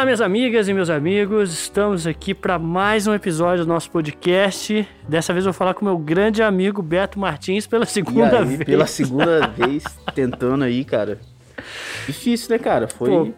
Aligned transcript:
Olá, 0.00 0.06
minhas 0.06 0.22
amigas 0.22 0.66
e 0.66 0.72
meus 0.72 0.88
amigos, 0.88 1.52
estamos 1.52 2.06
aqui 2.06 2.32
para 2.32 2.58
mais 2.58 3.06
um 3.06 3.12
episódio 3.12 3.66
do 3.66 3.68
nosso 3.68 3.90
podcast. 3.90 4.88
Dessa 5.06 5.34
vez 5.34 5.44
eu 5.44 5.52
vou 5.52 5.58
falar 5.58 5.74
com 5.74 5.84
meu 5.84 5.98
grande 5.98 6.42
amigo 6.42 6.80
Beto 6.80 7.20
Martins 7.20 7.66
pela 7.66 7.84
segunda 7.84 8.38
aí, 8.38 8.46
vez. 8.46 8.64
Pela 8.64 8.86
segunda 8.86 9.46
vez, 9.48 9.84
tentando 10.14 10.64
aí, 10.64 10.86
cara. 10.86 11.20
Difícil, 12.06 12.48
né, 12.48 12.58
cara? 12.58 12.88
Foi. 12.88 13.10
Pô, 13.10 13.28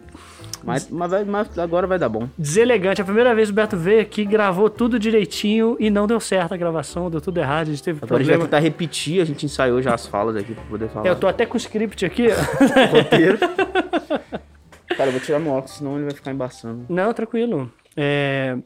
mas, 0.63 0.89
mas, 0.89 1.27
mas, 1.27 1.59
agora 1.59 1.85
vai 1.85 1.99
dar 1.99 2.07
bom. 2.07 2.29
Deselegante. 2.37 3.01
A 3.01 3.05
primeira 3.05 3.35
vez 3.35 3.49
o 3.49 3.53
Beto 3.53 3.75
veio 3.75 3.99
aqui, 3.99 4.23
gravou 4.23 4.69
tudo 4.69 4.97
direitinho 4.97 5.75
e 5.81 5.89
não 5.89 6.07
deu 6.07 6.21
certo 6.21 6.53
a 6.53 6.57
gravação, 6.57 7.11
deu 7.11 7.19
tudo 7.19 7.39
errado. 7.39 7.67
A 7.67 7.71
gente 7.71 7.83
teve 7.83 7.97
agora 7.97 8.07
problema. 8.07 8.29
a 8.29 8.33
gente 8.35 8.39
vai 8.39 8.47
tentar 8.47 8.59
repetir, 8.59 9.21
a 9.21 9.25
gente 9.25 9.45
ensaiou 9.45 9.81
já 9.81 9.93
as 9.93 10.07
falas 10.07 10.37
aqui 10.37 10.53
pra 10.53 10.63
poder 10.63 10.87
falar. 10.87 11.09
Eu 11.09 11.17
tô 11.17 11.27
até 11.27 11.45
com 11.45 11.55
o 11.55 11.57
script 11.57 12.05
aqui. 12.05 12.27
Roteiro. 12.89 13.37
Cara, 14.89 15.05
eu 15.07 15.11
vou 15.11 15.21
tirar 15.21 15.39
meu 15.39 15.51
óculos, 15.51 15.77
senão 15.77 15.95
ele 15.95 16.05
vai 16.05 16.13
ficar 16.13 16.31
embaçando. 16.31 16.85
Não, 16.89 17.13
tranquilo. 17.13 17.71
É... 17.95 18.57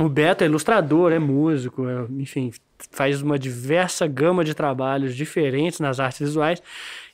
O 0.00 0.08
Beto 0.08 0.42
é 0.42 0.46
ilustrador, 0.46 1.12
é 1.12 1.18
músico, 1.18 1.86
é... 1.88 2.06
enfim, 2.18 2.50
faz 2.90 3.22
uma 3.22 3.38
diversa 3.38 4.06
gama 4.06 4.44
de 4.44 4.54
trabalhos 4.54 5.14
diferentes 5.14 5.80
nas 5.80 6.00
artes 6.00 6.20
visuais. 6.20 6.62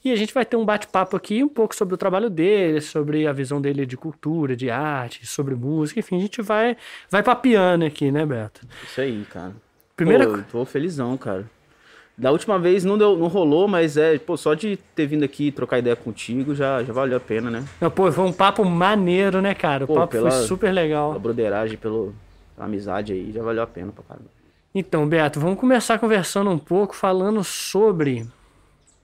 E 0.04 0.12
a 0.12 0.16
gente 0.16 0.32
vai 0.32 0.44
ter 0.44 0.56
um 0.56 0.64
bate-papo 0.64 1.16
aqui 1.16 1.42
um 1.42 1.48
pouco 1.48 1.74
sobre 1.74 1.94
o 1.94 1.98
trabalho 1.98 2.30
dele, 2.30 2.80
sobre 2.80 3.26
a 3.26 3.32
visão 3.32 3.60
dele 3.60 3.84
de 3.84 3.96
cultura, 3.96 4.54
de 4.54 4.70
arte, 4.70 5.26
sobre 5.26 5.54
música, 5.54 6.00
enfim, 6.00 6.16
a 6.16 6.20
gente 6.20 6.40
vai 6.40 6.76
vai 7.10 7.22
papiando 7.22 7.84
aqui, 7.84 8.10
né, 8.10 8.24
Beto? 8.24 8.60
Isso 8.84 9.00
aí, 9.00 9.26
cara. 9.30 9.54
Primeira 9.96 10.26
Pô, 10.26 10.36
eu 10.36 10.44
tô 10.44 10.64
felizão, 10.64 11.16
cara. 11.16 11.44
Da 12.18 12.32
última 12.32 12.58
vez 12.58 12.84
não, 12.84 12.98
deu, 12.98 13.16
não 13.16 13.28
rolou, 13.28 13.68
mas 13.68 13.96
é, 13.96 14.18
pô, 14.18 14.36
só 14.36 14.52
de 14.52 14.76
ter 14.76 15.06
vindo 15.06 15.24
aqui 15.24 15.52
trocar 15.52 15.78
ideia 15.78 15.94
contigo 15.94 16.52
já, 16.52 16.82
já 16.82 16.92
valeu 16.92 17.16
a 17.16 17.20
pena, 17.20 17.48
né? 17.48 17.64
Não, 17.80 17.88
pô, 17.88 18.10
foi 18.10 18.24
um 18.24 18.32
papo 18.32 18.64
maneiro, 18.64 19.40
né, 19.40 19.54
cara? 19.54 19.84
O 19.84 19.86
pô, 19.86 19.94
papo 19.94 20.08
pela, 20.08 20.28
foi 20.28 20.42
super 20.42 20.72
legal. 20.72 21.12
A 21.12 21.18
broderagem, 21.18 21.78
pela 21.78 22.12
amizade 22.58 23.12
aí, 23.12 23.30
já 23.30 23.40
valeu 23.40 23.62
a 23.62 23.66
pena 23.68 23.92
pra 23.92 24.02
caramba. 24.02 24.28
Então, 24.74 25.06
Beto, 25.06 25.38
vamos 25.38 25.60
começar 25.60 25.96
conversando 26.00 26.50
um 26.50 26.58
pouco, 26.58 26.94
falando 26.94 27.44
sobre 27.44 28.26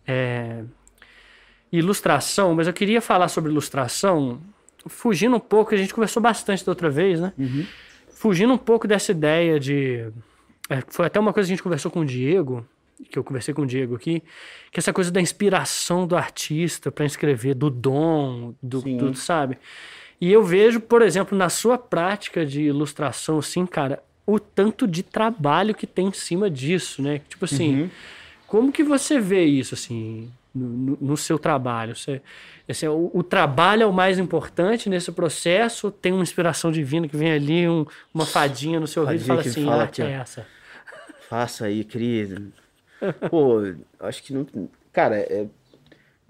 é, 0.05 0.65
ilustração, 1.70 2.53
mas 2.53 2.67
eu 2.67 2.73
queria 2.73 3.01
falar 3.01 3.29
sobre 3.29 3.48
ilustração, 3.48 4.41
fugindo 4.89 5.37
um 5.37 5.41
pouco, 5.41 5.73
a 5.73 5.79
gente 5.79 5.95
conversou 5.95 6.20
bastante 6.20 6.65
da 6.65 6.73
outra 6.73 6.91
vez, 6.91 7.20
né? 7.20 7.33
Uhum. 7.39 7.65
Fugindo 8.12 8.53
um 8.53 8.59
pouco 8.59 8.89
dessa 8.89 9.12
ideia 9.12 9.61
de. 9.61 10.09
É, 10.69 10.83
foi 10.89 11.07
até 11.07 11.20
uma 11.20 11.33
coisa 11.33 11.47
que 11.47 11.53
a 11.53 11.57
gente 11.57 11.62
conversou 11.62 11.92
com 11.92 12.01
o 12.01 12.05
Diego, 12.05 12.67
que 13.11 13.19
eu 13.19 13.25
conversei 13.25 13.53
com 13.53 13.62
o 13.62 13.67
Diego 13.67 13.97
aqui, 13.97 14.23
que 14.70 14.78
essa 14.78 14.92
coisa 14.92 15.11
da 15.11 15.20
inspiração 15.20 16.06
do 16.06 16.17
artista 16.17 16.91
para 16.91 17.05
escrever, 17.05 17.55
do 17.55 17.70
dom, 17.70 18.55
do 18.62 18.83
tudo, 18.83 19.17
sabe? 19.17 19.59
E 20.20 20.33
eu 20.33 20.42
vejo, 20.42 20.81
por 20.81 21.03
exemplo, 21.03 21.36
na 21.36 21.48
sua 21.48 21.77
prática 21.77 22.47
de 22.47 22.62
ilustração, 22.62 23.39
assim, 23.39 23.67
cara, 23.67 24.03
o 24.27 24.39
tanto 24.39 24.86
de 24.86 25.03
trabalho 25.03 25.75
que 25.75 25.86
tem 25.86 26.09
em 26.09 26.12
cima 26.12 26.48
disso, 26.48 27.03
né? 27.03 27.20
Tipo 27.28 27.45
assim, 27.45 27.83
uhum. 27.83 27.91
como 28.47 28.73
que 28.73 28.83
você 28.83 29.20
vê 29.20 29.45
isso, 29.45 29.75
assim, 29.75 30.31
no, 30.55 30.97
no, 31.01 31.17
seu 31.17 31.39
trabalho? 31.39 31.95
Você, 31.95 32.23
assim, 32.69 32.86
o, 32.86 33.11
o, 33.12 33.23
trabalho 33.23 33.83
é 33.83 33.86
o 33.86 33.92
mais 33.92 34.19
importante 34.19 34.89
nesse 34.89 35.12
processo? 35.12 35.91
Tem 35.91 36.12
uma 36.12 36.23
inspiração 36.23 36.73
divina 36.73 37.06
que 37.06 37.17
vem 37.17 37.33
ali, 37.33 37.69
um, 37.69 37.84
uma 38.14 38.25
fadinha 38.25 38.81
no 38.81 38.86
seu 38.86 39.03
ouvido 39.03 39.20
e 39.20 39.25
fala 39.25 39.41
assim, 39.41 39.64
fala 39.64 39.83
arte 39.83 40.01
é 40.01 40.12
essa? 40.12 40.47
Faça 41.29 41.67
aí, 41.67 41.84
querido 41.84 42.53
Pô, 43.31 43.61
acho 44.01 44.23
que 44.23 44.33
não. 44.33 44.47
Cara, 44.93 45.17
é, 45.17 45.47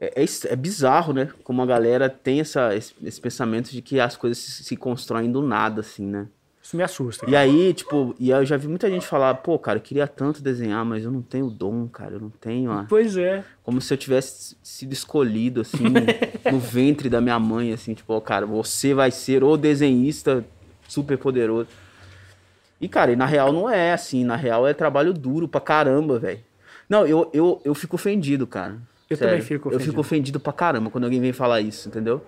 é, 0.00 0.22
é, 0.22 0.25
é, 0.48 0.56
bizarro, 0.56 1.12
né? 1.12 1.28
Como 1.42 1.62
a 1.62 1.67
galera 1.67 2.08
tem 2.08 2.40
essa, 2.40 2.74
esse, 2.74 2.95
esse 3.02 3.20
pensamento 3.20 3.70
de 3.70 3.80
que 3.80 4.01
as 4.01 4.17
coisas 4.17 4.39
se, 4.39 4.64
se, 4.64 4.77
constroem 4.77 5.30
do 5.30 5.42
nada, 5.42 5.80
assim, 5.80 6.07
né? 6.07 6.27
Isso 6.63 6.77
me 6.77 6.83
assusta. 6.83 7.29
E 7.29 7.36
aí, 7.36 7.74
tipo, 7.74 8.14
e 8.18 8.30
eu 8.30 8.45
já 8.45 8.57
vi 8.57 8.67
muita 8.67 8.89
gente 8.89 9.07
falar, 9.07 9.34
pô, 9.34 9.58
cara, 9.58 9.79
eu 9.79 9.83
queria 9.83 10.07
tanto 10.07 10.42
desenhar, 10.42 10.83
mas 10.83 11.05
eu 11.05 11.11
não 11.11 11.20
tenho 11.20 11.51
dom, 11.51 11.86
cara, 11.86 12.14
eu 12.14 12.20
não 12.20 12.30
tenho. 12.30 12.70
Ó. 12.70 12.84
Pois 12.89 13.18
é. 13.18 13.45
Como 13.63 13.83
se 13.83 13.92
eu 13.92 13.98
tivesse 13.98 14.57
sido 14.63 14.92
escolhido, 14.95 15.61
assim, 15.61 15.84
no 16.51 16.58
ventre 16.58 17.11
da 17.11 17.20
minha 17.20 17.39
mãe, 17.39 17.73
assim, 17.73 17.92
tipo, 17.92 18.14
ó, 18.14 18.20
cara, 18.20 18.46
você 18.46 18.95
vai 18.95 19.11
ser 19.11 19.45
o 19.45 19.58
desenhista 19.58 20.42
super 20.89 21.18
poderoso. 21.18 21.68
E, 22.80 22.89
cara, 22.89 23.13
e 23.13 23.17
na 23.17 23.27
real 23.27 23.52
não 23.52 23.68
é 23.68 23.92
assim, 23.92 24.24
na 24.24 24.36
real 24.36 24.67
é 24.67 24.74
trabalho 24.74 25.13
duro 25.13 25.46
pra 25.46 25.61
caramba, 25.61 26.18
velho. 26.18 26.40
Não, 26.89 27.06
eu, 27.06 27.30
eu, 27.33 27.61
eu 27.64 27.74
fico 27.74 27.96
ofendido, 27.96 28.46
cara. 28.46 28.78
Eu 29.08 29.17
Sério. 29.17 29.33
também 29.34 29.46
fico 29.46 29.68
ofendido. 29.68 29.83
Eu 29.83 29.86
fico 29.86 30.00
ofendido 30.00 30.40
pra 30.40 30.52
caramba 30.52 30.90
quando 30.90 31.05
alguém 31.05 31.20
vem 31.20 31.33
falar 31.33 31.61
isso, 31.61 31.89
entendeu? 31.89 32.22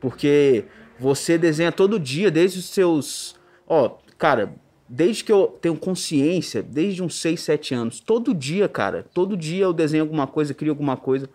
Porque 0.00 0.64
você 0.98 1.38
desenha 1.38 1.72
todo 1.72 1.98
dia, 1.98 2.30
desde 2.30 2.58
os 2.58 2.66
seus. 2.66 3.36
Ó, 3.66 3.98
cara, 4.16 4.54
desde 4.88 5.24
que 5.24 5.32
eu 5.32 5.58
tenho 5.60 5.76
consciência, 5.76 6.62
desde 6.62 7.02
uns 7.02 7.20
6, 7.20 7.40
7 7.40 7.74
anos, 7.74 8.00
todo 8.00 8.34
dia, 8.34 8.68
cara, 8.68 9.04
todo 9.12 9.36
dia 9.36 9.64
eu 9.64 9.72
desenho 9.72 10.04
alguma 10.04 10.26
coisa, 10.26 10.54
crio 10.54 10.72
alguma 10.72 10.96
coisa. 10.96 11.28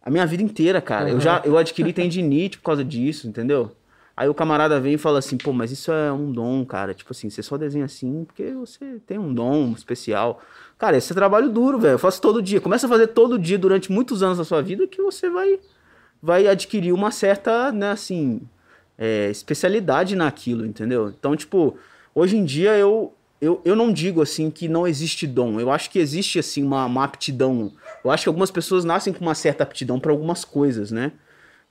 A 0.00 0.10
minha 0.10 0.26
vida 0.26 0.42
inteira, 0.42 0.80
cara. 0.80 1.06
Uhum. 1.06 1.12
Eu 1.12 1.20
já 1.20 1.42
eu 1.44 1.56
adquiri 1.56 1.92
tendinite 1.94 2.58
por 2.58 2.64
causa 2.64 2.84
disso, 2.84 3.28
entendeu? 3.28 3.70
Aí 4.16 4.28
o 4.28 4.34
camarada 4.34 4.78
vem 4.80 4.94
e 4.94 4.98
fala 4.98 5.18
assim, 5.20 5.38
pô, 5.38 5.52
mas 5.52 5.70
isso 5.70 5.90
é 5.90 6.12
um 6.12 6.30
dom, 6.30 6.64
cara. 6.64 6.92
Tipo 6.92 7.12
assim, 7.12 7.30
você 7.30 7.42
só 7.42 7.56
desenha 7.56 7.84
assim 7.84 8.24
porque 8.24 8.52
você 8.52 9.00
tem 9.06 9.18
um 9.18 9.32
dom 9.32 9.72
especial. 9.72 10.42
Cara, 10.82 10.96
esse 10.96 11.12
é 11.12 11.14
trabalho 11.14 11.48
duro, 11.48 11.78
velho. 11.78 11.94
Eu 11.94 11.98
faço 11.98 12.20
todo 12.20 12.42
dia. 12.42 12.60
Começa 12.60 12.86
a 12.86 12.88
fazer 12.88 13.06
todo 13.06 13.38
dia 13.38 13.56
durante 13.56 13.92
muitos 13.92 14.20
anos 14.20 14.38
da 14.38 14.44
sua 14.44 14.60
vida 14.60 14.84
que 14.84 15.00
você 15.00 15.30
vai, 15.30 15.60
vai 16.20 16.48
adquirir 16.48 16.92
uma 16.92 17.12
certa, 17.12 17.70
né, 17.70 17.92
assim, 17.92 18.40
é, 18.98 19.30
especialidade 19.30 20.16
naquilo, 20.16 20.66
entendeu? 20.66 21.08
Então, 21.16 21.36
tipo, 21.36 21.76
hoje 22.12 22.36
em 22.36 22.44
dia 22.44 22.76
eu, 22.76 23.14
eu, 23.40 23.62
eu 23.64 23.76
não 23.76 23.92
digo 23.92 24.20
assim 24.20 24.50
que 24.50 24.66
não 24.66 24.84
existe 24.84 25.24
dom. 25.24 25.60
Eu 25.60 25.70
acho 25.70 25.88
que 25.88 26.00
existe 26.00 26.40
assim 26.40 26.64
uma, 26.64 26.84
uma 26.86 27.04
aptidão. 27.04 27.70
Eu 28.04 28.10
acho 28.10 28.24
que 28.24 28.28
algumas 28.28 28.50
pessoas 28.50 28.84
nascem 28.84 29.12
com 29.12 29.20
uma 29.20 29.36
certa 29.36 29.62
aptidão 29.62 30.00
para 30.00 30.10
algumas 30.10 30.44
coisas, 30.44 30.90
né? 30.90 31.12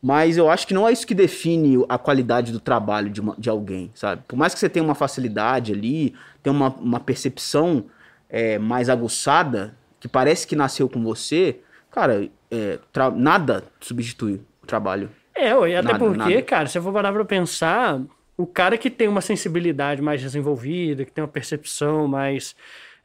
Mas 0.02 0.38
eu 0.38 0.50
acho 0.50 0.66
que 0.66 0.74
não 0.74 0.88
é 0.88 0.94
isso 0.94 1.06
que 1.06 1.14
define 1.14 1.84
a 1.90 1.98
qualidade 1.98 2.54
do 2.54 2.62
trabalho 2.62 3.10
de, 3.10 3.20
uma, 3.20 3.36
de 3.38 3.50
alguém, 3.50 3.92
sabe? 3.94 4.24
Por 4.26 4.38
mais 4.38 4.54
que 4.54 4.60
você 4.62 4.70
tenha 4.70 4.86
uma 4.86 4.96
facilidade 4.96 5.74
ali, 5.74 6.16
tenha 6.42 6.56
uma, 6.56 6.70
uma 6.70 7.00
percepção 7.02 7.84
é, 8.32 8.58
mais 8.58 8.90
aguçada, 8.90 9.78
que 10.00 10.08
parece 10.08 10.48
que 10.48 10.56
nasceu 10.56 10.88
com 10.90 11.04
você, 11.04 11.60
cara, 11.92 12.28
é, 12.50 12.80
nada 13.16 13.66
substitui 13.80 14.42
o 14.64 14.66
trabalho. 14.66 15.12
É, 15.36 15.50
e 15.50 15.76
até 15.76 15.92
nada, 15.94 16.00
porque, 16.00 16.18
nada. 16.18 16.42
cara, 16.42 16.68
se 16.68 16.78
eu 16.78 16.82
for 16.82 16.94
parar 16.94 17.12
pra 17.12 17.26
pensar, 17.26 18.02
o 18.38 18.48
cara 18.48 18.78
que 18.78 18.90
tem 18.90 19.08
uma 19.08 19.22
sensibilidade 19.22 20.02
mais 20.02 20.22
desenvolvida, 20.22 21.06
que 21.06 21.12
tem 21.12 21.22
uma 21.22 21.28
percepção 21.28 22.08
mais 22.08 22.56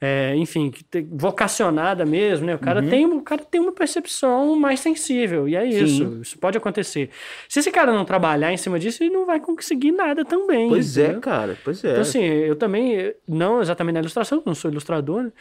é, 0.01 0.35
enfim, 0.37 0.71
vocacionada 1.11 2.05
mesmo, 2.05 2.47
né? 2.47 2.55
O 2.55 2.59
cara, 2.59 2.83
uhum. 2.83 2.89
tem, 2.89 3.07
o 3.07 3.23
cara 3.23 3.43
tem 3.43 3.61
uma 3.61 3.73
percepção 3.73 4.55
mais 4.57 4.81
sensível, 4.81 5.49
e 5.49 5.57
é 5.57 5.65
isso. 5.65 6.05
Sim. 6.05 6.21
Isso 6.21 6.39
pode 6.39 6.59
acontecer. 6.59 7.11
Se 7.49 7.61
esse 7.61 7.71
cara 7.71 7.93
não 7.93 8.05
trabalhar 8.05 8.53
em 8.53 8.57
cima 8.57 8.79
disso, 8.79 9.03
ele 9.03 9.11
não 9.11 9.25
vai 9.25 9.41
conseguir 9.41 9.93
nada 9.93 10.25
também. 10.25 10.69
Pois 10.69 10.99
é, 10.99 11.05
entendeu? 11.05 11.19
é, 11.19 11.23
cara, 11.23 11.59
pois 11.65 11.83
é. 11.83 11.91
Então, 11.91 12.03
assim, 12.03 12.23
eu 12.23 12.57
também, 12.57 13.15
não 13.27 13.63
exatamente 13.63 13.95
na 13.95 14.01
ilustração, 14.01 14.43
não 14.45 14.55
sou 14.55 14.71
ilustrador, 14.71 15.23
né? 15.23 15.33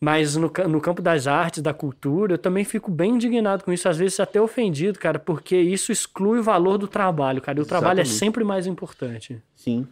Mas 0.00 0.36
no, 0.36 0.52
no 0.68 0.80
campo 0.80 1.02
das 1.02 1.26
artes, 1.26 1.60
da 1.60 1.74
cultura, 1.74 2.34
eu 2.34 2.38
também 2.38 2.64
fico 2.64 2.88
bem 2.88 3.14
indignado 3.14 3.64
com 3.64 3.72
isso, 3.72 3.88
às 3.88 3.98
vezes 3.98 4.20
até 4.20 4.40
ofendido, 4.40 4.96
cara, 4.96 5.18
porque 5.18 5.56
isso 5.56 5.90
exclui 5.90 6.38
o 6.38 6.42
valor 6.42 6.78
do 6.78 6.86
trabalho, 6.86 7.42
cara. 7.42 7.58
E 7.58 7.60
o 7.60 7.62
Exatamente. 7.62 7.80
trabalho 7.80 8.00
é 8.00 8.04
sempre 8.04 8.44
mais 8.44 8.68
importante. 8.68 9.42
Sim. 9.56 9.88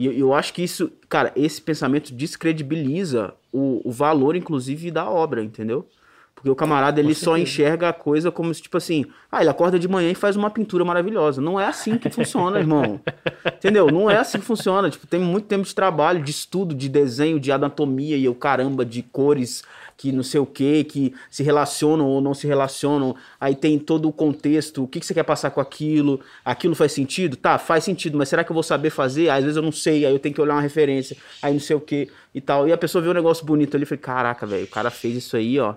E 0.00 0.06
eu, 0.06 0.12
eu 0.14 0.34
acho 0.34 0.54
que 0.54 0.62
isso, 0.62 0.90
cara, 1.10 1.30
esse 1.36 1.60
pensamento 1.60 2.14
descredibiliza 2.14 3.34
o, 3.52 3.82
o 3.84 3.92
valor, 3.92 4.34
inclusive, 4.34 4.90
da 4.90 5.06
obra, 5.08 5.44
entendeu? 5.44 5.86
Porque 6.34 6.48
o 6.48 6.56
camarada 6.56 6.98
ele 6.98 7.14
só 7.14 7.36
enxerga 7.36 7.90
a 7.90 7.92
coisa 7.92 8.30
como 8.30 8.54
se, 8.54 8.62
tipo 8.62 8.78
assim, 8.78 9.04
ah, 9.30 9.42
ele 9.42 9.50
acorda 9.50 9.78
de 9.78 9.86
manhã 9.86 10.10
e 10.10 10.14
faz 10.14 10.36
uma 10.36 10.48
pintura 10.48 10.86
maravilhosa. 10.86 11.42
Não 11.42 11.60
é 11.60 11.66
assim 11.66 11.98
que 11.98 12.08
funciona, 12.08 12.56
irmão. 12.58 12.98
Entendeu? 13.44 13.88
Não 13.88 14.10
é 14.10 14.16
assim 14.16 14.38
que 14.38 14.44
funciona. 14.46 14.88
Tipo, 14.88 15.06
tem 15.06 15.20
muito 15.20 15.46
tempo 15.46 15.64
de 15.64 15.74
trabalho, 15.74 16.24
de 16.24 16.30
estudo, 16.30 16.74
de 16.74 16.88
desenho, 16.88 17.38
de 17.38 17.52
anatomia 17.52 18.16
e 18.16 18.26
o 18.26 18.34
caramba, 18.34 18.86
de 18.86 19.02
cores 19.02 19.62
que 20.00 20.10
não 20.12 20.22
sei 20.22 20.40
o 20.40 20.46
que, 20.46 20.82
que 20.84 21.14
se 21.30 21.42
relacionam 21.42 22.06
ou 22.06 22.22
não 22.22 22.32
se 22.32 22.46
relacionam. 22.46 23.14
Aí 23.38 23.54
tem 23.54 23.78
todo 23.78 24.08
o 24.08 24.12
contexto, 24.12 24.82
o 24.82 24.88
que, 24.88 24.98
que 24.98 25.04
você 25.04 25.12
quer 25.12 25.24
passar 25.24 25.50
com 25.50 25.60
aquilo, 25.60 26.20
aquilo 26.42 26.74
faz 26.74 26.92
sentido? 26.92 27.36
Tá, 27.36 27.58
faz 27.58 27.84
sentido, 27.84 28.16
mas 28.16 28.30
será 28.30 28.42
que 28.42 28.50
eu 28.50 28.54
vou 28.54 28.62
saber 28.62 28.88
fazer? 28.88 29.28
Às 29.28 29.42
vezes 29.42 29.58
eu 29.58 29.62
não 29.62 29.70
sei, 29.70 30.06
aí 30.06 30.12
eu 30.14 30.18
tenho 30.18 30.34
que 30.34 30.40
olhar 30.40 30.54
uma 30.54 30.62
referência, 30.62 31.18
aí 31.42 31.52
não 31.52 31.60
sei 31.60 31.76
o 31.76 31.80
que 31.80 32.08
e 32.34 32.40
tal. 32.40 32.66
E 32.66 32.72
a 32.72 32.78
pessoa 32.78 33.02
vê 33.02 33.10
um 33.10 33.12
negócio 33.12 33.44
bonito 33.44 33.76
ali 33.76 33.82
e 33.82 33.86
fala, 33.86 34.00
caraca, 34.00 34.46
velho, 34.46 34.64
o 34.64 34.68
cara 34.68 34.90
fez 34.90 35.16
isso 35.16 35.36
aí, 35.36 35.60
ó, 35.60 35.74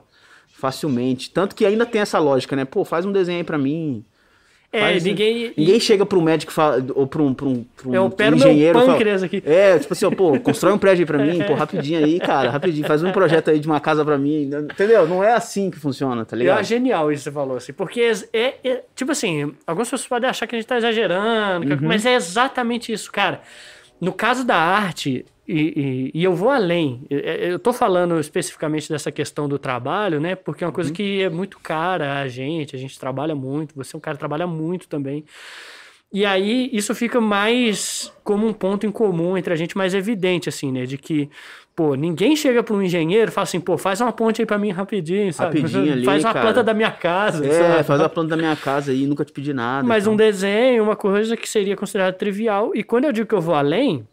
facilmente. 0.48 1.30
Tanto 1.30 1.54
que 1.54 1.66
ainda 1.66 1.86
tem 1.86 2.00
essa 2.00 2.18
lógica, 2.18 2.56
né? 2.56 2.64
Pô, 2.64 2.86
faz 2.86 3.06
um 3.06 3.12
desenho 3.12 3.40
aí 3.40 3.44
pra 3.44 3.58
mim. 3.58 4.06
É, 4.76 4.80
Faz- 4.80 5.04
ninguém. 5.04 5.54
Ninguém 5.56 5.80
chega 5.80 6.04
pro 6.04 6.20
médico 6.20 6.52
e 6.52 6.56
fala, 6.56 6.84
ou 6.96 7.06
pra 7.06 7.22
um, 7.22 7.32
pra 7.32 7.46
um, 7.46 7.64
pra 7.78 7.88
um, 7.90 7.94
Eu 7.94 8.02
pra 8.02 8.02
um 8.02 8.06
opero 8.08 8.36
meu 8.36 8.48
engenheiro 8.48 8.80
e 8.80 8.82
fala, 8.82 8.94
pâncreas 8.94 9.22
aqui. 9.22 9.44
É, 9.46 9.78
tipo 9.78 9.94
assim, 9.94 10.06
ó, 10.08 10.10
pô, 10.10 10.40
constrói 10.40 10.74
um 10.74 10.80
prédio 10.80 11.04
aí 11.04 11.06
pra 11.06 11.20
mim, 11.20 11.42
pô, 11.46 11.54
rapidinho 11.54 12.04
aí, 12.04 12.20
cara, 12.20 12.50
rapidinho, 12.50 12.88
faz 12.88 13.04
um 13.04 13.12
projeto 13.12 13.52
aí 13.52 13.60
de 13.60 13.68
uma 13.68 13.80
casa 13.80 14.04
pra 14.04 14.18
mim, 14.18 14.50
entendeu? 14.72 15.08
Não 15.08 15.24
é 15.24 15.34
assim 15.34 15.70
que 15.70 15.78
funciona, 15.78 16.26
tá 16.26 16.36
ligado? 16.36 16.60
acho 16.60 16.70
genial 16.70 17.12
isso 17.12 17.20
que 17.20 17.30
você 17.30 17.32
falou, 17.32 17.58
assim, 17.58 17.72
porque 17.72 18.02
é, 18.02 18.14
é- 18.34 18.56
é- 18.64 18.84
tipo 18.96 19.12
assim, 19.12 19.54
algumas 19.68 19.88
pessoas 19.92 20.08
podem 20.08 20.28
achar 20.28 20.48
que 20.48 20.56
a 20.56 20.58
gente 20.58 20.68
tá 20.68 20.78
exagerando, 20.78 21.70
Uhum. 21.70 21.78
que- 21.78 21.86
mas 21.86 22.04
é 22.08 22.16
exatamente 22.16 22.92
isso, 22.92 23.12
cara. 23.12 23.42
No 24.02 24.12
caso 24.12 24.44
da 24.44 24.56
arte, 24.58 25.24
e, 25.48 26.12
e- 26.14 26.20
e 26.20 26.24
eu 26.24 26.34
vou 26.34 26.50
além, 26.50 27.06
eu- 27.10 27.20
eu 27.20 27.60
tô 27.60 27.74
falando 27.74 28.20
especificamente 28.20 28.90
dessa 28.90 29.12
questão 29.12 29.48
do 29.48 29.60
trabalho, 29.60 30.20
né, 30.20 30.36
porque 30.36 30.64
é 30.64 30.68
uma 30.68 30.74
coisa 30.74 30.90
Uhum. 30.90 30.96
que 30.96 31.22
é 31.22 31.30
muito 31.30 31.60
cara 31.60 32.22
a 32.22 32.28
gente, 32.28 32.76
a 32.76 32.80
gente 32.80 32.98
trabalha 33.00 33.36
muito, 33.36 33.76
você 33.76 33.96
é 33.96 33.98
um 33.98 34.02
cara 34.02 34.16
que 34.16 34.20
trabalha 34.20 34.48
muito 34.48 34.88
também. 34.88 35.24
E 36.16 36.26
aí 36.26 36.70
isso 36.72 36.94
fica 36.94 37.20
mais 37.20 38.14
como 38.24 38.46
um 38.48 38.54
ponto 38.54 38.86
em 38.86 38.92
comum 38.92 39.36
entre 39.36 39.52
a 39.52 39.56
gente 39.56 39.76
mais 39.76 39.96
evidente, 39.96 40.48
assim, 40.48 40.72
né? 40.72 40.86
De 40.86 40.96
que, 40.96 41.28
pô, 41.76 41.96
ninguém 41.96 42.36
chega 42.36 42.62
para 42.62 42.76
um 42.76 42.84
engenheiro 42.84 43.32
e 43.32 43.34
fala 43.34 43.44
assim, 43.46 43.60
pô, 43.60 43.80
faz 43.80 44.00
uma 44.00 44.12
ponte 44.12 44.40
aí 44.40 44.46
para 44.46 44.60
mim 44.60 44.70
rapidinho, 44.70 45.34
sabe? 45.34 45.60
Rapidinho 45.60 45.92
ali, 45.92 46.06
faz 46.06 46.24
uma 46.24 46.32
cara. 46.32 46.46
planta 46.46 46.64
da 46.64 46.72
minha 46.72 46.92
casa, 46.92 47.44
É, 47.44 47.50
sabe? 47.74 47.84
faz 47.84 48.00
a 48.00 48.08
planta 48.08 48.30
da 48.30 48.38
minha 48.38 48.56
casa 48.56 48.92
aí, 48.92 49.08
nunca 49.08 49.26
te 49.26 49.32
pedi 49.32 49.54
nada. 49.54 49.88
Mas 49.88 50.04
então. 50.04 50.14
um 50.14 50.16
desenho, 50.16 50.84
uma 50.84 50.96
coisa 50.96 51.36
que 51.36 51.50
seria 51.50 51.76
considerada 51.76 52.14
trivial. 52.16 52.74
E 52.76 52.84
quando 52.84 53.06
eu 53.06 53.12
digo 53.12 53.28
que 53.28 53.34
eu 53.34 53.42
vou 53.42 53.56
além, 53.56 54.08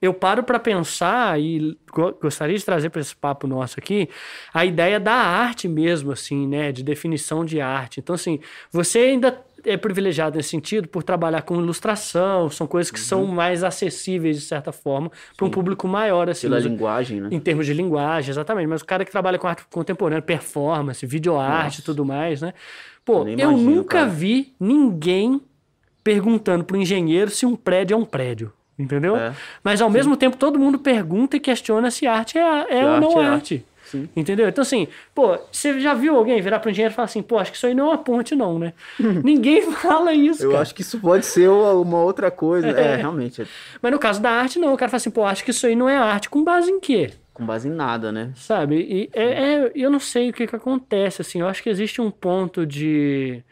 eu 0.00 0.14
paro 0.14 0.42
para 0.42 0.58
pensar 0.58 1.40
e 1.40 1.76
go- 1.92 2.16
gostaria 2.20 2.56
de 2.56 2.64
trazer 2.64 2.90
para 2.90 3.00
esse 3.00 3.14
papo 3.16 3.46
nosso 3.46 3.76
aqui 3.78 4.08
a 4.54 4.64
ideia 4.64 4.98
da 5.00 5.14
arte 5.14 5.66
mesmo, 5.68 6.12
assim, 6.12 6.46
né? 6.46 6.70
De 6.72 6.82
definição 6.82 7.44
de 7.44 7.60
arte. 7.60 8.00
Então, 8.00 8.14
assim, 8.14 8.38
você 8.70 8.98
ainda 9.00 9.40
é 9.64 9.76
privilegiado 9.76 10.36
nesse 10.36 10.50
sentido 10.50 10.86
por 10.88 11.02
trabalhar 11.02 11.42
com 11.42 11.56
ilustração, 11.60 12.48
são 12.48 12.64
coisas 12.66 12.92
que 12.92 12.98
Uhum. 13.00 13.04
são 13.04 13.26
mais 13.26 13.64
acessíveis, 13.64 14.36
de 14.38 14.42
certa 14.46 14.70
forma, 14.70 15.10
para 15.36 15.44
um 15.46 15.50
público 15.50 15.88
maior, 15.88 16.28
assim. 16.30 16.46
Pela 16.48 16.60
linguagem, 16.60 17.20
né? 17.20 17.28
em 17.32 17.40
termos 17.40 17.66
de 17.66 17.74
linguagem, 17.74 18.30
exatamente. 18.30 18.68
Mas 18.68 18.82
o 18.82 18.84
cara 18.86 19.04
que 19.04 19.10
trabalha 19.10 19.36
com 19.36 19.48
arte 19.48 19.64
contemporânea, 19.68 20.22
performance, 20.22 21.04
videoarte 21.04 21.80
e 21.80 21.84
tudo 21.84 22.04
mais, 22.04 22.40
né? 22.40 22.54
Pô, 23.04 23.18
Eu 23.18 23.24
nem 23.24 23.40
eu 23.40 23.50
imagino, 23.50 23.70
nunca 23.74 23.98
cara. 23.98 24.06
vi 24.10 24.54
ninguém 24.60 25.40
perguntando 26.04 26.62
pro 26.64 26.76
engenheiro 26.76 27.30
se 27.30 27.44
um 27.44 27.56
prédio 27.56 27.94
é 27.94 27.96
um 27.98 28.04
prédio. 28.04 28.52
Entendeu? 28.78 29.16
É. 29.16 29.34
Mas 29.62 29.80
ao 29.80 29.90
mesmo 29.90 30.16
tempo 30.16 30.36
todo 30.36 30.58
mundo 30.58 30.78
pergunta 30.78 31.36
e 31.36 31.40
questiona 31.40 31.90
se 31.90 32.06
arte 32.06 32.38
é, 32.38 32.40
é 32.40 32.84
ou 32.84 32.92
arte 32.92 33.00
não 33.00 33.22
é 33.22 33.26
arte. 33.26 33.64
Sim. 33.84 34.06
Entendeu? 34.14 34.46
Então, 34.46 34.60
assim, 34.60 34.86
pô, 35.14 35.38
você 35.50 35.80
já 35.80 35.94
viu 35.94 36.14
alguém 36.14 36.40
virar 36.42 36.60
pro 36.60 36.70
engenheiro 36.70 36.92
e 36.92 36.94
falar 36.94 37.06
assim, 37.06 37.22
pô, 37.22 37.38
acho 37.38 37.50
que 37.50 37.56
isso 37.56 37.66
aí 37.66 37.74
não 37.74 37.86
é 37.86 37.88
uma 37.88 37.98
ponte, 37.98 38.34
não, 38.34 38.58
né? 38.58 38.74
Ninguém 39.24 39.62
fala 39.72 40.12
isso, 40.12 40.44
Eu 40.44 40.50
cara. 40.50 40.62
acho 40.62 40.74
que 40.74 40.82
isso 40.82 41.00
pode 41.00 41.24
ser 41.24 41.48
uma 41.48 41.98
outra 42.02 42.30
coisa. 42.30 42.68
É, 42.68 42.96
realmente, 42.96 43.40
é 43.42 43.46
Mas 43.80 43.90
no 43.90 43.98
caso 43.98 44.20
da 44.20 44.30
arte, 44.30 44.58
não. 44.58 44.74
O 44.74 44.76
cara 44.76 44.90
fala 44.90 44.98
assim, 44.98 45.10
pô, 45.10 45.24
acho 45.24 45.42
que 45.42 45.52
isso 45.52 45.66
aí 45.66 45.74
não 45.74 45.88
é 45.88 45.96
arte. 45.96 46.28
Com 46.28 46.44
base 46.44 46.70
em 46.70 46.78
quê? 46.78 47.10
com 47.38 47.46
base 47.46 47.68
em 47.68 47.70
nada, 47.70 48.10
né? 48.10 48.32
Sabe? 48.34 48.76
E 48.80 49.10
é, 49.12 49.22
é- 49.66 49.72
eu 49.72 49.88
não 49.90 50.00
sei 50.00 50.30
o 50.30 50.32
que, 50.32 50.44
que 50.44 50.56
acontece, 50.56 51.22
assim. 51.22 51.38
Eu 51.40 51.46
acho 51.46 51.62
que 51.62 51.70
existe 51.70 52.00
um 52.00 52.10
ponto 52.10 52.66
de. 52.66 53.44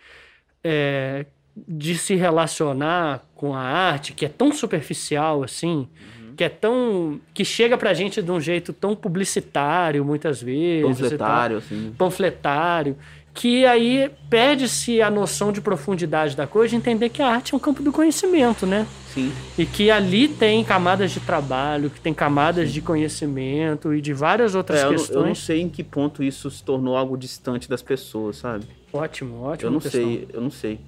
é, 0.65 1.25
de 1.67 1.97
se 1.97 2.15
relacionar 2.15 3.23
com 3.35 3.55
a 3.55 3.61
arte 3.61 4.13
que 4.13 4.27
é 4.27 4.29
tão 4.29 4.53
superficial 4.53 5.43
assim, 5.43 5.89
que 6.37 6.45
é 6.45 6.49
tão. 6.49 7.19
que 7.33 7.45
chega 7.45 7.79
pra 7.79 7.95
gente 7.95 8.21
de 8.21 8.31
um 8.31 8.41
jeito 8.41 8.73
tão 8.73 8.95
publicitário 8.95 10.05
muitas 10.05 10.43
vezes. 10.43 10.87
Panfletário, 10.99 11.57
assim. 11.59 11.95
panfletário, 11.97 12.97
que 13.33 13.65
aí 13.65 14.11
perde-se 14.29 15.01
a 15.01 15.11
noção 15.11 15.51
de 15.53 15.61
profundidade 15.63 16.37
da 16.37 16.47
coisa, 16.47 16.71
de 16.71 16.77
entender 16.77 17.09
que 17.09 17.23
a 17.23 17.29
arte 17.29 17.55
é 17.55 17.57
um 17.57 17.61
campo 17.61 17.83
do 17.83 17.91
conhecimento, 17.91 18.67
né? 18.67 18.87
Sim. 19.15 19.33
E 19.57 19.65
que 19.65 19.91
ali 19.91 20.29
tem 20.29 20.63
camadas 20.63 21.11
de 21.11 21.21
trabalho, 21.21 21.89
que 21.89 22.01
tem 22.01 22.13
camadas 22.13 22.71
de 22.71 22.83
conhecimento 22.83 23.95
e 23.95 24.01
de 24.03 24.13
várias 24.13 24.55
outras 24.55 24.81
É, 24.81 24.85
eu, 24.85 24.91
questões. 24.91 25.17
eu 25.17 25.27
não 25.27 25.35
sei 25.35 25.61
em 25.63 25.69
que 25.71 25.83
ponto 25.83 26.23
isso 26.23 26.51
se 26.51 26.63
tornou 26.63 26.97
algo 26.97 27.17
distante 27.17 27.67
das 27.69 27.81
pessoas, 27.83 28.37
sabe? 28.37 28.65
Ótimo, 28.93 29.43
ótimo. 29.43 29.69
Eu 29.69 29.73
não 29.73 29.81
sei, 29.81 30.29
eu 30.33 30.41
não 30.43 30.51
sei. 30.51 30.81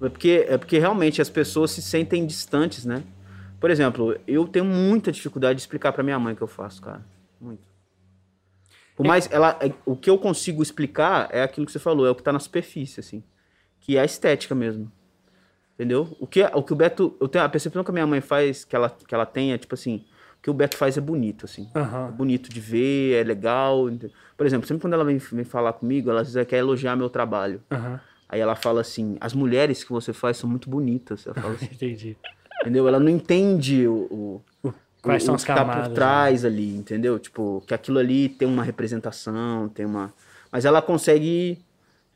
É 0.00 0.08
porque, 0.08 0.46
é 0.48 0.56
porque 0.56 0.78
realmente 0.78 1.20
as 1.20 1.28
pessoas 1.28 1.70
se 1.72 1.82
sentem 1.82 2.26
distantes, 2.26 2.84
né? 2.84 3.02
Por 3.60 3.70
exemplo, 3.70 4.18
eu 4.26 4.46
tenho 4.48 4.64
muita 4.64 5.12
dificuldade 5.12 5.56
de 5.56 5.62
explicar 5.62 5.92
pra 5.92 6.02
minha 6.02 6.18
mãe 6.18 6.32
o 6.32 6.36
que 6.36 6.42
eu 6.42 6.46
faço, 6.48 6.80
cara. 6.80 7.04
Muito. 7.40 7.68
Por 8.96 9.06
mais 9.06 9.28
ela, 9.30 9.58
é- 9.60 9.72
o 9.84 9.94
que 9.96 10.08
eu 10.08 10.18
consigo 10.18 10.62
explicar 10.62 11.28
é 11.30 11.42
aquilo 11.42 11.66
que 11.66 11.72
você 11.72 11.78
falou, 11.78 12.06
é 12.06 12.10
o 12.10 12.14
que 12.14 12.22
tá 12.22 12.32
na 12.32 12.38
superfície, 12.38 13.00
assim, 13.00 13.22
que 13.80 13.96
é 13.96 14.00
a 14.00 14.04
estética 14.04 14.54
mesmo. 14.54 14.90
Entendeu? 15.74 16.14
O 16.20 16.26
que 16.26 16.42
o 16.42 16.62
que 16.62 16.72
o 16.72 16.76
Beto, 16.76 17.16
eu 17.20 17.28
tenho 17.28 17.44
a 17.44 17.48
percepção 17.48 17.82
que 17.82 17.90
a 17.90 17.92
minha 17.94 18.06
mãe 18.06 18.20
faz, 18.20 18.64
que 18.64 18.76
ela 18.76 18.90
que 18.90 19.14
ela 19.14 19.24
tem 19.24 19.52
é 19.52 19.58
tipo 19.58 19.74
assim, 19.74 20.04
o 20.38 20.42
que 20.42 20.50
o 20.50 20.54
Beto 20.54 20.76
faz 20.76 20.98
é 20.98 21.00
bonito, 21.00 21.46
assim. 21.46 21.70
É 21.74 21.78
Aham. 21.78 22.10
bonito 22.10 22.50
de 22.50 22.60
ver, 22.60 23.14
é 23.20 23.24
legal. 23.24 23.86
Por 24.36 24.46
exemplo, 24.46 24.66
sempre 24.66 24.82
quando 24.82 24.92
ela 24.92 25.04
vem, 25.04 25.16
vem 25.16 25.44
falar 25.44 25.72
comigo, 25.72 26.10
ela 26.10 26.20
às 26.20 26.32
vezes 26.34 26.48
quer 26.48 26.58
elogiar 26.58 26.96
meu 26.96 27.08
trabalho. 27.08 27.62
Aham. 27.70 28.00
Aí 28.30 28.40
ela 28.40 28.54
fala 28.54 28.80
assim: 28.80 29.16
as 29.20 29.32
mulheres 29.34 29.82
que 29.84 29.90
você 29.90 30.12
faz 30.12 30.36
são 30.36 30.48
muito 30.48 30.70
bonitas. 30.70 31.26
Ela 31.26 31.34
fala 31.34 31.54
assim, 31.60 31.66
Entendi. 31.72 32.16
entendeu? 32.62 32.86
Ela 32.86 33.00
não 33.00 33.08
entende 33.08 33.86
o, 33.88 34.42
o, 34.64 34.74
Quais 35.02 35.22
o- 35.22 35.26
são 35.26 35.34
o 35.34 35.36
as 35.36 35.42
que 35.42 35.48
tá 35.48 35.54
camadas, 35.56 35.82
né? 35.82 35.88
por 35.88 35.94
trás 35.94 36.44
ali, 36.44 36.76
entendeu? 36.76 37.18
Tipo, 37.18 37.62
que 37.66 37.74
aquilo 37.74 37.98
ali 37.98 38.28
tem 38.28 38.46
uma 38.46 38.62
representação, 38.62 39.68
tem 39.68 39.84
uma. 39.84 40.12
Mas 40.52 40.64
ela 40.64 40.80
consegue. 40.80 41.58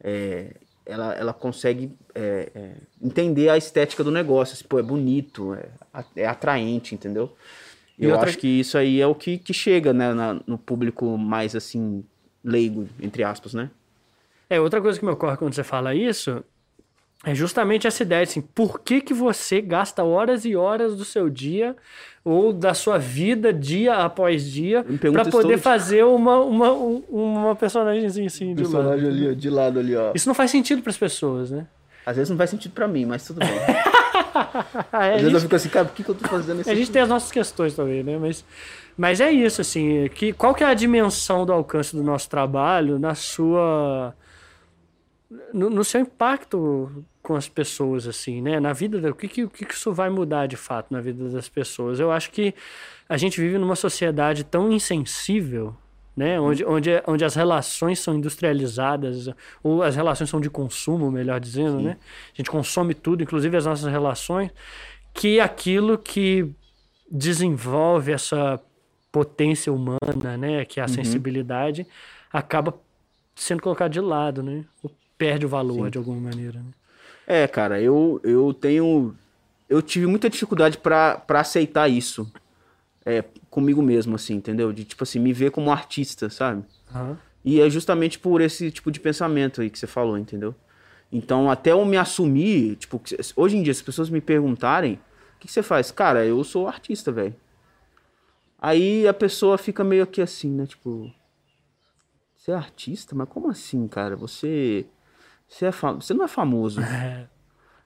é, 0.03 0.55
ela, 0.87 1.15
ela 1.15 1.33
consegue 1.33 1.91
é, 2.15 2.51
é, 2.55 2.71
entender 3.01 3.49
a 3.49 3.57
estética 3.57 4.05
do 4.05 4.11
negócio. 4.11 4.53
Assim, 4.53 4.65
pô, 4.69 4.79
é 4.79 4.83
bonito, 4.83 5.55
é, 5.55 5.69
é 6.17 6.27
atraente, 6.27 6.95
entendeu? 6.95 7.35
E 7.99 8.05
Eu 8.05 8.11
outra- 8.13 8.29
acho 8.29 8.39
que 8.39 8.47
isso 8.47 8.77
aí 8.77 9.01
é 9.01 9.07
o 9.07 9.15
que, 9.15 9.39
que 9.39 9.55
chega 9.55 9.93
né, 9.95 10.13
na- 10.13 10.41
no 10.47 10.59
público 10.59 11.17
mais 11.17 11.57
assim, 11.57 12.05
leigo, 12.45 12.87
entre 13.01 13.25
aspas, 13.25 13.55
né? 13.55 13.71
É, 14.49 14.61
outra 14.61 14.81
coisa 14.81 14.99
que 14.99 15.05
me 15.05 15.11
ocorre 15.13 15.37
quando 15.37 15.55
você 15.55 15.65
fala 15.65 15.95
isso 15.95 16.45
é 17.25 17.35
justamente 17.35 17.87
essa 17.87 18.03
ideia, 18.03 18.23
assim, 18.23 18.43
por 18.43 18.81
que, 18.81 19.01
que 19.01 19.15
você 19.15 19.61
gasta 19.63 20.05
horas 20.05 20.45
e 20.45 20.55
horas 20.55 20.95
do 20.95 21.05
seu 21.07 21.31
dia 21.31 21.75
ou 22.23 22.53
da 22.53 22.75
sua 22.75 22.99
vida, 22.99 23.51
dia 23.53 23.95
após 23.97 24.45
dia, 24.51 24.85
para 25.11 25.25
poder 25.31 25.57
fazer 25.59 26.05
uma, 26.05 26.39
uma, 26.41 26.73
um- 26.73 27.03
uma 27.11 27.57
personagem 27.57 28.05
assim 28.27 28.55
de 28.55 28.63
lado. 28.67 28.91
ali, 28.93 29.31
ó, 29.31 29.33
de 29.33 29.49
lado 29.51 29.79
ali, 29.79 29.97
ó. 29.97 30.13
Isso 30.15 30.29
não 30.29 30.35
faz 30.35 30.51
sentido 30.51 30.83
para 30.83 30.91
as 30.91 30.99
pessoas, 30.99 31.51
né? 31.51 31.67
Às 32.05 32.17
vezes 32.17 32.29
não 32.29 32.37
faz 32.37 32.51
sentido 32.51 32.73
pra 32.73 32.87
mim, 32.87 33.07
mas 33.07 33.25
tudo 33.27 33.39
bem. 33.41 33.49
É, 34.93 35.15
Às 35.15 35.23
vezes 35.23 35.25
eu 35.25 35.31
gente, 35.31 35.41
fico 35.43 35.55
assim, 35.57 35.69
cara, 35.69 35.85
por 35.87 35.95
que, 35.95 36.03
que 36.05 36.09
eu 36.11 36.15
tô 36.15 36.27
fazendo 36.29 36.61
isso? 36.61 36.71
a 36.71 36.75
gente 36.75 36.91
tem 36.91 37.01
as 37.03 37.09
nossas 37.09 37.31
questões 37.31 37.75
também, 37.75 38.03
né? 38.03 38.19
Mas, 38.19 38.45
mas 38.97 39.21
é 39.21 39.31
isso, 39.31 39.61
assim, 39.61 40.09
que, 40.15 40.33
qual 40.33 40.55
que 40.55 40.63
é 40.65 40.67
a 40.67 40.75
dimensão 40.75 41.47
do 41.47 41.53
alcance 41.53 41.95
do 41.95 42.03
nosso 42.03 42.29
trabalho 42.29 42.99
na 42.99 43.15
sua... 43.15 44.15
No, 45.53 45.71
no 45.71 45.83
seu 45.85 46.01
impacto 46.01 47.05
com 47.23 47.35
as 47.35 47.49
pessoas, 47.49 48.07
assim, 48.07 48.43
né? 48.43 48.61
Na 48.61 48.73
vida, 48.73 49.01
da- 49.01 49.11
o 49.11 49.15
que, 49.15 49.27
que, 49.29 49.45
o 49.45 49.49
que 49.51 49.65
isso 49.73 49.93
vai 49.93 50.11
mudar 50.11 50.47
de 50.47 50.57
fato 50.57 50.93
na 50.93 51.01
vida 51.01 51.29
das 51.31 51.49
pessoas? 51.49 51.99
Eu 51.99 52.13
acho 52.13 52.31
que 52.31 52.55
a 53.09 53.17
gente 53.17 53.41
vive 53.41 53.57
numa 53.59 53.75
sociedade 53.77 54.45
tão 54.45 54.71
insensível, 54.71 55.75
né? 56.17 56.39
Onde, 56.39 56.65
onde, 56.65 56.91
onde 57.07 57.25
as 57.25 57.35
relações 57.35 57.99
são 57.99 58.15
industrializadas, 58.15 59.29
ou 59.63 59.83
as 59.83 59.97
relações 59.97 60.29
são 60.31 60.41
de 60.41 60.51
consumo, 60.51 61.11
melhor 61.11 61.41
dizendo, 61.41 61.81
né? 61.81 61.97
A 62.33 62.37
gente 62.37 62.51
consome 62.51 62.95
tudo, 62.95 63.23
inclusive 63.23 63.57
as 63.57 63.65
nossas 63.67 63.91
relações, 63.91 64.51
que 65.15 65.41
aquilo 65.41 65.97
que 65.99 66.49
desenvolve 67.11 68.13
essa 68.13 68.61
potência 69.11 69.73
humana, 69.73 70.37
né? 70.39 70.65
Que 70.65 70.81
é 70.81 70.83
a 70.83 70.87
sensibilidade, 70.89 71.87
acaba 72.33 72.75
sendo 73.35 73.63
colocado 73.63 73.93
de 73.93 74.01
lado, 74.01 74.43
né? 74.43 74.65
Perde 75.17 75.47
o 75.47 75.49
valor 75.49 75.91
de 75.91 75.99
alguma 75.99 76.21
maneira, 76.21 76.61
né? 76.61 76.71
É, 77.27 77.47
cara, 77.49 77.81
eu, 77.81 78.21
eu 78.23 78.53
tenho. 78.53 79.15
Eu 79.69 79.81
tive 79.81 80.07
muita 80.07 80.29
dificuldade 80.29 80.79
pra 80.79 81.17
pra 81.17 81.41
aceitar 81.41 81.89
isso. 81.89 82.31
É, 83.07 83.25
comigo 83.51 83.83
mesmo, 83.83 84.15
assim, 84.17 84.35
entendeu? 84.35 84.73
De, 84.73 84.85
tipo 84.85 85.03
assim, 85.05 85.19
me 85.19 85.33
ver 85.33 85.51
como 85.51 85.71
artista, 85.71 86.31
sabe? 86.31 86.65
Aham. 86.91 87.19
E 87.45 87.61
é 87.61 87.69
justamente 87.69 88.19
por 88.19 88.41
esse 88.41 88.71
tipo 88.71 88.91
de 88.91 88.99
pensamento 88.99 89.61
aí 89.61 89.69
que 89.69 89.79
você 89.79 89.87
falou, 89.87 90.17
entendeu? 90.17 90.55
Então, 91.13 91.51
até 91.51 91.73
eu 91.73 91.85
me 91.85 91.99
assumir, 91.99 92.77
tipo, 92.77 93.01
hoje 93.37 93.57
em 93.57 93.63
dia, 93.63 93.75
se 93.75 93.81
as 93.81 93.87
pessoas 93.87 94.09
me 94.09 94.21
perguntarem, 94.21 94.95
o 94.95 95.39
que, 95.39 95.47
que 95.47 95.53
você 95.53 95.63
faz? 95.63 95.91
Cara, 95.91 96.25
eu 96.25 96.43
sou 96.43 96.67
artista, 96.67 97.13
velho. 97.13 97.37
Aí 98.59 99.07
a 99.07 99.13
pessoa 99.13 99.59
fica 99.59 99.85
meio 99.85 100.07
que 100.07 100.23
assim, 100.23 100.51
né? 100.51 100.67
Tipo, 100.67 101.13
você 102.35 102.51
é 102.51 102.55
artista? 102.55 103.15
Mas 103.15 103.29
como 103.29 103.51
assim, 103.51 103.87
cara? 103.87 104.17
Você. 104.17 104.87
Você, 105.49 105.67
é 105.67 105.73
fa- 105.73 105.93
você 105.93 106.15
não 106.15 106.25
é 106.25 106.29
famoso. 106.29 106.81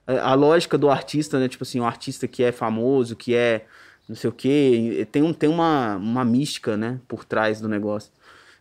É, 0.08 0.14
É, 0.14 0.18
a 0.20 0.32
lógica 0.34 0.78
do 0.78 0.88
artista, 0.88 1.38
né? 1.38 1.48
Tipo 1.48 1.64
assim, 1.64 1.80
um 1.80 1.86
artista 1.86 2.26
que 2.26 2.42
é 2.42 2.50
famoso, 2.50 3.14
que 3.14 3.34
é 3.34 3.66
não 4.08 4.16
sei 4.16 4.30
o 4.30 4.32
quê, 4.32 5.06
tem, 5.12 5.22
um, 5.22 5.34
tem 5.34 5.50
uma, 5.50 5.96
uma 5.96 6.24
mística, 6.24 6.78
né? 6.78 6.98
Por 7.06 7.26
trás 7.26 7.60
do 7.60 7.68
negócio. 7.68 8.10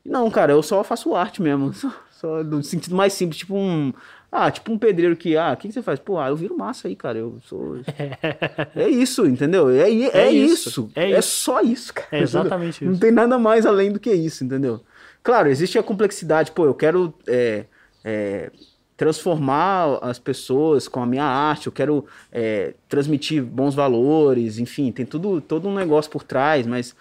Não, 0.04 0.30
cara, 0.30 0.52
eu 0.52 0.62
só 0.62 0.84
faço 0.84 1.16
arte 1.16 1.42
mesmo. 1.42 1.72
Só, 1.74 1.92
só 2.12 2.44
do 2.44 2.62
sentido 2.64 2.96
mais 2.96 3.14
simples, 3.14 3.38
tipo 3.38 3.56
um. 3.56 3.94
Ah, 4.32 4.50
tipo 4.52 4.74
um 4.74 4.78
pedreiro 4.78 5.16
que, 5.16 5.38
ah, 5.38 5.54
o 5.54 5.58
que, 5.58 5.68
que 5.68 5.74
você 5.74 5.82
faz? 5.82 6.00
Pô, 6.00 6.20
ah, 6.20 6.28
eu 6.30 6.36
viro 6.36 6.58
massa 6.58 6.88
aí, 6.90 6.96
cara. 6.96 7.18
Eu 7.20 7.40
sou. 7.46 7.78
é 8.76 8.90
isso, 8.90 9.26
entendeu? 9.26 9.70
É, 9.70 9.90
é, 9.90 10.18
é 10.28 10.32
isso. 10.32 10.70
isso. 10.70 10.92
É, 10.96 11.12
é 11.12 11.20
isso. 11.20 11.30
só 11.30 11.62
isso, 11.62 11.94
cara. 11.94 12.08
É 12.12 12.22
exatamente 12.22 12.84
isso. 12.84 12.92
Não 12.92 12.98
tem 13.00 13.12
nada 13.12 13.38
mais 13.38 13.66
além 13.66 13.92
do 13.92 14.00
que 14.00 14.12
isso, 14.12 14.44
entendeu? 14.44 14.82
Claro, 15.24 15.48
existe 15.48 15.78
a 15.78 15.84
complexidade. 15.84 16.52
Pô, 16.52 16.66
eu 16.66 16.74
quero 16.74 17.14
é, 17.28 17.66
é, 18.04 18.52
transformar 18.98 20.00
as 20.02 20.18
pessoas 20.18 20.88
com 20.88 21.02
a 21.02 21.06
minha 21.06 21.24
arte, 21.24 21.68
eu 21.68 21.72
quero 21.72 22.04
é, 22.32 22.74
transmitir 22.90 23.44
bons 23.44 23.76
valores, 23.76 24.58
enfim, 24.58 24.92
tem 24.92 25.06
tudo, 25.06 25.40
todo 25.40 25.68
um 25.70 25.76
negócio 25.76 26.10
por 26.10 26.24
trás, 26.24 26.66
mas 26.66 26.96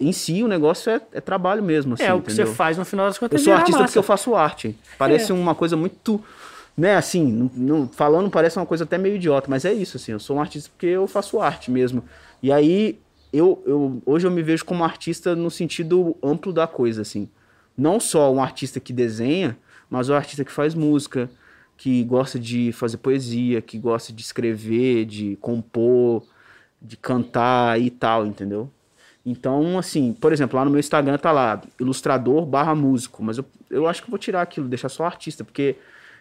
em 0.00 0.10
si 0.10 0.42
o 0.42 0.48
negócio 0.48 0.90
é, 0.90 1.00
é 1.12 1.20
trabalho 1.20 1.62
mesmo. 1.62 1.94
Assim, 1.94 2.02
é, 2.02 2.12
o 2.12 2.20
que 2.20 2.32
você 2.32 2.44
faz 2.44 2.76
no 2.76 2.84
final 2.84 3.06
das 3.06 3.18
contas. 3.18 3.40
Eu 3.40 3.44
sou 3.44 3.52
artista 3.52 3.78
massa. 3.78 3.84
porque 3.88 3.98
eu 3.98 4.02
faço 4.02 4.34
arte. 4.34 4.76
Parece 4.98 5.30
é. 5.30 5.34
uma 5.34 5.54
coisa 5.54 5.76
muito. 5.76 6.22
Né, 6.76 6.96
assim, 6.96 7.50
não, 7.54 7.86
falando 7.86 8.30
parece 8.30 8.58
uma 8.58 8.64
coisa 8.64 8.84
até 8.84 8.96
meio 8.96 9.16
idiota, 9.16 9.46
mas 9.46 9.66
é 9.66 9.74
isso, 9.74 9.98
assim, 9.98 10.12
eu 10.12 10.18
sou 10.18 10.38
um 10.38 10.40
artista 10.40 10.70
porque 10.74 10.86
eu 10.86 11.06
faço 11.06 11.38
arte 11.38 11.70
mesmo. 11.70 12.02
E 12.42 12.50
aí, 12.50 12.98
eu, 13.30 13.62
eu 13.66 14.02
hoje 14.06 14.26
eu 14.26 14.30
me 14.30 14.42
vejo 14.42 14.64
como 14.64 14.82
artista 14.82 15.36
no 15.36 15.50
sentido 15.50 16.16
amplo 16.22 16.50
da 16.52 16.66
coisa, 16.66 17.02
assim. 17.02 17.28
Não 17.76 18.00
só 18.00 18.32
um 18.32 18.42
artista 18.42 18.80
que 18.80 18.92
desenha, 18.92 19.56
mas 19.92 20.08
o 20.08 20.14
artista 20.14 20.42
que 20.42 20.50
faz 20.50 20.74
música, 20.74 21.28
que 21.76 22.02
gosta 22.04 22.38
de 22.38 22.72
fazer 22.72 22.96
poesia, 22.96 23.60
que 23.60 23.76
gosta 23.76 24.10
de 24.10 24.22
escrever, 24.22 25.04
de 25.04 25.36
compor, 25.36 26.24
de 26.80 26.96
cantar 26.96 27.78
e 27.78 27.90
tal, 27.90 28.26
entendeu? 28.26 28.70
Então, 29.24 29.78
assim, 29.78 30.14
por 30.14 30.32
exemplo, 30.32 30.58
lá 30.58 30.64
no 30.64 30.70
meu 30.70 30.80
Instagram 30.80 31.18
tá 31.18 31.30
lá, 31.30 31.60
ilustrador 31.78 32.46
barra 32.46 32.74
músico, 32.74 33.22
mas 33.22 33.36
eu, 33.36 33.44
eu 33.70 33.86
acho 33.86 34.02
que 34.02 34.08
vou 34.08 34.18
tirar 34.18 34.40
aquilo, 34.40 34.66
deixar 34.66 34.88
só 34.88 35.04
artista, 35.04 35.44
porque 35.44 35.76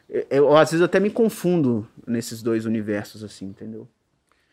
eu, 0.09 0.25
eu, 0.29 0.57
às 0.57 0.69
vezes 0.71 0.83
até 0.83 0.99
me 0.99 1.09
confundo 1.09 1.87
nesses 2.05 2.43
dois 2.43 2.65
universos, 2.65 3.23
assim, 3.23 3.45
entendeu? 3.45 3.87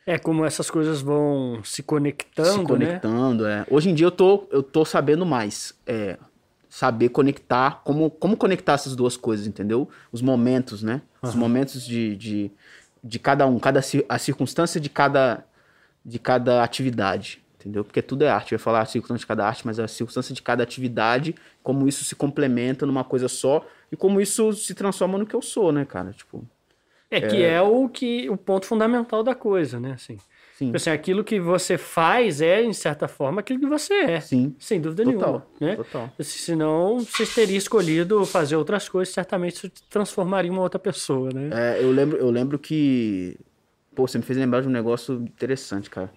É, 0.07 0.17
como 0.17 0.45
essas 0.45 0.71
coisas 0.71 1.03
vão 1.03 1.61
se 1.65 1.83
conectando, 1.83 2.61
Se 2.61 2.63
conectando, 2.63 3.43
né? 3.43 3.67
é. 3.69 3.75
Hoje 3.75 3.91
em 3.91 3.95
dia 3.95 4.07
eu 4.07 4.13
tô, 4.13 4.47
eu 4.53 4.63
tô 4.63 4.85
sabendo 4.85 5.27
mais. 5.27 5.75
É, 5.85 6.17
saber 6.79 7.09
conectar, 7.09 7.83
como, 7.83 8.09
como 8.09 8.37
conectar 8.37 8.75
essas 8.75 8.95
duas 8.95 9.17
coisas, 9.17 9.49
entendeu? 9.49 9.89
Os 10.13 10.23
momentos, 10.23 10.81
né? 10.81 11.03
Os 11.21 11.35
momentos 11.35 11.85
de, 11.85 12.15
de, 12.15 12.53
de 13.03 13.19
cada 13.19 13.45
um, 13.49 13.59
cada 13.59 13.81
a 14.09 14.17
circunstância 14.17 14.81
de 14.81 14.89
cada, 14.89 15.45
de 16.05 16.21
cada 16.21 16.63
atividade, 16.63 17.43
entendeu? 17.57 17.83
Porque 17.83 18.01
tudo 18.01 18.23
é 18.23 18.31
arte. 18.31 18.53
Eu 18.53 18.57
ia 18.59 18.61
falar 18.61 18.83
a 18.83 18.87
circunstância 18.87 19.23
de 19.23 19.27
cada 19.27 19.45
arte, 19.45 19.67
mas 19.67 19.81
a 19.81 19.89
circunstância 19.89 20.33
de 20.33 20.41
cada 20.41 20.63
atividade, 20.63 21.35
como 21.65 21.89
isso 21.89 22.05
se 22.05 22.15
complementa 22.15 22.87
numa 22.87 23.03
coisa 23.03 23.27
só 23.27 23.67
e 23.91 23.97
como 23.97 24.21
isso 24.21 24.53
se 24.53 24.73
transforma 24.73 25.19
no 25.19 25.27
que 25.27 25.35
eu 25.35 25.43
sou, 25.43 25.73
né, 25.73 25.85
cara? 25.85 26.13
Tipo. 26.13 26.47
É, 27.11 27.21
que 27.21 27.43
é, 27.43 27.55
é 27.55 27.61
o 27.63 27.89
que 27.89 28.31
o 28.31 28.37
ponto 28.37 28.67
fundamental 28.67 29.25
da 29.25 29.35
coisa, 29.35 29.81
né? 29.81 29.95
Assim. 29.95 30.17
Sim. 30.59 30.73
Assim, 30.75 30.91
aquilo 30.91 31.23
que 31.23 31.39
você 31.39 31.79
faz 31.79 32.41
é, 32.41 32.61
em 32.61 32.73
certa 32.73 33.07
forma, 33.07 33.39
aquilo 33.39 33.61
que 33.61 33.67
você 33.67 33.95
é. 33.95 34.21
Sim. 34.21 34.57
Sem 34.59 34.81
dúvida 34.81 35.05
Total. 35.05 35.21
nenhuma. 35.21 35.47
Né? 35.61 35.77
Total. 35.77 36.11
Senão, 36.19 36.99
você 36.99 37.25
teria 37.25 37.57
escolhido 37.57 38.27
fazer 38.27 38.57
outras 38.57 38.89
coisas, 38.89 39.15
certamente 39.15 39.55
isso 39.55 39.69
te 39.69 39.85
transformaria 39.85 40.51
em 40.51 40.53
uma 40.53 40.63
outra 40.63 40.81
pessoa, 40.81 41.31
né? 41.33 41.51
É, 41.53 41.81
eu 41.81 41.93
lembro, 41.93 42.19
eu 42.19 42.29
lembro 42.29 42.59
que. 42.59 43.39
Pô, 43.95 44.09
você 44.09 44.19
me 44.19 44.25
fez 44.25 44.37
lembrar 44.37 44.61
de 44.61 44.67
um 44.67 44.73
negócio 44.73 45.15
interessante, 45.15 45.89
cara. 45.89 46.11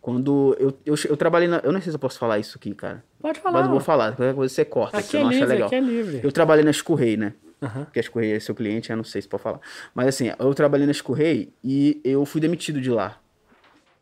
Quando 0.00 0.56
eu, 0.58 0.76
eu, 0.84 0.96
eu 1.08 1.16
trabalhei 1.16 1.46
na. 1.46 1.58
Eu 1.58 1.70
não 1.70 1.80
sei 1.80 1.92
se 1.92 1.94
eu 1.94 2.00
posso 2.00 2.18
falar 2.18 2.40
isso 2.40 2.58
aqui, 2.58 2.74
cara. 2.74 3.04
Pode 3.20 3.38
falar. 3.38 3.58
Mas 3.58 3.66
eu 3.66 3.70
vou 3.70 3.80
falar. 3.80 4.16
Qualquer 4.16 4.34
coisa 4.34 4.52
você 4.52 4.64
corta, 4.64 4.98
aqui 4.98 5.16
é 5.16 5.22
livre, 5.22 5.46
legal. 5.46 5.66
Aqui 5.68 5.76
é 5.76 5.80
livre. 5.80 6.20
Eu 6.20 6.32
trabalhei 6.32 6.64
na 6.64 6.72
Escorrei, 6.72 7.16
né? 7.16 7.32
Uhum. 7.62 7.84
Porque 7.84 8.00
a 8.00 8.02
Escorrei 8.02 8.32
é 8.32 8.40
seu 8.40 8.56
cliente, 8.56 8.90
eu 8.90 8.96
não 8.96 9.04
sei 9.04 9.22
se 9.22 9.28
pode 9.28 9.44
falar. 9.44 9.60
Mas 9.94 10.08
assim, 10.08 10.32
eu 10.36 10.52
trabalhei 10.52 10.84
na 10.84 10.90
Escorrei 10.90 11.52
e 11.62 12.00
eu 12.02 12.26
fui 12.26 12.40
demitido 12.40 12.80
de 12.80 12.90
lá 12.90 13.20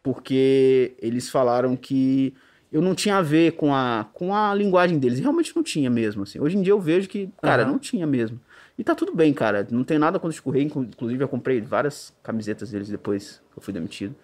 porque 0.02 0.94
eles 0.98 1.30
falaram 1.30 1.76
que 1.76 2.34
eu 2.72 2.80
não 2.80 2.94
tinha 2.94 3.16
a 3.16 3.22
ver 3.22 3.52
com 3.52 3.74
a, 3.74 4.06
com 4.12 4.34
a 4.34 4.54
linguagem 4.54 4.98
deles. 4.98 5.18
E 5.18 5.22
realmente 5.22 5.54
não 5.54 5.62
tinha 5.62 5.90
mesmo, 5.90 6.22
assim. 6.22 6.40
Hoje 6.40 6.56
em 6.56 6.62
dia 6.62 6.72
eu 6.72 6.80
vejo 6.80 7.08
que, 7.08 7.28
cara, 7.40 7.64
uhum. 7.64 7.72
não 7.72 7.78
tinha 7.78 8.06
mesmo. 8.06 8.40
E 8.78 8.82
tá 8.82 8.94
tudo 8.94 9.14
bem, 9.14 9.32
cara. 9.34 9.66
Não 9.70 9.84
tem 9.84 9.98
nada 9.98 10.18
contra 10.18 10.40
o. 10.42 10.58
Inclusive, 10.58 11.22
eu 11.22 11.28
comprei 11.28 11.60
várias 11.60 12.12
camisetas 12.22 12.70
deles 12.70 12.88
depois 12.88 13.42
que 13.52 13.58
eu 13.58 13.62
fui 13.62 13.72
demitido. 13.72 14.14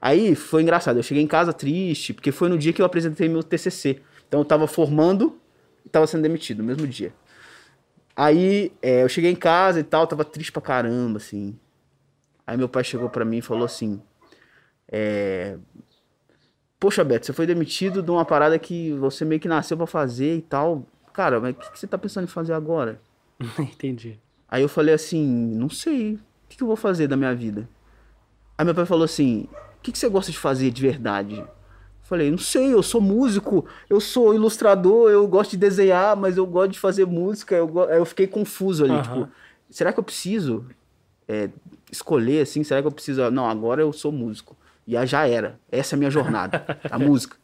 Aí 0.00 0.34
foi 0.34 0.62
engraçado. 0.62 0.98
Eu 0.98 1.02
cheguei 1.02 1.22
em 1.22 1.26
casa 1.26 1.52
triste, 1.52 2.12
porque 2.12 2.30
foi 2.30 2.48
no 2.48 2.58
dia 2.58 2.72
que 2.72 2.80
eu 2.80 2.86
apresentei 2.86 3.28
meu 3.28 3.42
TCC. 3.42 4.00
Então 4.28 4.40
eu 4.40 4.44
tava 4.44 4.66
formando 4.66 5.38
e 5.84 5.88
tava 5.88 6.06
sendo 6.06 6.22
demitido, 6.22 6.58
no 6.58 6.64
mesmo 6.64 6.86
dia. 6.86 7.12
Aí 8.14 8.70
é, 8.82 9.02
eu 9.02 9.08
cheguei 9.08 9.30
em 9.30 9.36
casa 9.36 9.80
e 9.80 9.82
tal, 9.82 10.06
tava 10.06 10.24
triste 10.24 10.52
pra 10.52 10.60
caramba, 10.60 11.16
assim. 11.16 11.58
Aí 12.46 12.56
meu 12.56 12.68
pai 12.68 12.84
chegou 12.84 13.08
para 13.08 13.24
mim 13.24 13.38
e 13.38 13.42
falou 13.42 13.64
assim: 13.64 14.00
é... 14.90 15.56
Poxa, 16.80 17.02
Beto, 17.02 17.26
você 17.26 17.32
foi 17.32 17.46
demitido 17.46 18.02
de 18.02 18.10
uma 18.10 18.24
parada 18.24 18.58
que 18.58 18.92
você 18.94 19.24
meio 19.24 19.40
que 19.40 19.48
nasceu 19.48 19.76
para 19.76 19.86
fazer 19.86 20.36
e 20.36 20.42
tal. 20.42 20.86
Cara, 21.12 21.40
mas 21.40 21.52
o 21.52 21.54
que, 21.58 21.72
que, 21.72 21.78
você 21.78 21.86
tá 21.86 21.98
pensando 21.98 22.24
em 22.24 22.28
fazer 22.28 22.52
agora? 22.52 23.00
Entendi. 23.58 24.18
Aí 24.48 24.62
eu 24.62 24.68
falei 24.68 24.94
assim, 24.94 25.26
não 25.26 25.68
sei. 25.68 26.14
O 26.14 26.20
que, 26.48 26.56
que, 26.56 26.62
eu 26.62 26.68
vou 26.68 26.76
fazer 26.76 27.08
da 27.08 27.16
minha 27.16 27.34
vida? 27.34 27.68
Aí 28.56 28.64
meu 28.64 28.74
pai 28.74 28.86
falou 28.86 29.04
assim, 29.04 29.48
o 29.78 29.82
que, 29.82 29.92
que 29.92 29.98
você 29.98 30.08
gosta 30.08 30.30
de 30.30 30.38
fazer 30.38 30.70
de 30.70 30.80
verdade? 30.80 31.44
Falei, 32.02 32.30
não 32.30 32.38
sei, 32.38 32.72
eu 32.72 32.82
sou 32.82 33.00
músico, 33.00 33.66
eu 33.90 34.00
sou 34.00 34.32
ilustrador, 34.32 35.10
eu 35.10 35.26
gosto 35.28 35.50
de 35.50 35.56
desenhar, 35.58 36.16
mas 36.16 36.38
eu 36.38 36.46
gosto 36.46 36.72
de 36.72 36.78
fazer 36.78 37.04
música. 37.04 37.54
Eu, 37.54 37.68
go... 37.68 37.82
eu 37.82 38.04
fiquei 38.06 38.26
confuso 38.26 38.84
ali, 38.84 38.94
uhum. 38.94 39.02
tipo, 39.02 39.28
será 39.68 39.92
que 39.92 39.98
eu 39.98 40.04
preciso 40.04 40.64
é, 41.28 41.50
escolher 41.92 42.42
assim? 42.42 42.64
Será 42.64 42.80
que 42.80 42.86
eu 42.86 42.92
preciso. 42.92 43.30
Não, 43.30 43.46
agora 43.46 43.82
eu 43.82 43.92
sou 43.92 44.10
músico. 44.10 44.56
E 44.88 44.96
aí 44.96 45.06
já 45.06 45.28
era. 45.28 45.60
Essa 45.70 45.94
é 45.94 45.96
a 45.96 45.98
minha 45.98 46.10
jornada, 46.10 46.64
a 46.90 46.96
música. 46.98 47.36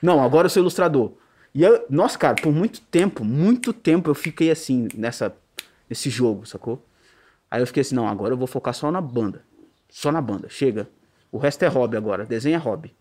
Não, 0.00 0.22
agora 0.22 0.46
eu 0.46 0.50
sou 0.50 0.60
ilustrador. 0.60 1.14
E 1.52 1.64
eu, 1.64 1.84
nossa, 1.90 2.16
cara, 2.16 2.36
por 2.40 2.52
muito 2.52 2.80
tempo, 2.82 3.24
muito 3.24 3.72
tempo 3.72 4.08
eu 4.08 4.14
fiquei 4.14 4.48
assim, 4.48 4.86
nessa, 4.94 5.34
nesse 5.90 6.08
jogo, 6.08 6.46
sacou? 6.46 6.86
Aí 7.50 7.60
eu 7.60 7.66
fiquei 7.66 7.80
assim, 7.80 7.96
não, 7.96 8.06
agora 8.06 8.32
eu 8.32 8.38
vou 8.38 8.46
focar 8.46 8.72
só 8.72 8.92
na 8.92 9.00
banda. 9.00 9.42
Só 9.90 10.12
na 10.12 10.20
banda, 10.20 10.48
chega. 10.48 10.88
O 11.32 11.38
resto 11.38 11.64
é 11.64 11.66
hobby 11.66 11.96
agora, 11.96 12.24
desenho 12.24 12.54
é 12.54 12.58
hobby. 12.58 12.94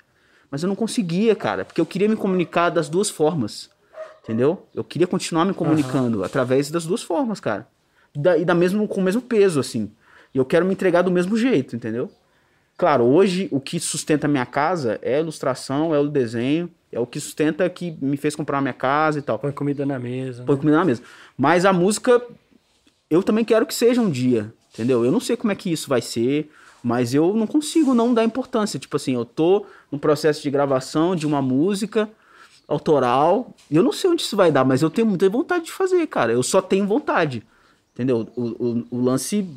Mas 0.50 0.64
eu 0.64 0.70
não 0.70 0.76
conseguia, 0.76 1.36
cara, 1.36 1.64
porque 1.64 1.80
eu 1.80 1.86
queria 1.86 2.10
me 2.10 2.16
comunicar 2.16 2.72
das 2.72 2.90
duas 2.90 3.12
formas. 3.12 3.70
Entendeu? 4.24 4.68
Eu 4.74 4.84
queria 4.84 5.06
continuar 5.06 5.46
me 5.46 5.54
comunicando 5.54 6.20
uhum. 6.20 6.24
através 6.24 6.72
das 6.72 6.88
duas 6.88 7.04
formas, 7.04 7.40
cara. 7.40 7.68
Da, 8.16 8.38
e 8.38 8.44
da 8.44 8.56
mesmo, 8.56 8.88
com 8.88 9.02
o 9.02 9.04
mesmo 9.04 9.22
peso, 9.22 9.60
assim. 9.60 9.92
E 10.34 10.40
eu 10.40 10.46
quero 10.46 10.66
me 10.66 10.74
entregar 10.74 11.04
do 11.04 11.12
mesmo 11.12 11.38
jeito, 11.38 11.76
entendeu? 11.76 12.10
Claro, 12.78 13.04
hoje 13.04 13.48
o 13.52 13.60
que 13.60 13.80
sustenta 13.80 14.28
a 14.28 14.30
minha 14.30 14.46
casa 14.46 15.00
é 15.02 15.18
a 15.18 15.20
ilustração, 15.20 15.94
é 15.94 16.00
o 16.00 16.08
desenho, 16.08 16.70
é 16.92 17.00
o 17.00 17.06
que 17.06 17.20
sustenta 17.20 17.70
que 17.70 17.96
me 18.02 18.18
fez 18.18 18.36
comprar 18.36 18.58
a 18.58 18.62
minha 18.62 18.74
casa 18.74 19.20
e 19.20 19.22
tal. 19.22 19.38
Põe 19.38 19.52
comida 19.52 19.86
na 19.86 20.00
mesa. 20.00 20.44
Põe 20.44 20.56
né? 20.56 20.60
comida 20.62 20.78
na 20.78 20.86
mesa. 20.86 21.02
Mas 21.38 21.66
a 21.66 21.74
música, 21.74 22.22
eu 23.10 23.22
também 23.22 23.46
quero 23.46 23.66
que 23.66 23.74
seja 23.74 24.02
um 24.02 24.10
dia, 24.10 24.54
entendeu? 24.74 25.06
Eu 25.06 25.12
não 25.12 25.20
sei 25.20 25.38
como 25.38 25.52
é 25.52 25.56
que 25.56 25.72
isso 25.72 25.88
vai 25.88 26.02
ser, 26.02 26.52
mas 26.84 27.14
eu 27.14 27.34
não 27.34 27.48
consigo 27.48 27.94
não 27.94 28.14
dar 28.14 28.24
importância. 28.24 28.80
Tipo 28.80 28.98
assim, 28.98 29.14
eu 29.14 29.24
tô 29.24 29.66
no 29.92 30.00
processo 30.00 30.42
de 30.42 30.50
gravação 30.50 31.16
de 31.16 31.26
uma 31.26 31.42
música 31.42 32.10
autoral, 32.68 33.54
e 33.70 33.76
eu 33.76 33.84
não 33.84 33.92
sei 33.92 34.10
onde 34.10 34.22
isso 34.22 34.36
vai 34.36 34.52
dar, 34.52 34.64
mas 34.64 34.82
eu 34.82 34.90
tenho 34.90 35.08
muita 35.08 35.30
vontade 35.30 35.66
de 35.66 35.72
fazer, 35.72 36.06
cara. 36.08 36.32
Eu 36.32 36.42
só 36.42 36.62
tenho 36.62 36.88
vontade, 36.88 37.44
entendeu? 37.94 38.28
O, 38.36 38.42
o, 38.42 38.88
o 38.92 39.02
lance 39.02 39.48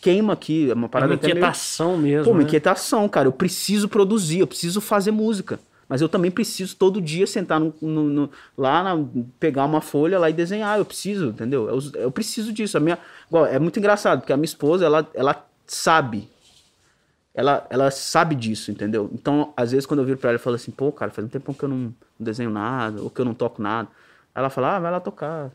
queima 0.00 0.32
aqui. 0.32 0.70
É 0.70 0.74
uma 0.74 0.88
parada 0.88 1.12
é 1.12 1.16
uma 1.16 1.18
inquietação 1.18 1.96
meio... 1.96 2.18
mesmo. 2.18 2.24
Pô, 2.24 2.30
uma 2.30 2.38
né? 2.38 2.44
inquietação, 2.44 3.08
cara. 3.08 3.28
Eu 3.28 3.32
preciso 3.32 3.88
produzir, 3.88 4.40
eu 4.40 4.46
preciso 4.46 4.80
fazer 4.80 5.10
música. 5.10 5.58
Mas 5.88 6.00
eu 6.00 6.08
também 6.08 6.30
preciso 6.30 6.74
todo 6.74 7.00
dia 7.00 7.26
sentar 7.26 7.60
no, 7.60 7.72
no, 7.80 8.04
no, 8.04 8.30
lá, 8.58 8.82
na, 8.82 9.04
pegar 9.38 9.64
uma 9.64 9.80
folha 9.80 10.18
lá 10.18 10.28
e 10.28 10.32
desenhar. 10.32 10.78
Eu 10.78 10.84
preciso, 10.84 11.28
entendeu? 11.28 11.68
Eu, 11.68 12.00
eu 12.00 12.10
preciso 12.10 12.52
disso. 12.52 12.76
A 12.76 12.80
minha, 12.80 12.98
igual, 13.28 13.46
é 13.46 13.58
muito 13.58 13.78
engraçado, 13.78 14.20
porque 14.20 14.32
a 14.32 14.36
minha 14.36 14.46
esposa, 14.46 14.84
ela, 14.84 15.08
ela 15.14 15.46
sabe. 15.66 16.28
Ela, 17.32 17.66
ela 17.70 17.90
sabe 17.90 18.34
disso, 18.34 18.70
entendeu? 18.70 19.10
Então, 19.12 19.52
às 19.56 19.70
vezes, 19.70 19.86
quando 19.86 20.00
eu 20.00 20.06
viro 20.06 20.18
pra 20.18 20.30
ela, 20.30 20.36
eu 20.36 20.42
falo 20.42 20.56
assim, 20.56 20.72
pô, 20.72 20.90
cara, 20.90 21.10
faz 21.10 21.24
um 21.24 21.30
tempo 21.30 21.54
que 21.54 21.64
eu 21.64 21.68
não, 21.68 21.76
não 21.76 21.94
desenho 22.18 22.50
nada, 22.50 23.02
ou 23.02 23.10
que 23.10 23.20
eu 23.20 23.24
não 23.24 23.34
toco 23.34 23.62
nada. 23.62 23.88
Ela 24.34 24.50
fala, 24.50 24.76
ah, 24.76 24.80
vai 24.80 24.90
lá 24.90 25.00
tocar. 25.00 25.52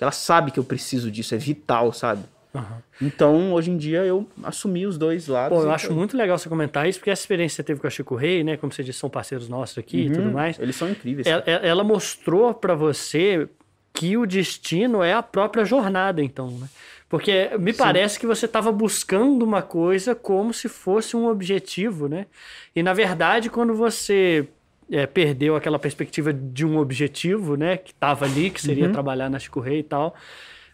Ela 0.00 0.12
sabe 0.12 0.50
que 0.50 0.58
eu 0.58 0.64
preciso 0.64 1.10
disso, 1.10 1.34
é 1.34 1.38
vital, 1.38 1.92
sabe? 1.92 2.22
Uhum. 2.52 2.62
Então, 3.02 3.52
hoje 3.52 3.70
em 3.70 3.76
dia, 3.76 4.04
eu 4.04 4.26
assumi 4.42 4.86
os 4.86 4.98
dois 4.98 5.28
lados. 5.28 5.56
Pô, 5.56 5.64
eu 5.64 5.70
acho 5.70 5.86
foi. 5.86 5.96
muito 5.96 6.16
legal 6.16 6.36
você 6.36 6.48
comentar 6.48 6.88
isso, 6.88 6.98
porque 6.98 7.10
essa 7.10 7.22
experiência 7.22 7.54
que 7.54 7.56
você 7.56 7.62
teve 7.62 7.80
com 7.80 7.86
a 7.86 7.90
Chico 7.90 8.14
Rei, 8.16 8.42
né? 8.42 8.56
Como 8.56 8.72
você 8.72 8.82
disse, 8.82 8.98
são 8.98 9.08
parceiros 9.08 9.48
nossos 9.48 9.78
aqui 9.78 9.98
uhum. 9.98 10.06
e 10.06 10.10
tudo 10.10 10.30
mais. 10.32 10.58
Eles 10.58 10.74
são 10.74 10.90
incríveis. 10.90 11.26
Ela, 11.26 11.42
ela 11.42 11.84
mostrou 11.84 12.52
para 12.52 12.74
você 12.74 13.48
que 13.92 14.16
o 14.16 14.26
destino 14.26 15.02
é 15.02 15.12
a 15.12 15.22
própria 15.22 15.64
jornada, 15.64 16.22
então, 16.22 16.50
né? 16.50 16.68
Porque 17.08 17.50
me 17.58 17.72
Sim. 17.72 17.78
parece 17.78 18.20
que 18.20 18.26
você 18.26 18.46
estava 18.46 18.70
buscando 18.70 19.42
uma 19.42 19.62
coisa 19.62 20.14
como 20.14 20.54
se 20.54 20.68
fosse 20.68 21.16
um 21.16 21.26
objetivo, 21.26 22.08
né? 22.08 22.26
E 22.74 22.84
na 22.84 22.92
verdade, 22.92 23.50
quando 23.50 23.74
você 23.74 24.48
é, 24.90 25.06
perdeu 25.06 25.56
aquela 25.56 25.78
perspectiva 25.78 26.32
de 26.32 26.66
um 26.66 26.78
objetivo, 26.78 27.56
né? 27.56 27.76
Que 27.76 27.92
estava 27.92 28.24
ali, 28.24 28.50
que 28.50 28.60
seria 28.60 28.86
uhum. 28.86 28.92
trabalhar 28.92 29.30
na 29.30 29.38
Chico 29.38 29.60
Rei 29.60 29.80
e 29.80 29.84
tal 29.84 30.14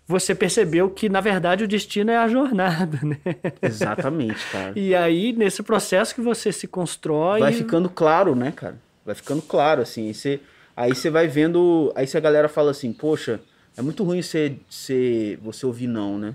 você 0.09 0.35
percebeu 0.35 0.89
que, 0.89 1.09
na 1.09 1.21
verdade, 1.21 1.65
o 1.65 1.69
destino 1.69 2.11
é 2.11 2.17
a 2.17 2.29
jornada, 2.29 3.01
né? 3.03 3.19
Exatamente, 3.61 4.39
cara. 4.53 4.73
E 4.77 4.95
aí, 4.95 5.33
nesse 5.33 5.63
processo 5.63 6.15
que 6.15 6.21
você 6.21 6.53
se 6.53 6.69
constrói. 6.69 7.41
Vai 7.41 7.53
ficando 7.53 7.89
claro, 7.89 8.35
né, 8.35 8.53
cara? 8.53 8.79
Vai 9.05 9.15
ficando 9.15 9.43
claro, 9.43 9.83
assim. 9.83 10.13
Você, 10.13 10.41
aí 10.77 10.95
você 10.95 11.11
vai 11.11 11.27
vendo. 11.27 11.93
Aí 11.97 12.07
se 12.07 12.17
a 12.17 12.21
galera 12.21 12.49
fala 12.49 12.71
assim, 12.71 12.93
poxa, 12.93 13.41
é 13.77 13.83
muito 13.83 14.05
ruim 14.05 14.23
você, 14.23 14.57
você, 14.69 15.39
você 15.43 15.67
ouvir 15.67 15.89
não, 15.89 16.19
né? 16.19 16.35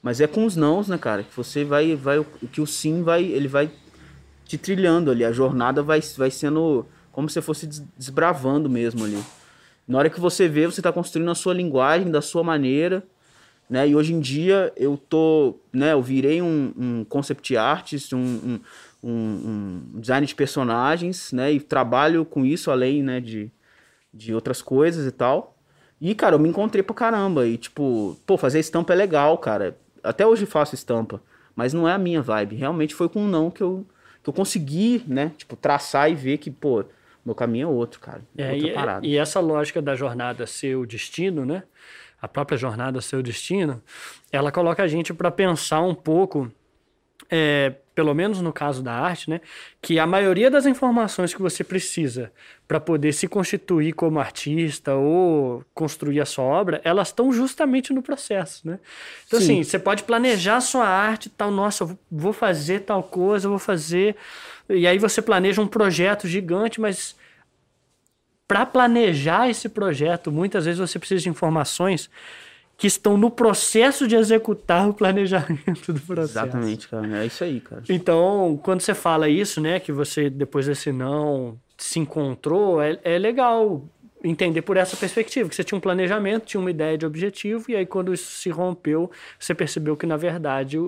Mas 0.00 0.20
é 0.20 0.26
com 0.26 0.46
os 0.46 0.54
nãos, 0.54 0.86
né, 0.86 0.96
cara? 0.96 1.24
Que 1.24 1.36
você 1.36 1.64
vai. 1.64 1.96
vai 1.96 2.24
que 2.52 2.60
o 2.60 2.66
sim 2.66 3.02
vai. 3.02 3.24
Ele 3.24 3.48
vai 3.48 3.70
te 4.44 4.56
trilhando 4.56 5.10
ali. 5.10 5.24
A 5.24 5.32
jornada 5.32 5.82
vai, 5.82 6.00
vai 6.16 6.30
sendo 6.30 6.86
como 7.12 7.28
se 7.28 7.40
fosse 7.40 7.66
desbravando 7.96 8.68
mesmo 8.68 9.04
ali. 9.04 9.22
Na 9.86 9.98
hora 9.98 10.10
que 10.10 10.20
você 10.20 10.48
vê, 10.48 10.66
você 10.66 10.80
está 10.80 10.92
construindo 10.92 11.30
a 11.30 11.34
sua 11.34 11.52
linguagem, 11.52 12.10
da 12.10 12.22
sua 12.22 12.44
maneira, 12.44 13.02
né? 13.68 13.88
E 13.88 13.94
hoje 13.94 14.12
em 14.12 14.20
dia 14.20 14.72
eu 14.76 14.96
tô, 14.96 15.56
né? 15.72 15.92
Eu 15.92 16.02
virei 16.02 16.42
um, 16.42 16.72
um 16.76 17.04
concept 17.04 17.56
artist, 17.56 18.14
um, 18.14 18.60
um, 19.02 19.10
um, 19.10 19.82
design 20.00 20.26
de 20.26 20.34
personagens, 20.34 21.32
né? 21.32 21.52
E 21.52 21.60
trabalho 21.60 22.24
com 22.24 22.44
isso 22.44 22.70
além, 22.70 23.02
né? 23.02 23.20
De, 23.20 23.50
de 24.12 24.34
outras 24.34 24.60
coisas 24.60 25.06
e 25.06 25.10
tal. 25.10 25.56
E, 26.00 26.14
cara, 26.14 26.34
eu 26.34 26.38
me 26.38 26.48
encontrei 26.48 26.82
pra 26.82 26.94
caramba. 26.94 27.46
E, 27.46 27.58
tipo, 27.58 28.16
pô, 28.26 28.36
fazer 28.36 28.58
estampa 28.58 28.92
é 28.92 28.96
legal, 28.96 29.36
cara. 29.38 29.76
Até 30.02 30.26
hoje 30.26 30.46
faço 30.46 30.74
estampa. 30.74 31.22
Mas 31.54 31.74
não 31.74 31.86
é 31.86 31.92
a 31.92 31.98
minha 31.98 32.22
vibe. 32.22 32.56
Realmente 32.56 32.94
foi 32.94 33.08
com 33.08 33.22
um 33.22 33.28
não 33.28 33.50
que 33.50 33.62
eu, 33.62 33.86
que 34.22 34.30
eu 34.30 34.34
consegui, 34.34 35.04
né? 35.06 35.32
Tipo, 35.36 35.56
traçar 35.56 36.10
e 36.10 36.14
ver 36.14 36.38
que, 36.38 36.50
pô, 36.50 36.84
meu 37.24 37.34
caminho 37.34 37.68
é 37.68 37.70
outro, 37.70 38.00
cara. 38.00 38.22
É, 38.36 38.56
e, 38.56 38.72
e, 39.02 39.16
essa 39.16 39.40
lógica 39.40 39.80
da 39.82 39.94
jornada 39.94 40.46
ser 40.46 40.76
o 40.76 40.86
destino, 40.86 41.44
né? 41.44 41.62
A 42.20 42.28
própria 42.28 42.56
jornada 42.56 43.00
ser 43.00 43.16
o 43.16 43.22
destino, 43.22 43.82
ela 44.30 44.52
coloca 44.52 44.82
a 44.82 44.88
gente 44.88 45.12
para 45.14 45.30
pensar 45.30 45.80
um 45.80 45.94
pouco, 45.94 46.50
é, 47.30 47.74
pelo 47.94 48.14
menos 48.14 48.40
no 48.40 48.52
caso 48.52 48.82
da 48.82 48.92
arte, 48.92 49.30
né? 49.30 49.40
Que 49.80 49.98
a 49.98 50.06
maioria 50.06 50.50
das 50.50 50.66
informações 50.66 51.32
que 51.32 51.40
você 51.40 51.64
precisa 51.64 52.32
para 52.66 52.78
poder 52.78 53.12
se 53.12 53.26
constituir 53.26 53.92
como 53.92 54.20
artista 54.20 54.94
ou 54.94 55.64
construir 55.74 56.20
a 56.20 56.26
sua 56.26 56.44
obra, 56.44 56.80
elas 56.84 57.08
estão 57.08 57.32
justamente 57.32 57.92
no 57.92 58.02
processo, 58.02 58.66
né? 58.66 58.78
Então, 59.26 59.40
Sim. 59.40 59.44
assim, 59.60 59.64
você 59.64 59.78
pode 59.78 60.04
planejar 60.04 60.56
a 60.56 60.60
sua 60.60 60.86
arte 60.86 61.28
tal, 61.30 61.50
nossa, 61.50 61.84
eu 61.84 61.98
vou 62.10 62.32
fazer 62.32 62.80
tal 62.80 63.02
coisa, 63.02 63.46
eu 63.46 63.50
vou 63.50 63.58
fazer 63.58 64.16
e 64.70 64.86
aí 64.86 64.98
você 64.98 65.20
planeja 65.20 65.60
um 65.60 65.66
projeto 65.66 66.26
gigante, 66.26 66.80
mas 66.80 67.16
para 68.46 68.66
planejar 68.66 69.48
esse 69.48 69.68
projeto, 69.68 70.32
muitas 70.32 70.64
vezes 70.64 70.80
você 70.80 70.98
precisa 70.98 71.22
de 71.22 71.28
informações 71.28 72.10
que 72.76 72.86
estão 72.86 73.16
no 73.16 73.30
processo 73.30 74.08
de 74.08 74.16
executar 74.16 74.88
o 74.88 74.94
planejamento 74.94 75.92
do 75.92 76.00
processo. 76.00 76.32
Exatamente, 76.32 76.88
cara. 76.88 77.22
É 77.22 77.26
isso 77.26 77.44
aí, 77.44 77.60
cara. 77.60 77.82
Então, 77.88 78.58
quando 78.62 78.80
você 78.80 78.94
fala 78.94 79.28
isso, 79.28 79.60
né, 79.60 79.78
que 79.78 79.92
você 79.92 80.30
depois 80.30 80.66
desse 80.66 80.90
não 80.90 81.58
se 81.76 81.98
encontrou, 81.98 82.80
é, 82.80 82.98
é 83.04 83.18
legal 83.18 83.84
entender 84.24 84.62
por 84.62 84.76
essa 84.76 84.96
perspectiva, 84.96 85.48
que 85.48 85.54
você 85.54 85.62
tinha 85.62 85.76
um 85.76 85.80
planejamento, 85.80 86.46
tinha 86.46 86.60
uma 86.60 86.70
ideia 86.70 86.96
de 86.96 87.06
objetivo, 87.06 87.70
e 87.70 87.76
aí 87.76 87.86
quando 87.86 88.12
isso 88.12 88.32
se 88.32 88.50
rompeu, 88.50 89.10
você 89.38 89.54
percebeu 89.54 89.96
que, 89.96 90.06
na 90.06 90.16
verdade, 90.16 90.78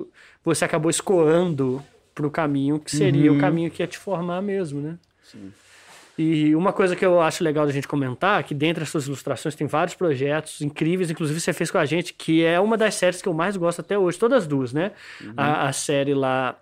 você 0.44 0.64
acabou 0.64 0.90
escoando 0.90 1.82
para 2.14 2.26
o 2.26 2.30
caminho 2.30 2.78
que 2.78 2.90
seria 2.90 3.30
uhum. 3.30 3.38
o 3.38 3.40
caminho 3.40 3.70
que 3.70 3.82
ia 3.82 3.86
te 3.86 3.98
formar 3.98 4.42
mesmo, 4.42 4.80
né? 4.80 4.98
Sim. 5.22 5.52
E 6.18 6.54
uma 6.54 6.72
coisa 6.72 6.94
que 6.94 7.04
eu 7.04 7.20
acho 7.20 7.42
legal 7.42 7.64
da 7.64 7.72
gente 7.72 7.88
comentar, 7.88 8.42
que 8.44 8.54
dentre 8.54 8.82
as 8.82 8.90
suas 8.90 9.06
ilustrações 9.06 9.54
tem 9.54 9.66
vários 9.66 9.94
projetos 9.94 10.60
incríveis, 10.60 11.10
inclusive 11.10 11.40
você 11.40 11.52
fez 11.52 11.70
com 11.70 11.78
a 11.78 11.86
gente, 11.86 12.12
que 12.12 12.44
é 12.44 12.60
uma 12.60 12.76
das 12.76 12.94
séries 12.94 13.22
que 13.22 13.28
eu 13.28 13.32
mais 13.32 13.56
gosto 13.56 13.80
até 13.80 13.98
hoje, 13.98 14.18
todas 14.18 14.46
duas, 14.46 14.72
né? 14.72 14.92
Uhum. 15.20 15.32
A, 15.36 15.68
a, 15.68 15.72
série 15.72 16.12
lá 16.12 16.58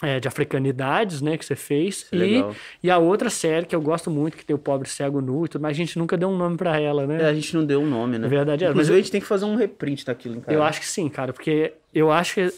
é, 0.00 0.20
de 0.20 0.28
africanidades, 0.28 1.20
né, 1.20 1.36
que 1.36 1.44
você 1.44 1.56
fez. 1.56 2.06
É 2.12 2.16
e, 2.16 2.44
e 2.84 2.90
a 2.90 2.98
outra 2.98 3.28
série 3.28 3.66
que 3.66 3.74
eu 3.74 3.80
gosto 3.80 4.08
muito, 4.08 4.36
que 4.36 4.44
tem 4.44 4.54
o 4.54 4.58
Pobre 4.58 4.88
Cego 4.88 5.20
Nu 5.20 5.46
e 5.46 5.48
tudo, 5.48 5.62
mas 5.62 5.72
a 5.72 5.74
gente 5.74 5.98
nunca 5.98 6.16
deu 6.16 6.28
um 6.28 6.36
nome 6.36 6.56
para 6.56 6.80
ela, 6.80 7.08
né? 7.08 7.22
É, 7.22 7.26
a 7.26 7.34
gente 7.34 7.56
não 7.56 7.64
deu 7.64 7.80
um 7.80 7.86
nome, 7.86 8.12
né? 8.12 8.18
Na 8.20 8.28
verdade 8.28 8.64
é. 8.64 8.68
Inclusive, 8.68 8.92
mas 8.92 9.00
a 9.00 9.02
gente 9.02 9.10
tem 9.10 9.20
que 9.20 9.26
fazer 9.26 9.46
um 9.46 9.56
reprint 9.56 10.04
daquilo, 10.04 10.40
cara. 10.40 10.56
Eu 10.56 10.62
acho 10.62 10.80
que 10.80 10.86
sim, 10.86 11.08
cara, 11.08 11.32
porque 11.32 11.72
eu 11.92 12.12
acho 12.12 12.34
que 12.34 12.52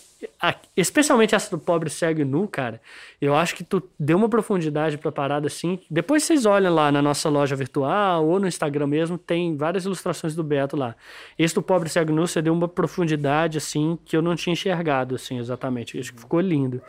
especialmente 0.77 1.35
essa 1.35 1.51
do 1.51 1.59
pobre 1.59 1.89
cego 1.89 2.21
e 2.21 2.25
nu, 2.25 2.49
cara, 2.49 2.81
eu 3.21 3.35
acho 3.35 3.55
que 3.55 3.63
tu 3.63 3.83
deu 3.99 4.17
uma 4.17 4.29
profundidade 4.29 4.99
pra 4.99 5.13
parada 5.13 5.47
assim. 5.47 5.79
Depois 5.91 6.25
vocês 6.25 6.45
olham 6.45 6.75
lá 6.75 6.91
na 6.91 7.01
nossa 7.01 7.29
loja 7.29 7.55
virtual 7.55 8.27
ou 8.27 8.41
no 8.41 8.49
Instagram 8.49 8.87
mesmo, 8.87 9.17
tem 9.17 9.57
várias 9.57 9.85
ilustrações 9.85 10.35
do 10.35 10.43
Beto 10.43 10.77
lá. 10.77 10.97
Esse 11.39 11.55
do 11.55 11.63
pobre 11.63 11.89
cego 11.89 12.11
e 12.11 12.15
nu, 12.15 12.27
você 12.27 12.43
deu 12.43 12.53
uma 12.53 12.69
profundidade 12.69 13.59
assim 13.59 13.99
que 14.05 14.17
eu 14.17 14.23
não 14.23 14.35
tinha 14.35 14.53
enxergado 14.53 15.15
assim 15.15 15.39
exatamente. 15.39 15.99
Acho 15.99 16.13
que 16.13 16.21
ficou 16.21 16.41
lindo. 16.41 16.83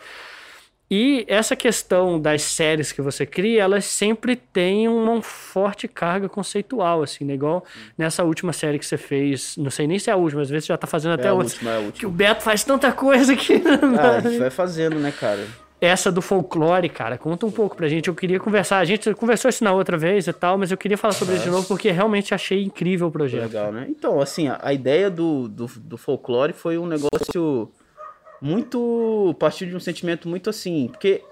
E 0.92 1.24
essa 1.28 1.56
questão 1.56 2.20
das 2.20 2.42
séries 2.42 2.92
que 2.92 3.02
você 3.02 3.24
cria, 3.24 3.62
elas 3.62 3.86
sempre 3.86 4.36
têm 4.36 4.88
uma 4.88 5.22
forte 5.22 5.88
carga 5.88 6.28
conceitual, 6.28 7.04
assim, 7.04 7.24
né? 7.24 7.36
Igual 7.36 7.64
nessa 7.96 8.24
última 8.24 8.52
série 8.52 8.80
que 8.80 8.86
você 8.86 8.98
fez, 8.98 9.56
não 9.56 9.70
sei 9.70 9.86
nem 9.86 10.00
se 10.00 10.10
é 10.10 10.14
a 10.14 10.16
última, 10.16 10.42
às 10.42 10.50
vezes 10.50 10.66
você 10.66 10.74
já 10.74 10.78
tá 10.78 10.88
fazendo 10.88 11.14
até 11.14 11.28
é 11.28 11.32
outra. 11.32 11.48
Última, 11.48 11.72
é 11.72 11.76
a 11.76 11.80
última. 11.80 12.00
Que 12.00 12.06
o 12.08 12.10
Beto 12.10 12.42
faz 12.42 12.64
tanta 12.64 12.92
coisa 12.92 13.36
que. 13.36 13.60
Ah, 14.00 14.18
a 14.18 14.20
gente 14.22 14.38
vai 14.40 14.50
fazendo, 14.50 14.98
né, 14.98 15.12
cara? 15.12 15.46
Essa 15.82 16.12
do 16.12 16.22
folclore, 16.22 16.90
cara, 16.90 17.18
conta 17.18 17.46
um 17.46 17.52
pouco 17.52 17.76
pra 17.76 17.88
gente. 17.88 18.08
Eu 18.08 18.16
queria 18.16 18.40
conversar. 18.40 18.80
A 18.80 18.86
gente 18.86 19.14
conversou 19.14 19.48
isso 19.48 19.64
na 19.64 19.72
outra 19.72 19.98
vez 19.98 20.28
e 20.28 20.34
tal, 20.34 20.58
mas 20.58 20.72
eu 20.72 20.78
queria 20.78 20.98
falar 20.98 21.14
sobre 21.14 21.36
isso 21.36 21.46
de 21.46 21.50
novo 21.50 21.68
porque 21.68 21.90
realmente 21.92 22.34
achei 22.34 22.64
incrível 22.64 23.08
o 23.08 23.12
projeto. 23.12 23.44
Legal, 23.44 23.72
né? 23.72 23.86
Então, 23.90 24.20
assim, 24.20 24.50
a, 24.50 24.60
a 24.62 24.74
ideia 24.74 25.10
do, 25.10 25.48
do, 25.48 25.68
do 25.78 25.98
folclore 25.98 26.52
foi 26.52 26.78
um 26.78 26.86
negócio 26.86 27.72
muito. 28.42 29.30
a 29.32 29.34
partir 29.36 29.68
de 29.68 29.76
um 29.76 29.80
sentimento 29.80 30.28
muito 30.28 30.50
assim. 30.50 30.88
Porque 30.88 31.24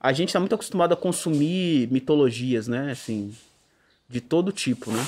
a 0.00 0.12
gente 0.12 0.28
está 0.28 0.40
muito 0.40 0.54
acostumado 0.54 0.92
a 0.92 0.96
consumir 0.96 1.88
mitologias, 1.90 2.68
né? 2.68 2.90
Assim, 2.90 3.34
de 4.08 4.20
todo 4.20 4.52
tipo, 4.52 4.90
né? 4.90 5.06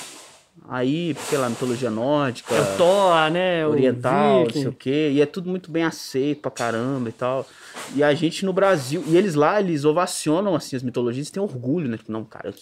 Aí, 0.68 1.16
sei 1.28 1.38
lá, 1.38 1.48
mitologia 1.48 1.90
nórdica. 1.90 2.54
É 2.54 2.60
o 2.60 2.76
Thor, 2.76 3.30
né? 3.30 3.66
Oriental, 3.66 4.44
não 4.44 4.50
sei 4.50 4.66
o 4.66 4.72
quê. 4.72 5.10
E 5.12 5.20
é 5.20 5.26
tudo 5.26 5.48
muito 5.48 5.70
bem 5.70 5.84
aceito 5.84 6.42
pra 6.42 6.50
caramba 6.50 7.08
e 7.08 7.12
tal. 7.12 7.46
E 7.94 8.02
a 8.02 8.12
gente 8.14 8.44
no 8.44 8.52
Brasil. 8.52 9.02
E 9.06 9.16
eles 9.16 9.34
lá, 9.34 9.60
eles 9.60 9.84
ovacionam 9.84 10.54
assim 10.54 10.76
as 10.76 10.82
mitologias 10.82 11.28
e 11.28 11.32
têm 11.32 11.42
orgulho, 11.42 11.88
né? 11.88 11.96
Tipo, 11.96 12.12
não, 12.12 12.24
cara, 12.24 12.52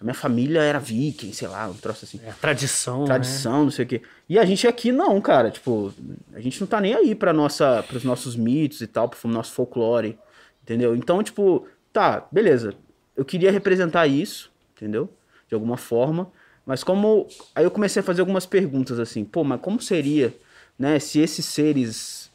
a 0.00 0.04
minha 0.04 0.14
família 0.14 0.62
era 0.62 0.78
viking, 0.78 1.30
sei 1.34 1.46
lá, 1.46 1.68
um 1.68 1.74
troço 1.74 2.06
assim. 2.06 2.18
É, 2.24 2.32
tradição. 2.32 3.04
Tradição, 3.04 3.58
né? 3.58 3.64
não 3.64 3.70
sei 3.70 3.84
o 3.84 3.88
quê. 3.88 4.02
E 4.26 4.38
a 4.38 4.44
gente 4.46 4.66
aqui 4.66 4.90
não, 4.90 5.20
cara. 5.20 5.50
Tipo, 5.50 5.92
a 6.32 6.40
gente 6.40 6.58
não 6.58 6.66
tá 6.66 6.80
nem 6.80 6.94
aí 6.94 7.14
pra 7.14 7.34
nossa, 7.34 7.84
pros 7.86 8.02
nossos 8.02 8.34
mitos 8.34 8.80
e 8.80 8.86
tal, 8.86 9.10
pro 9.10 9.28
nosso 9.28 9.52
folclore. 9.52 10.18
Entendeu? 10.62 10.96
Então, 10.96 11.22
tipo, 11.22 11.66
tá, 11.92 12.26
beleza. 12.32 12.72
Eu 13.14 13.26
queria 13.26 13.52
representar 13.52 14.06
isso, 14.06 14.50
entendeu? 14.74 15.12
De 15.46 15.54
alguma 15.54 15.76
forma. 15.76 16.32
Mas 16.64 16.82
como. 16.82 17.28
Aí 17.54 17.64
eu 17.64 17.70
comecei 17.70 18.00
a 18.00 18.02
fazer 18.02 18.22
algumas 18.22 18.46
perguntas 18.46 18.98
assim, 18.98 19.22
pô, 19.22 19.44
mas 19.44 19.60
como 19.60 19.82
seria, 19.82 20.34
né, 20.78 20.98
se 20.98 21.20
esses 21.20 21.44
seres 21.44 22.30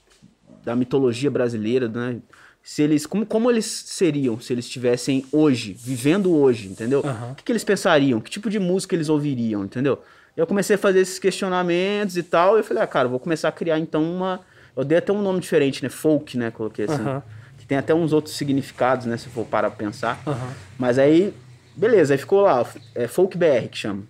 da 0.64 0.76
mitologia 0.76 1.32
brasileira, 1.32 1.88
né? 1.88 2.20
Se 2.66 2.82
eles 2.82 3.06
como, 3.06 3.28
como 3.28 3.52
eles 3.52 3.64
seriam 3.68 4.40
se 4.40 4.52
eles 4.52 4.66
estivessem 4.66 5.24
hoje, 5.32 5.72
vivendo 5.72 6.36
hoje, 6.36 6.68
entendeu? 6.68 7.02
Uhum. 7.06 7.32
O 7.32 7.36
que, 7.36 7.44
que, 7.44 7.52
eles 7.52 7.64
pensariam? 7.64 8.20
Que 8.20 8.32
tipo 8.32 8.50
de 8.50 8.58
música 8.58 8.96
eles 8.96 9.08
ouviriam, 9.08 9.64
entendeu? 9.64 10.02
Eu 10.36 10.48
comecei 10.48 10.76
a 10.76 10.80
fazer 10.80 11.00
esses 11.00 11.20
questionamentos 11.20 12.18
e 12.18 12.24
tal, 12.24 12.58
e 12.58 12.62
eu 12.62 12.64
falei, 12.64 12.82
ah, 12.82 12.88
cara, 12.88 13.08
vou 13.08 13.20
começar 13.20 13.50
a 13.50 13.52
criar 13.52 13.78
então 13.78 14.04
uma. 14.04 14.42
Eu 14.76 14.84
dei 14.84 14.98
até 14.98 15.14
um 15.14 15.22
nome 15.22 15.40
diferente, 15.40 15.84
né? 15.84 15.90
Folk, 15.90 16.36
né? 16.40 16.50
Coloquei 16.50 16.86
assim. 16.86 17.04
Uhum. 17.04 17.22
Que 17.60 17.68
tem 17.68 17.78
até 17.78 17.94
uns 17.94 18.12
outros 18.12 18.36
significados, 18.36 19.06
né? 19.06 19.16
Se 19.16 19.30
for 19.30 19.46
para 19.46 19.70
pensar. 19.70 20.20
Uhum. 20.26 20.34
Mas 20.76 20.98
aí, 20.98 21.36
beleza, 21.76 22.16
aí 22.16 22.18
ficou 22.18 22.42
lá, 22.42 22.68
é 22.96 23.08
Folk 23.08 23.38
BR 23.38 23.70
que 23.70 23.78
chama. 23.78 24.04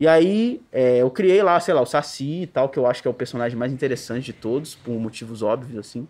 E 0.00 0.08
aí, 0.08 0.60
é, 0.72 1.02
eu 1.02 1.10
criei 1.10 1.42
lá, 1.42 1.60
sei 1.60 1.74
lá, 1.74 1.82
o 1.82 1.86
Saci 1.86 2.42
e 2.42 2.46
tal, 2.46 2.70
que 2.70 2.78
eu 2.78 2.86
acho 2.86 3.02
que 3.02 3.08
é 3.08 3.10
o 3.10 3.14
personagem 3.14 3.58
mais 3.58 3.70
interessante 3.70 4.24
de 4.24 4.32
todos, 4.32 4.74
por 4.74 4.98
motivos 4.98 5.42
óbvios, 5.42 5.78
assim. 5.78 6.08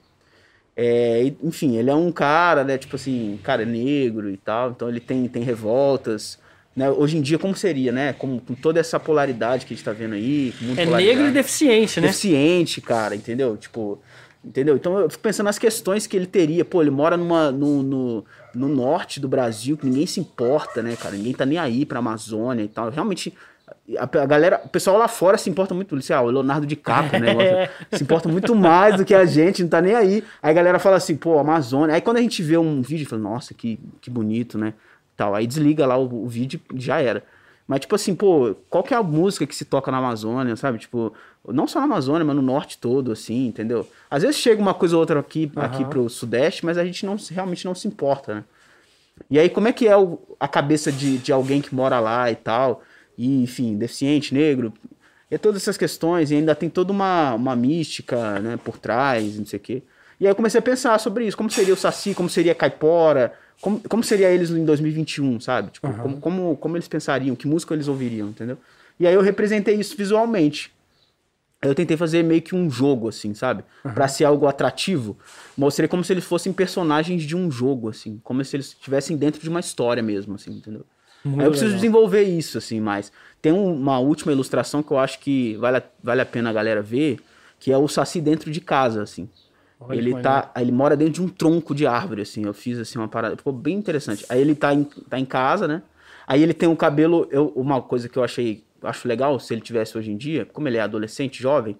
É, 0.76 1.32
enfim, 1.42 1.76
ele 1.76 1.90
é 1.90 1.94
um 1.94 2.10
cara, 2.10 2.64
né? 2.64 2.76
Tipo 2.76 2.96
assim, 2.96 3.38
cara 3.42 3.62
é 3.62 3.66
negro 3.66 4.30
e 4.30 4.36
tal, 4.36 4.70
então 4.70 4.88
ele 4.88 5.00
tem, 5.00 5.28
tem 5.28 5.42
revoltas. 5.42 6.38
Né? 6.74 6.90
Hoje 6.90 7.16
em 7.16 7.22
dia, 7.22 7.38
como 7.38 7.54
seria, 7.54 7.92
né? 7.92 8.12
Com, 8.12 8.40
com 8.40 8.54
toda 8.54 8.80
essa 8.80 8.98
polaridade 8.98 9.64
que 9.64 9.72
a 9.72 9.76
gente 9.76 9.84
tá 9.84 9.92
vendo 9.92 10.14
aí. 10.14 10.52
é 10.76 10.84
negro 10.84 11.28
e 11.28 11.30
deficiente, 11.30 12.00
né? 12.00 12.08
Deficiente, 12.08 12.80
cara, 12.80 13.14
entendeu? 13.14 13.56
Tipo, 13.56 14.00
entendeu? 14.44 14.74
Então 14.74 14.98
eu 14.98 15.08
fico 15.08 15.22
pensando 15.22 15.46
nas 15.46 15.58
questões 15.58 16.08
que 16.08 16.16
ele 16.16 16.26
teria. 16.26 16.64
Pô, 16.64 16.82
ele 16.82 16.90
mora 16.90 17.16
numa, 17.16 17.52
no, 17.52 17.82
no, 17.82 18.24
no 18.52 18.68
norte 18.68 19.20
do 19.20 19.28
Brasil, 19.28 19.76
que 19.76 19.86
ninguém 19.86 20.06
se 20.06 20.18
importa, 20.18 20.82
né, 20.82 20.96
cara? 20.96 21.14
Ninguém 21.14 21.32
tá 21.32 21.46
nem 21.46 21.58
aí 21.58 21.86
pra 21.86 22.00
Amazônia 22.00 22.64
e 22.64 22.68
tal. 22.68 22.90
Realmente 22.90 23.32
a, 23.98 24.26
galera, 24.26 24.60
o 24.64 24.68
pessoal 24.68 24.96
lá 24.98 25.08
fora 25.08 25.38
se 25.38 25.48
importa 25.48 25.74
muito, 25.74 26.00
sei 26.02 26.14
lá, 26.16 26.22
o 26.22 26.30
Leonardo 26.30 26.66
DiCaprio, 26.66 27.20
né? 27.20 27.32
se 27.90 28.02
importa 28.02 28.28
muito 28.28 28.54
mais 28.54 28.96
do 28.96 29.04
que 29.04 29.14
a 29.14 29.24
gente, 29.24 29.62
não 29.62 29.68
tá 29.70 29.80
nem 29.80 29.94
aí. 29.94 30.24
Aí 30.42 30.50
a 30.50 30.54
galera 30.54 30.78
fala 30.78 30.96
assim, 30.96 31.16
pô, 31.16 31.38
Amazônia. 31.38 31.94
Aí 31.94 32.00
quando 32.00 32.18
a 32.18 32.20
gente 32.20 32.42
vê 32.42 32.56
um 32.58 32.82
vídeo, 32.82 33.06
fala, 33.06 33.22
nossa, 33.22 33.54
que, 33.54 33.78
que 34.00 34.10
bonito, 34.10 34.58
né? 34.58 34.74
Tal. 35.16 35.34
Aí 35.34 35.46
desliga 35.46 35.86
lá 35.86 35.96
o, 35.96 36.24
o 36.24 36.28
vídeo 36.28 36.60
já 36.74 37.00
era. 37.00 37.22
Mas, 37.66 37.80
tipo 37.80 37.94
assim, 37.94 38.14
pô, 38.14 38.54
qual 38.68 38.84
que 38.84 38.92
é 38.92 38.96
a 38.96 39.02
música 39.02 39.46
que 39.46 39.56
se 39.56 39.64
toca 39.64 39.90
na 39.90 39.96
Amazônia, 39.96 40.54
sabe? 40.54 40.78
Tipo, 40.78 41.14
não 41.48 41.66
só 41.66 41.78
na 41.78 41.86
Amazônia, 41.86 42.22
mas 42.24 42.36
no 42.36 42.42
norte 42.42 42.76
todo, 42.76 43.10
assim, 43.10 43.46
entendeu? 43.46 43.88
Às 44.10 44.22
vezes 44.22 44.36
chega 44.36 44.60
uma 44.60 44.74
coisa 44.74 44.96
ou 44.96 45.00
outra 45.00 45.18
aqui, 45.20 45.50
Aham. 45.56 45.64
aqui 45.66 45.84
pro 45.86 46.08
sudeste, 46.10 46.66
mas 46.66 46.76
a 46.76 46.84
gente 46.84 47.06
não, 47.06 47.16
realmente 47.30 47.64
não 47.64 47.74
se 47.74 47.88
importa, 47.88 48.34
né? 48.34 48.44
E 49.30 49.38
aí, 49.38 49.48
como 49.48 49.68
é 49.68 49.72
que 49.72 49.88
é 49.88 49.96
o- 49.96 50.18
a 50.38 50.46
cabeça 50.46 50.92
de, 50.92 51.16
de 51.18 51.32
alguém 51.32 51.62
que 51.62 51.74
mora 51.74 52.00
lá 52.00 52.30
e 52.30 52.36
tal? 52.36 52.82
E, 53.16 53.42
enfim, 53.42 53.76
deficiente, 53.76 54.34
negro. 54.34 54.72
E 55.30 55.38
todas 55.38 55.62
essas 55.62 55.76
questões, 55.76 56.30
e 56.30 56.36
ainda 56.36 56.54
tem 56.54 56.68
toda 56.68 56.92
uma, 56.92 57.34
uma 57.34 57.56
mística, 57.56 58.38
né, 58.40 58.56
por 58.56 58.78
trás, 58.78 59.38
não 59.38 59.46
sei 59.46 59.58
o 59.58 59.62
quê. 59.62 59.82
E 60.20 60.26
aí 60.26 60.30
eu 60.30 60.36
comecei 60.36 60.58
a 60.58 60.62
pensar 60.62 60.98
sobre 61.00 61.26
isso, 61.26 61.36
como 61.36 61.50
seria 61.50 61.74
o 61.74 61.76
Saci, 61.76 62.14
como 62.14 62.28
seria 62.28 62.52
a 62.52 62.54
Caipora, 62.54 63.34
como, 63.60 63.80
como 63.88 64.02
seria 64.02 64.30
eles 64.30 64.50
em 64.50 64.64
2021, 64.64 65.40
sabe? 65.40 65.70
Tipo, 65.70 65.88
Aham. 65.88 65.98
como, 65.98 66.20
como, 66.20 66.56
como 66.56 66.76
eles 66.76 66.86
pensariam, 66.86 67.34
que 67.34 67.48
música 67.48 67.74
eles 67.74 67.88
ouviriam, 67.88 68.28
entendeu? 68.28 68.58
E 68.98 69.06
aí 69.06 69.14
eu 69.14 69.22
representei 69.22 69.74
isso 69.74 69.96
visualmente. 69.96 70.72
Eu 71.60 71.74
tentei 71.74 71.96
fazer 71.96 72.22
meio 72.22 72.42
que 72.42 72.54
um 72.54 72.70
jogo, 72.70 73.08
assim, 73.08 73.32
sabe? 73.32 73.64
Pra 73.82 74.06
ser 74.06 74.24
algo 74.24 74.46
atrativo. 74.46 75.16
Mostrei 75.56 75.88
como 75.88 76.04
se 76.04 76.12
eles 76.12 76.24
fossem 76.24 76.52
personagens 76.52 77.22
de 77.22 77.34
um 77.34 77.50
jogo, 77.50 77.88
assim. 77.88 78.20
Como 78.22 78.44
se 78.44 78.54
eles 78.54 78.66
estivessem 78.66 79.16
dentro 79.16 79.40
de 79.40 79.48
uma 79.48 79.60
história 79.60 80.02
mesmo, 80.02 80.34
assim, 80.34 80.52
entendeu? 80.52 80.84
Muito 81.24 81.40
Aí 81.40 81.46
eu 81.46 81.50
preciso 81.50 81.70
legal. 81.70 81.80
desenvolver 81.80 82.22
isso, 82.22 82.58
assim, 82.58 82.80
mais. 82.80 83.10
Tem 83.40 83.52
um- 83.52 83.74
uma 83.74 83.98
última 83.98 84.32
ilustração 84.32 84.82
que 84.82 84.90
eu 84.90 84.98
acho 84.98 85.18
que 85.20 85.56
vale 85.56 85.78
a, 85.78 85.82
vale 86.02 86.20
a 86.20 86.26
pena 86.26 86.50
a 86.50 86.52
galera 86.52 86.82
ver, 86.82 87.18
que 87.58 87.72
é 87.72 87.78
o 87.78 87.88
Saci 87.88 88.20
dentro 88.20 88.50
de 88.50 88.60
casa, 88.60 89.02
assim. 89.02 89.28
Olha 89.80 89.98
ele 89.98 90.14
tá, 90.22 90.50
ele 90.56 90.72
mora 90.72 90.96
dentro 90.96 91.14
de 91.14 91.22
um 91.22 91.28
tronco 91.28 91.74
de 91.74 91.86
árvore, 91.86 92.22
assim. 92.22 92.44
Eu 92.44 92.54
fiz 92.54 92.78
assim 92.78 92.98
uma 92.98 93.08
parada, 93.08 93.36
ficou 93.36 93.52
bem 93.52 93.76
interessante. 93.76 94.24
Aí 94.28 94.40
ele 94.40 94.54
tá 94.54 94.72
em, 94.72 94.84
tá 94.84 95.18
em 95.18 95.24
casa, 95.24 95.66
né? 95.68 95.82
Aí 96.26 96.42
ele 96.42 96.54
tem 96.54 96.68
um 96.68 96.76
cabelo, 96.76 97.28
eu, 97.30 97.52
uma 97.54 97.82
coisa 97.82 98.08
que 98.08 98.18
eu 98.18 98.24
achei, 98.24 98.64
acho 98.82 99.06
legal 99.06 99.38
se 99.38 99.52
ele 99.52 99.60
tivesse 99.60 99.96
hoje 99.98 100.10
em 100.10 100.16
dia, 100.16 100.46
como 100.46 100.68
ele 100.68 100.78
é 100.78 100.80
adolescente, 100.80 101.42
jovem, 101.42 101.76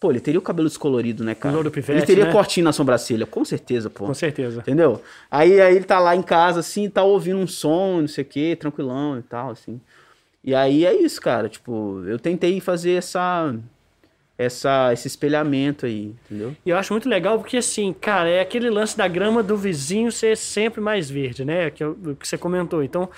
pô, 0.00 0.10
ele 0.10 0.20
teria 0.20 0.38
o 0.38 0.42
cabelo 0.42 0.68
descolorido, 0.68 1.24
né, 1.24 1.34
cara? 1.34 1.54
louro 1.54 1.70
pivete, 1.70 1.98
ele 1.98 2.06
teria 2.06 2.26
né? 2.26 2.32
cortinho 2.32 2.64
na 2.64 2.72
sobrancelha, 2.72 3.26
com 3.26 3.44
certeza, 3.44 3.90
pô. 3.90 4.06
Com 4.06 4.14
certeza. 4.14 4.60
Entendeu? 4.60 5.02
Aí, 5.30 5.60
aí 5.60 5.76
ele 5.76 5.84
tá 5.84 5.98
lá 5.98 6.14
em 6.14 6.22
casa, 6.22 6.60
assim, 6.60 6.88
tá 6.88 7.02
ouvindo 7.02 7.38
um 7.38 7.46
som, 7.46 8.00
não 8.00 8.08
sei 8.08 8.22
o 8.22 8.26
quê, 8.26 8.56
tranquilão 8.58 9.18
e 9.18 9.22
tal, 9.22 9.50
assim. 9.50 9.80
E 10.42 10.54
aí 10.54 10.86
é 10.86 10.94
isso, 10.94 11.20
cara. 11.20 11.48
Tipo, 11.48 12.04
eu 12.06 12.18
tentei 12.18 12.60
fazer 12.60 12.92
essa, 12.92 13.54
essa, 14.36 14.92
esse 14.92 15.08
espelhamento 15.08 15.84
aí, 15.84 16.14
entendeu? 16.24 16.54
E 16.64 16.70
eu 16.70 16.76
acho 16.76 16.92
muito 16.92 17.08
legal 17.08 17.38
porque, 17.38 17.56
assim, 17.56 17.92
cara, 17.92 18.28
é 18.28 18.40
aquele 18.40 18.70
lance 18.70 18.96
da 18.96 19.08
grama 19.08 19.42
do 19.42 19.56
vizinho 19.56 20.12
ser 20.12 20.36
sempre 20.36 20.80
mais 20.80 21.10
verde, 21.10 21.44
né? 21.44 21.70
Que, 21.70 21.82
é 21.82 21.86
o 21.86 21.90
o 21.90 22.16
que 22.16 22.26
você 22.26 22.38
comentou. 22.38 22.84
Então, 22.84 23.10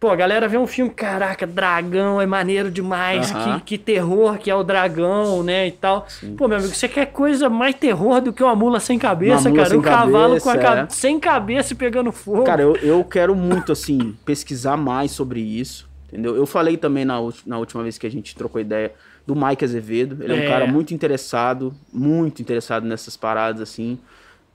pô, 0.00 0.08
a 0.10 0.16
galera 0.16 0.48
vê 0.48 0.56
um 0.56 0.66
filme, 0.66 0.90
caraca, 0.90 1.46
dragão 1.46 2.18
é 2.20 2.24
maneiro 2.24 2.70
demais, 2.70 3.30
que, 3.30 3.60
que 3.66 3.78
terror 3.78 4.38
que 4.38 4.50
é 4.50 4.54
o 4.54 4.64
dragão, 4.64 5.42
né? 5.42 5.68
E 5.68 5.72
tal. 5.72 6.06
Pô, 6.38 6.48
meu 6.48 6.56
amigo, 6.56 6.74
você 6.74 6.88
quer 6.88 7.06
coisa 7.06 7.50
mais 7.50 7.74
terror 7.74 8.20
do 8.22 8.32
que 8.32 8.42
uma 8.42 8.56
mula 8.56 8.80
sem 8.80 8.98
cabeça, 8.98 9.50
mula 9.50 9.56
cara? 9.62 9.68
sem 9.68 9.78
um 9.78 9.82
cavalo 9.82 10.40
com 10.40 10.48
a 10.48 10.56
cabeça, 10.56 10.74
ca- 10.74 10.80
é. 10.82 10.88
sem 10.88 11.20
cabeça 11.20 11.72
e 11.74 11.76
pegando 11.76 12.10
fogo. 12.10 12.44
Cara, 12.44 12.62
eu, 12.62 12.74
eu 12.76 13.04
quero 13.04 13.34
muito, 13.34 13.70
assim, 13.72 14.16
pesquisar 14.24 14.78
mais 14.78 15.10
sobre 15.10 15.40
isso, 15.40 15.86
entendeu? 16.08 16.34
Eu 16.34 16.46
falei 16.46 16.78
também 16.78 17.04
na, 17.04 17.16
na 17.44 17.58
última 17.58 17.82
vez 17.82 17.98
que 17.98 18.06
a 18.06 18.10
gente 18.10 18.34
trocou 18.34 18.58
ideia 18.58 18.92
do 19.26 19.36
Mike 19.36 19.62
Azevedo. 19.64 20.24
Ele 20.24 20.32
é, 20.32 20.44
É. 20.44 20.46
um 20.46 20.50
cara 20.50 20.66
muito 20.66 20.94
interessado, 20.94 21.74
muito 21.92 22.40
interessado 22.40 22.86
nessas 22.86 23.18
paradas, 23.18 23.60
assim. 23.60 23.98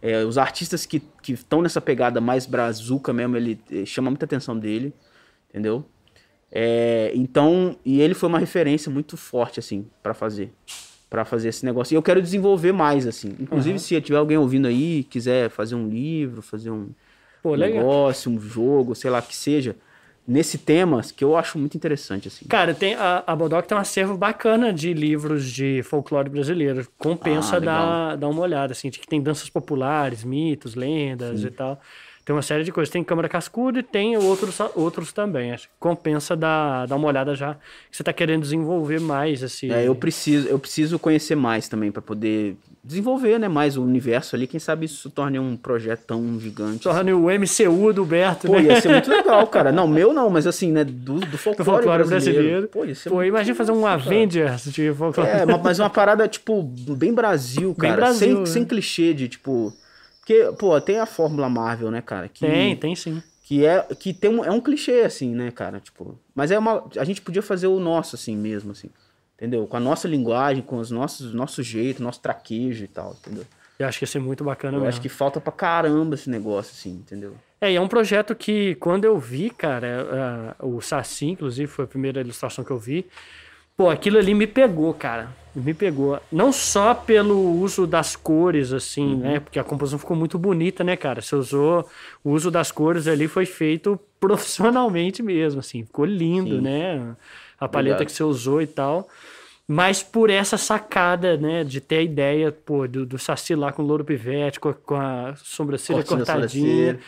É, 0.02 0.24
os 0.24 0.38
artistas 0.40 0.86
que 0.88 1.02
estão 1.30 1.62
nessa 1.62 1.80
pegada 1.80 2.20
mais 2.20 2.46
brazuca 2.48 3.14
mesmo, 3.14 3.38
ele 3.38 3.60
eh, 3.72 3.86
chama 3.86 4.10
muita 4.10 4.26
atenção 4.26 4.58
dele, 4.58 4.94
entendeu? 5.50 5.86
É, 6.52 7.12
então, 7.14 7.78
e 7.84 8.00
ele 8.00 8.14
foi 8.14 8.30
uma 8.30 8.40
referência 8.40 8.90
muito 8.92 9.18
forte, 9.18 9.60
assim, 9.60 9.86
pra 10.02 10.14
fazer. 10.14 10.54
Pra 11.10 11.26
fazer 11.26 11.50
esse 11.50 11.66
negócio. 11.66 11.94
E 11.94 11.96
eu 11.96 12.02
quero 12.02 12.22
desenvolver 12.22 12.72
mais, 12.72 13.06
assim. 13.06 13.36
Inclusive, 13.40 13.76
Aham. 13.76 13.80
se 13.80 14.02
tiver 14.02 14.18
alguém 14.18 14.38
ouvindo 14.38 14.68
aí, 14.68 15.04
quiser 15.04 15.50
fazer 15.50 15.76
um 15.76 15.88
livro, 15.88 16.42
fazer 16.42 16.72
um, 16.72 16.90
Pô, 17.44 17.56
negócio, 17.56 18.32
um 18.32 18.40
jogo, 18.40 18.96
sei 18.96 19.10
lá, 19.12 19.22
que 19.22 19.36
seja, 19.36 19.76
nesse 20.28 20.58
tema, 20.58 21.02
que 21.02 21.24
eu 21.24 21.38
acho 21.38 21.60
muito 21.60 21.78
interessante, 21.78 22.28
assim. 22.28 22.46
Cara, 22.48 22.74
tem, 22.74 22.96
a, 22.96 23.24
a 23.26 23.36
Bodoc 23.36 23.66
tem 23.68 23.78
um 23.78 23.82
acervo 23.82 24.18
bacana 24.18 24.74
de 24.74 24.94
livros 24.94 25.50
de 25.52 25.84
folclore 25.84 26.30
brasileiro. 26.30 26.88
Compensa 26.98 27.58
Ah, 27.58 27.60
dar, 27.60 28.18
dar 28.18 28.28
uma 28.28 28.42
olhada, 28.42 28.74
assim, 28.74 28.90
de 28.90 29.00
que 29.00 29.08
tem 29.08 29.22
danças 29.22 29.50
populares, 29.50 30.24
mitos, 30.24 30.74
lendas 30.74 31.44
e 31.44 31.52
tal. 31.52 31.80
Tem 32.26 32.36
uma 32.36 32.42
série 32.42 32.64
de 32.64 32.72
coisas. 32.72 32.92
Tem 32.92 33.04
Câmara 33.04 33.30
Cascuda 33.30 33.80
e 33.80 33.84
tem 33.84 34.18
outros, 34.18 34.58
outros 34.76 35.14
também. 35.14 35.52
Acho 35.52 35.68
que 35.68 35.74
compensa 35.80 36.36
dar, 36.36 36.88
dar 36.88 36.96
uma 36.96 37.08
olhada 37.08 37.36
já 37.36 37.56
você 37.92 38.04
tá 38.04 38.12
querendo 38.12 38.42
desenvolver 38.42 39.00
mais 39.00 39.44
esse. 39.44 39.72
É, 39.72 39.88
eu 39.88 39.94
preciso, 39.94 40.48
eu 40.48 40.58
preciso 40.58 40.98
conhecer 40.98 41.36
mais 41.36 41.68
também 41.70 41.92
pra 41.92 42.02
poder 42.02 42.58
desenvolver, 42.84 43.40
né, 43.40 43.48
mais 43.48 43.78
o 43.78 43.84
universo 43.84 44.36
ali. 44.36 44.46
Quem 44.48 44.60
sabe 44.60 44.86
isso 44.88 45.10
torne 45.10 45.38
um 45.40 45.56
projeto 45.56 46.02
tão 46.08 46.40
gigante. 46.40 46.80
Torne 46.84 47.14
o 47.14 47.28
MCU 47.30 47.94
do 47.94 48.04
Berto, 48.06 48.48
Pô, 48.48 48.54
né? 48.58 48.64
ia 48.64 48.82
ser 48.82 48.90
muito 48.90 49.10
legal, 49.12 49.46
cara. 49.48 49.72
Não, 49.72 49.88
meu 49.88 50.12
não, 50.14 50.30
mas 50.30 50.46
assim, 50.48 50.72
né, 50.72 50.84
do, 50.84 51.20
do 51.20 51.38
folclore, 51.38 51.58
Do 51.58 51.64
folclore 51.66 52.04
brasileiro. 52.08 52.34
brasileiro. 52.42 52.68
Pô, 52.70 52.86
ia 52.86 52.96
ser 52.96 53.10
Pô, 53.10 53.24
imagina 53.24 53.56
fazer 53.56 53.72
um 53.72 53.82
cara. 53.82 53.94
Avengers 53.94 54.66
de 54.72 54.92
folclore. 54.94 55.30
É, 55.30 55.46
ma- 55.46 55.58
mas 55.60 55.80
uma 55.80 55.90
parada, 55.92 56.28
tipo, 56.28 56.64
bem 56.64 57.14
Brasil, 57.14 57.76
Bem 57.78 57.90
cara. 57.92 57.96
Brasil, 58.02 58.18
sem, 58.30 58.36
né? 58.40 58.46
sem 58.48 58.66
clichê 58.66 59.14
de, 59.14 59.30
tipo... 59.30 59.72
Porque, 60.26 60.52
pô, 60.58 60.82
tem 60.82 60.98
a 60.98 61.06
fórmula 61.06 61.48
Marvel, 61.48 61.92
né, 61.92 62.02
cara? 62.02 62.28
Que, 62.28 62.40
Tem, 62.48 62.76
tem 62.76 62.96
sim. 62.96 63.22
Que 63.44 63.64
é, 63.64 63.84
que 63.84 64.12
tem 64.12 64.32
um, 64.32 64.44
é 64.44 64.50
um 64.50 64.60
clichê, 64.60 65.02
assim, 65.02 65.36
né, 65.36 65.52
cara? 65.52 65.80
Tipo, 65.80 66.18
mas 66.34 66.50
é 66.50 66.58
uma. 66.58 66.84
A 66.98 67.04
gente 67.04 67.22
podia 67.22 67.44
fazer 67.44 67.68
o 67.68 67.80
nosso, 67.80 68.16
assim, 68.16 68.36
mesmo, 68.36 68.72
assim. 68.72 68.90
Entendeu? 69.36 69.68
Com 69.68 69.78
a 69.78 69.80
nossa 69.80 70.08
linguagem, 70.08 70.64
com 70.64 70.78
os 70.78 70.90
nossos 70.90 71.32
nosso 71.32 71.62
jeito, 71.62 72.02
nosso 72.02 72.22
traquejo 72.22 72.84
e 72.84 72.88
tal, 72.88 73.16
entendeu? 73.20 73.44
Eu 73.78 73.88
acho 73.88 74.00
que 74.00 74.04
ia 74.04 74.08
ser 74.08 74.20
muito 74.20 74.44
bacana 74.44 74.78
Eu 74.78 74.80
mesmo. 74.80 74.90
acho 74.90 75.02
que 75.02 75.10
falta 75.10 75.40
pra 75.40 75.52
caramba 75.52 76.16
esse 76.16 76.28
negócio, 76.30 76.72
assim, 76.74 76.92
entendeu? 76.92 77.36
É, 77.62 77.72
e 77.72 77.76
é 77.76 77.82
um 77.82 77.88
projeto 77.88 78.34
que, 78.34 78.74
quando 78.76 79.06
eu 79.06 79.20
vi, 79.20 79.52
cara, 79.52 80.56
ah, 80.60 80.66
o 80.66 80.82
Saci, 80.82 81.28
inclusive, 81.28 81.68
foi 81.68 81.86
a 81.86 81.88
primeira 81.88 82.22
ilustração 82.22 82.64
que 82.64 82.72
eu 82.72 82.80
vi. 82.80 83.06
Pô, 83.78 83.90
aquilo 83.90 84.18
ali 84.18 84.34
me 84.34 84.48
pegou, 84.48 84.94
cara. 84.94 85.30
Me 85.54 85.74
pegou. 85.74 86.20
Não 86.32 86.52
só 86.52 86.94
pelo 86.94 87.38
uso 87.60 87.88
das 87.88 88.16
cores, 88.16 88.74
assim, 88.74 89.16
né? 89.16 89.40
Porque 89.40 89.58
a 89.58 89.64
composição 89.64 89.98
ficou 90.00 90.16
muito 90.16 90.38
bonita, 90.38 90.84
né, 90.84 90.98
cara? 90.98 91.22
Você 91.22 91.36
usou. 91.36 91.88
O 92.24 92.32
uso 92.32 92.52
das 92.52 92.72
cores 92.72 93.08
ali 93.08 93.28
foi 93.28 93.46
feito 93.46 93.98
profissionalmente 94.20 95.24
mesmo, 95.24 95.60
assim. 95.62 95.84
Ficou 95.86 96.06
lindo, 96.06 96.58
Sim. 96.58 96.62
né? 96.62 97.16
A 97.60 97.68
paleta 97.68 97.96
Obrigado. 97.96 98.06
que 98.06 98.12
você 98.12 98.24
usou 98.24 98.62
e 98.62 98.68
tal. 98.68 99.08
Mas 99.68 100.04
por 100.04 100.30
essa 100.30 100.58
sacada, 100.58 101.38
né, 101.38 101.64
de 101.64 101.82
ter 101.82 101.98
a 101.98 102.02
ideia, 102.04 102.52
pô, 102.52 102.88
do, 102.88 103.04
do 103.04 103.18
Saci 103.18 103.56
lá 103.56 103.72
com 103.72 103.82
o 103.82 103.86
louro 103.86 104.06
pivete, 104.06 104.60
com 104.60 104.70
a, 104.70 104.74
com 104.76 104.96
a 104.96 105.34
sobrancelha 105.38 106.04
Cortinho 106.04 106.20
da 106.24 106.34
cortadinha. 106.34 106.70
sobrancelha. 106.70 107.00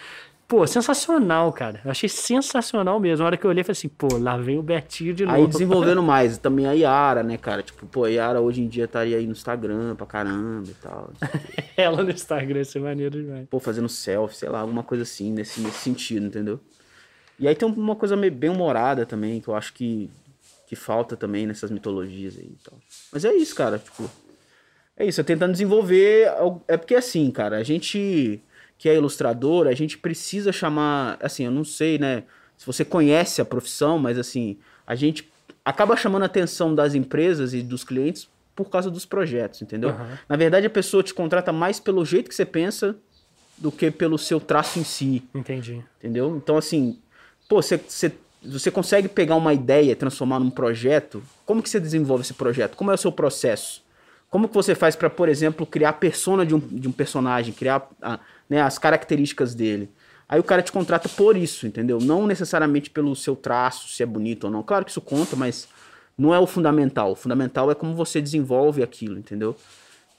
Pô, 0.47 0.65
sensacional, 0.65 1.51
cara. 1.51 1.81
Eu 1.83 1.91
achei 1.91 2.07
sensacional 2.07 2.97
mesmo. 3.01 3.21
A 3.23 3.27
hora 3.27 3.37
que 3.37 3.45
eu 3.45 3.49
olhei, 3.49 3.65
falei 3.65 3.77
assim, 3.77 3.89
pô, 3.89 4.07
lá 4.17 4.37
vem 4.37 4.57
o 4.57 4.63
Betinho 4.63 5.13
de 5.13 5.25
novo. 5.25 5.35
Aí 5.35 5.45
desenvolvendo 5.45 6.01
mais, 6.03 6.37
também 6.37 6.65
a 6.65 6.71
Yara, 6.71 7.21
né, 7.21 7.37
cara? 7.37 7.61
Tipo, 7.61 7.85
pô, 7.85 8.05
a 8.05 8.09
Yara 8.09 8.39
hoje 8.39 8.61
em 8.61 8.67
dia 8.67 8.85
estaria 8.85 9.17
aí 9.17 9.25
no 9.25 9.33
Instagram 9.33 9.93
pra 9.95 10.05
caramba 10.05 10.69
e 10.69 10.73
tal. 10.75 11.11
Ela 11.75 12.01
no 12.01 12.11
Instagram, 12.11 12.61
isso 12.61 12.77
é 12.77 12.81
maneiro 12.81 13.21
demais. 13.21 13.45
Pô, 13.49 13.59
fazendo 13.59 13.89
selfie, 13.89 14.37
sei 14.37 14.47
lá, 14.47 14.61
alguma 14.61 14.83
coisa 14.83 15.03
assim, 15.03 15.33
nesse, 15.33 15.59
nesse 15.59 15.79
sentido, 15.79 16.25
entendeu? 16.25 16.61
E 17.37 17.45
aí 17.45 17.53
tem 17.53 17.67
uma 17.67 17.95
coisa 17.97 18.15
meio 18.15 18.31
bem 18.31 18.49
humorada 18.49 19.05
também, 19.05 19.41
que 19.41 19.49
eu 19.49 19.55
acho 19.55 19.73
que, 19.73 20.09
que 20.65 20.77
falta 20.77 21.17
também 21.17 21.45
nessas 21.45 21.69
mitologias 21.69 22.37
aí 22.37 22.45
e 22.45 22.63
tal. 22.63 22.79
Mas 23.11 23.25
é 23.25 23.33
isso, 23.33 23.53
cara, 23.53 23.77
tipo. 23.79 24.09
É 24.95 25.05
isso, 25.05 25.19
eu 25.19 25.25
tentando 25.25 25.51
desenvolver. 25.51 26.31
É 26.69 26.77
porque 26.77 26.95
assim, 26.95 27.29
cara, 27.31 27.57
a 27.57 27.63
gente 27.63 28.41
que 28.77 28.87
é 28.89 28.95
ilustrador, 28.95 29.67
a 29.67 29.73
gente 29.73 29.97
precisa 29.97 30.51
chamar. 30.51 31.17
Assim, 31.21 31.45
eu 31.45 31.51
não 31.51 31.63
sei, 31.63 31.97
né? 31.97 32.23
Se 32.57 32.65
você 32.65 32.83
conhece 32.85 33.41
a 33.41 33.45
profissão, 33.45 33.97
mas 33.99 34.17
assim, 34.17 34.57
a 34.85 34.95
gente 34.95 35.27
acaba 35.63 35.95
chamando 35.95 36.23
a 36.23 36.25
atenção 36.27 36.73
das 36.73 36.95
empresas 36.95 37.53
e 37.53 37.61
dos 37.61 37.83
clientes 37.83 38.27
por 38.55 38.69
causa 38.69 38.89
dos 38.89 39.05
projetos, 39.05 39.61
entendeu? 39.61 39.89
Aham. 39.89 40.17
Na 40.27 40.35
verdade, 40.35 40.65
a 40.65 40.69
pessoa 40.69 41.03
te 41.03 41.13
contrata 41.13 41.51
mais 41.51 41.79
pelo 41.79 42.03
jeito 42.03 42.29
que 42.29 42.35
você 42.35 42.45
pensa 42.45 42.95
do 43.57 43.71
que 43.71 43.91
pelo 43.91 44.17
seu 44.17 44.39
traço 44.39 44.79
em 44.79 44.83
si, 44.83 45.23
Entendi. 45.33 45.83
entendeu? 45.99 46.35
Então, 46.37 46.57
assim, 46.57 46.97
pô, 47.47 47.61
você, 47.61 47.77
você, 47.77 48.11
você 48.43 48.71
consegue 48.71 49.07
pegar 49.07 49.35
uma 49.35 49.53
ideia 49.53 49.91
e 49.91 49.95
transformar 49.95 50.39
num 50.39 50.49
projeto? 50.49 51.21
Como 51.45 51.61
que 51.61 51.69
você 51.69 51.79
desenvolve 51.79 52.23
esse 52.23 52.33
projeto? 52.33 52.75
Como 52.75 52.89
é 52.91 52.93
o 52.93 52.97
seu 52.97 53.11
processo? 53.11 53.83
Como 54.29 54.47
que 54.47 54.53
você 54.53 54.73
faz 54.75 54.95
para, 54.95 55.09
por 55.09 55.29
exemplo, 55.29 55.65
criar 55.65 55.89
a 55.89 55.93
persona 55.93 56.45
de 56.45 56.53
um, 56.55 56.59
de 56.59 56.87
um 56.87 56.91
personagem, 56.91 57.53
criar 57.53 57.87
a- 58.01 58.19
né, 58.49 58.61
as 58.61 58.77
características 58.77 59.53
dele? 59.53 59.89
Aí 60.29 60.39
o 60.39 60.43
cara 60.43 60.61
te 60.61 60.71
contrata 60.71 61.07
por 61.07 61.37
isso, 61.37 61.65
entendeu? 61.65 61.99
Não 61.99 62.27
necessariamente 62.27 62.89
pelo 62.89 63.15
seu 63.15 63.35
traço, 63.35 63.87
se 63.89 64.03
é 64.03 64.05
bonito 64.05 64.45
ou 64.45 64.51
não. 64.51 64.61
Claro 64.61 64.83
que 64.83 64.91
isso 64.91 64.99
conta, 64.99 65.35
mas 65.35 65.67
não 66.17 66.33
é 66.33 66.39
o 66.39 66.45
fundamental. 66.45 67.11
O 67.11 67.15
fundamental 67.15 67.71
é 67.71 67.75
como 67.75 67.95
você 67.95 68.21
desenvolve 68.21 68.83
aquilo, 68.83 69.17
entendeu? 69.17 69.55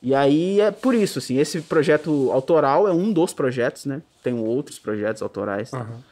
E 0.01 0.15
aí 0.15 0.61
é 0.61 0.71
por 0.71 0.95
isso, 0.95 1.19
assim, 1.19 1.39
esse 1.39 1.61
projeto 1.61 2.31
autoral 2.33 2.89
é 2.89 2.93
um 2.93 3.13
dos 3.13 3.35
projetos, 3.35 3.85
né? 3.85 4.01
Tem 4.23 4.33
outros 4.33 4.79
projetos 4.79 5.21
autorais. 5.21 5.71
tá? 5.71 5.81
Aham. 5.81 6.03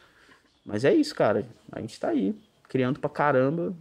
Mas 0.64 0.85
é 0.85 0.92
isso, 0.92 1.14
cara. 1.14 1.46
A 1.70 1.81
gente 1.81 1.98
tá 1.98 2.09
aí. 2.09 2.35
criando 2.68 2.98
pra 2.98 3.09
caramba. 3.09 3.72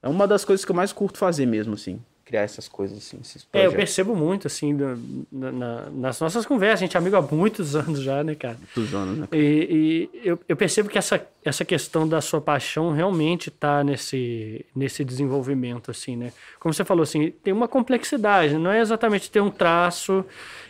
É 0.00 0.08
uma 0.08 0.26
das 0.26 0.44
coisas 0.44 0.64
que 0.64 0.70
eu 0.70 0.76
mais 0.76 0.92
curto 0.92 1.18
fazer 1.18 1.44
mesmo, 1.46 1.74
assim. 1.74 2.00
Criar 2.24 2.40
essas 2.42 2.66
coisas, 2.68 2.96
assim, 2.98 3.18
esses 3.20 3.42
É, 3.52 3.58
eu 3.58 3.62
projetos. 3.70 3.76
percebo 3.76 4.16
muito, 4.16 4.46
assim, 4.46 4.72
na- 4.72 4.96
na- 5.30 5.52
na- 5.52 5.90
nas 5.90 6.20
nossas 6.20 6.46
conversas. 6.46 6.80
A 6.80 6.84
gente 6.86 6.96
é 6.96 6.98
amigo 6.98 7.16
há 7.16 7.20
muitos 7.22 7.76
anos 7.76 8.00
já, 8.00 8.24
né, 8.24 8.34
cara? 8.34 8.56
Dos 8.74 8.94
anos, 8.94 9.18
né? 9.18 9.28
E, 9.32 10.08
e 10.14 10.28
eu, 10.28 10.40
eu 10.48 10.56
percebo 10.56 10.88
que 10.88 10.96
essa, 10.96 11.22
essa 11.44 11.64
questão 11.64 12.08
da 12.08 12.20
sua 12.22 12.40
paixão 12.40 12.90
realmente 12.90 13.50
está 13.50 13.84
nesse, 13.84 14.64
nesse 14.74 15.04
desenvolvimento, 15.04 15.90
assim, 15.90 16.16
né? 16.16 16.32
Como 16.58 16.72
você 16.72 16.84
falou, 16.84 17.02
assim, 17.02 17.30
tem 17.42 17.52
uma 17.52 17.68
complexidade, 17.68 18.56
não 18.56 18.70
é 18.70 18.80
exatamente 18.80 19.30
ter 19.30 19.42
um 19.42 19.50
traço, 19.50 20.24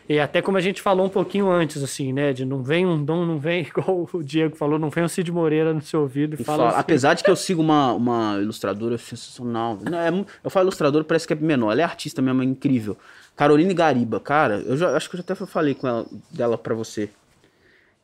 e 0.09 0.19
até 0.19 0.43
como 0.43 0.59
a 0.59 0.61
gente 0.61 0.83
falou 0.83 1.07
um 1.07 1.09
pouquinho 1.09 1.49
antes, 1.49 1.81
assim, 1.81 2.13
né? 2.13 2.33
De 2.33 2.45
não 2.45 2.61
vem 2.63 2.85
um 2.85 3.03
dom, 3.03 3.25
não 3.25 3.39
vem, 3.39 3.63
igual 3.69 4.09
o 4.13 4.23
Diego 4.23 4.57
falou, 4.57 4.77
não 4.77 4.91
vem 4.91 5.05
um 5.05 5.09
Cid 5.09 5.31
Moreira 5.31 5.73
no 5.73 5.81
seu 5.81 6.01
ouvido 6.01 6.35
e, 6.37 6.43
E 6.43 6.45
fala 6.45 6.69
assim, 6.69 6.81
Apesar 6.81 7.15
de 7.15 7.23
que 7.23 7.31
eu 7.31 7.37
sigo 7.37 7.63
uma, 7.63 7.93
uma 7.93 8.39
ilustradora 8.41 8.99
sensacional. 8.99 9.79
Não, 9.81 9.99
é 9.99 10.11
eu 10.43 10.51
falo 10.51 10.65
ilustradora, 10.65 11.05
parece 11.05 11.27
que 11.27 11.33
é 11.33 11.37
menor. 11.37 11.71
Ela 11.71 11.83
é 11.83 11.85
artista 11.85 12.21
mesmo, 12.21 12.43
é 12.43 12.45
incrível. 12.45 12.97
Caroline 13.37 13.73
Gariba, 13.73 14.19
cara, 14.19 14.57
eu 14.67 14.77
já, 14.77 14.97
acho 14.97 15.09
que 15.09 15.15
eu 15.15 15.19
já 15.19 15.33
até 15.33 15.47
falei 15.47 15.75
com 15.75 15.87
ela, 15.87 16.05
dela 16.33 16.59
pra 16.59 16.75
você. 16.75 17.09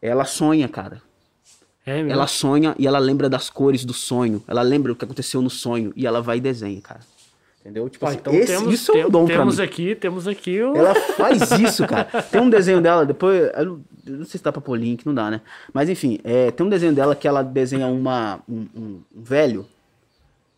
Ela 0.00 0.24
sonha, 0.24 0.68
cara. 0.68 1.02
É? 1.92 2.00
Ela 2.08 2.26
sonha 2.26 2.74
e 2.78 2.86
ela 2.86 2.98
lembra 2.98 3.28
das 3.28 3.48
cores 3.50 3.84
do 3.84 3.92
sonho. 3.92 4.42
Ela 4.48 4.62
lembra 4.62 4.92
o 4.92 4.96
que 4.96 5.04
aconteceu 5.04 5.40
no 5.42 5.50
sonho 5.50 5.92
e 5.96 6.06
ela 6.06 6.20
vai 6.22 6.38
e 6.38 6.40
desenha, 6.40 6.80
cara. 6.80 7.00
Entendeu? 7.60 7.88
Tipo 7.90 8.06
assim, 8.06 8.16
então 8.16 8.32
esse- 8.32 8.46
temos, 8.46 8.72
isso 8.74 8.92
é 8.92 9.06
um 9.06 9.10
dom 9.10 9.26
pra 9.26 9.36
temos 9.36 9.58
mim. 9.58 9.64
aqui, 9.64 9.94
temos 9.94 10.26
aqui 10.26 10.62
o... 10.62 10.74
Ela 10.74 10.94
faz 10.94 11.50
isso, 11.60 11.86
cara. 11.86 12.04
Tem 12.22 12.40
um 12.40 12.48
desenho 12.48 12.80
dela, 12.80 13.04
depois. 13.04 13.50
Eu 13.54 13.64
não, 13.66 13.80
eu 14.06 14.16
não 14.18 14.24
sei 14.24 14.38
se 14.38 14.42
dá 14.44 14.50
pra 14.50 14.62
pôr 14.62 14.78
link, 14.78 15.04
não 15.04 15.12
dá, 15.14 15.30
né? 15.30 15.42
Mas 15.72 15.90
enfim, 15.90 16.18
é, 16.24 16.50
tem 16.50 16.64
um 16.64 16.70
desenho 16.70 16.94
dela 16.94 17.14
que 17.14 17.28
ela 17.28 17.42
desenha 17.42 17.86
uma, 17.86 18.40
um, 18.48 18.66
um- 18.74 19.00
um 19.14 19.22
velho, 19.22 19.66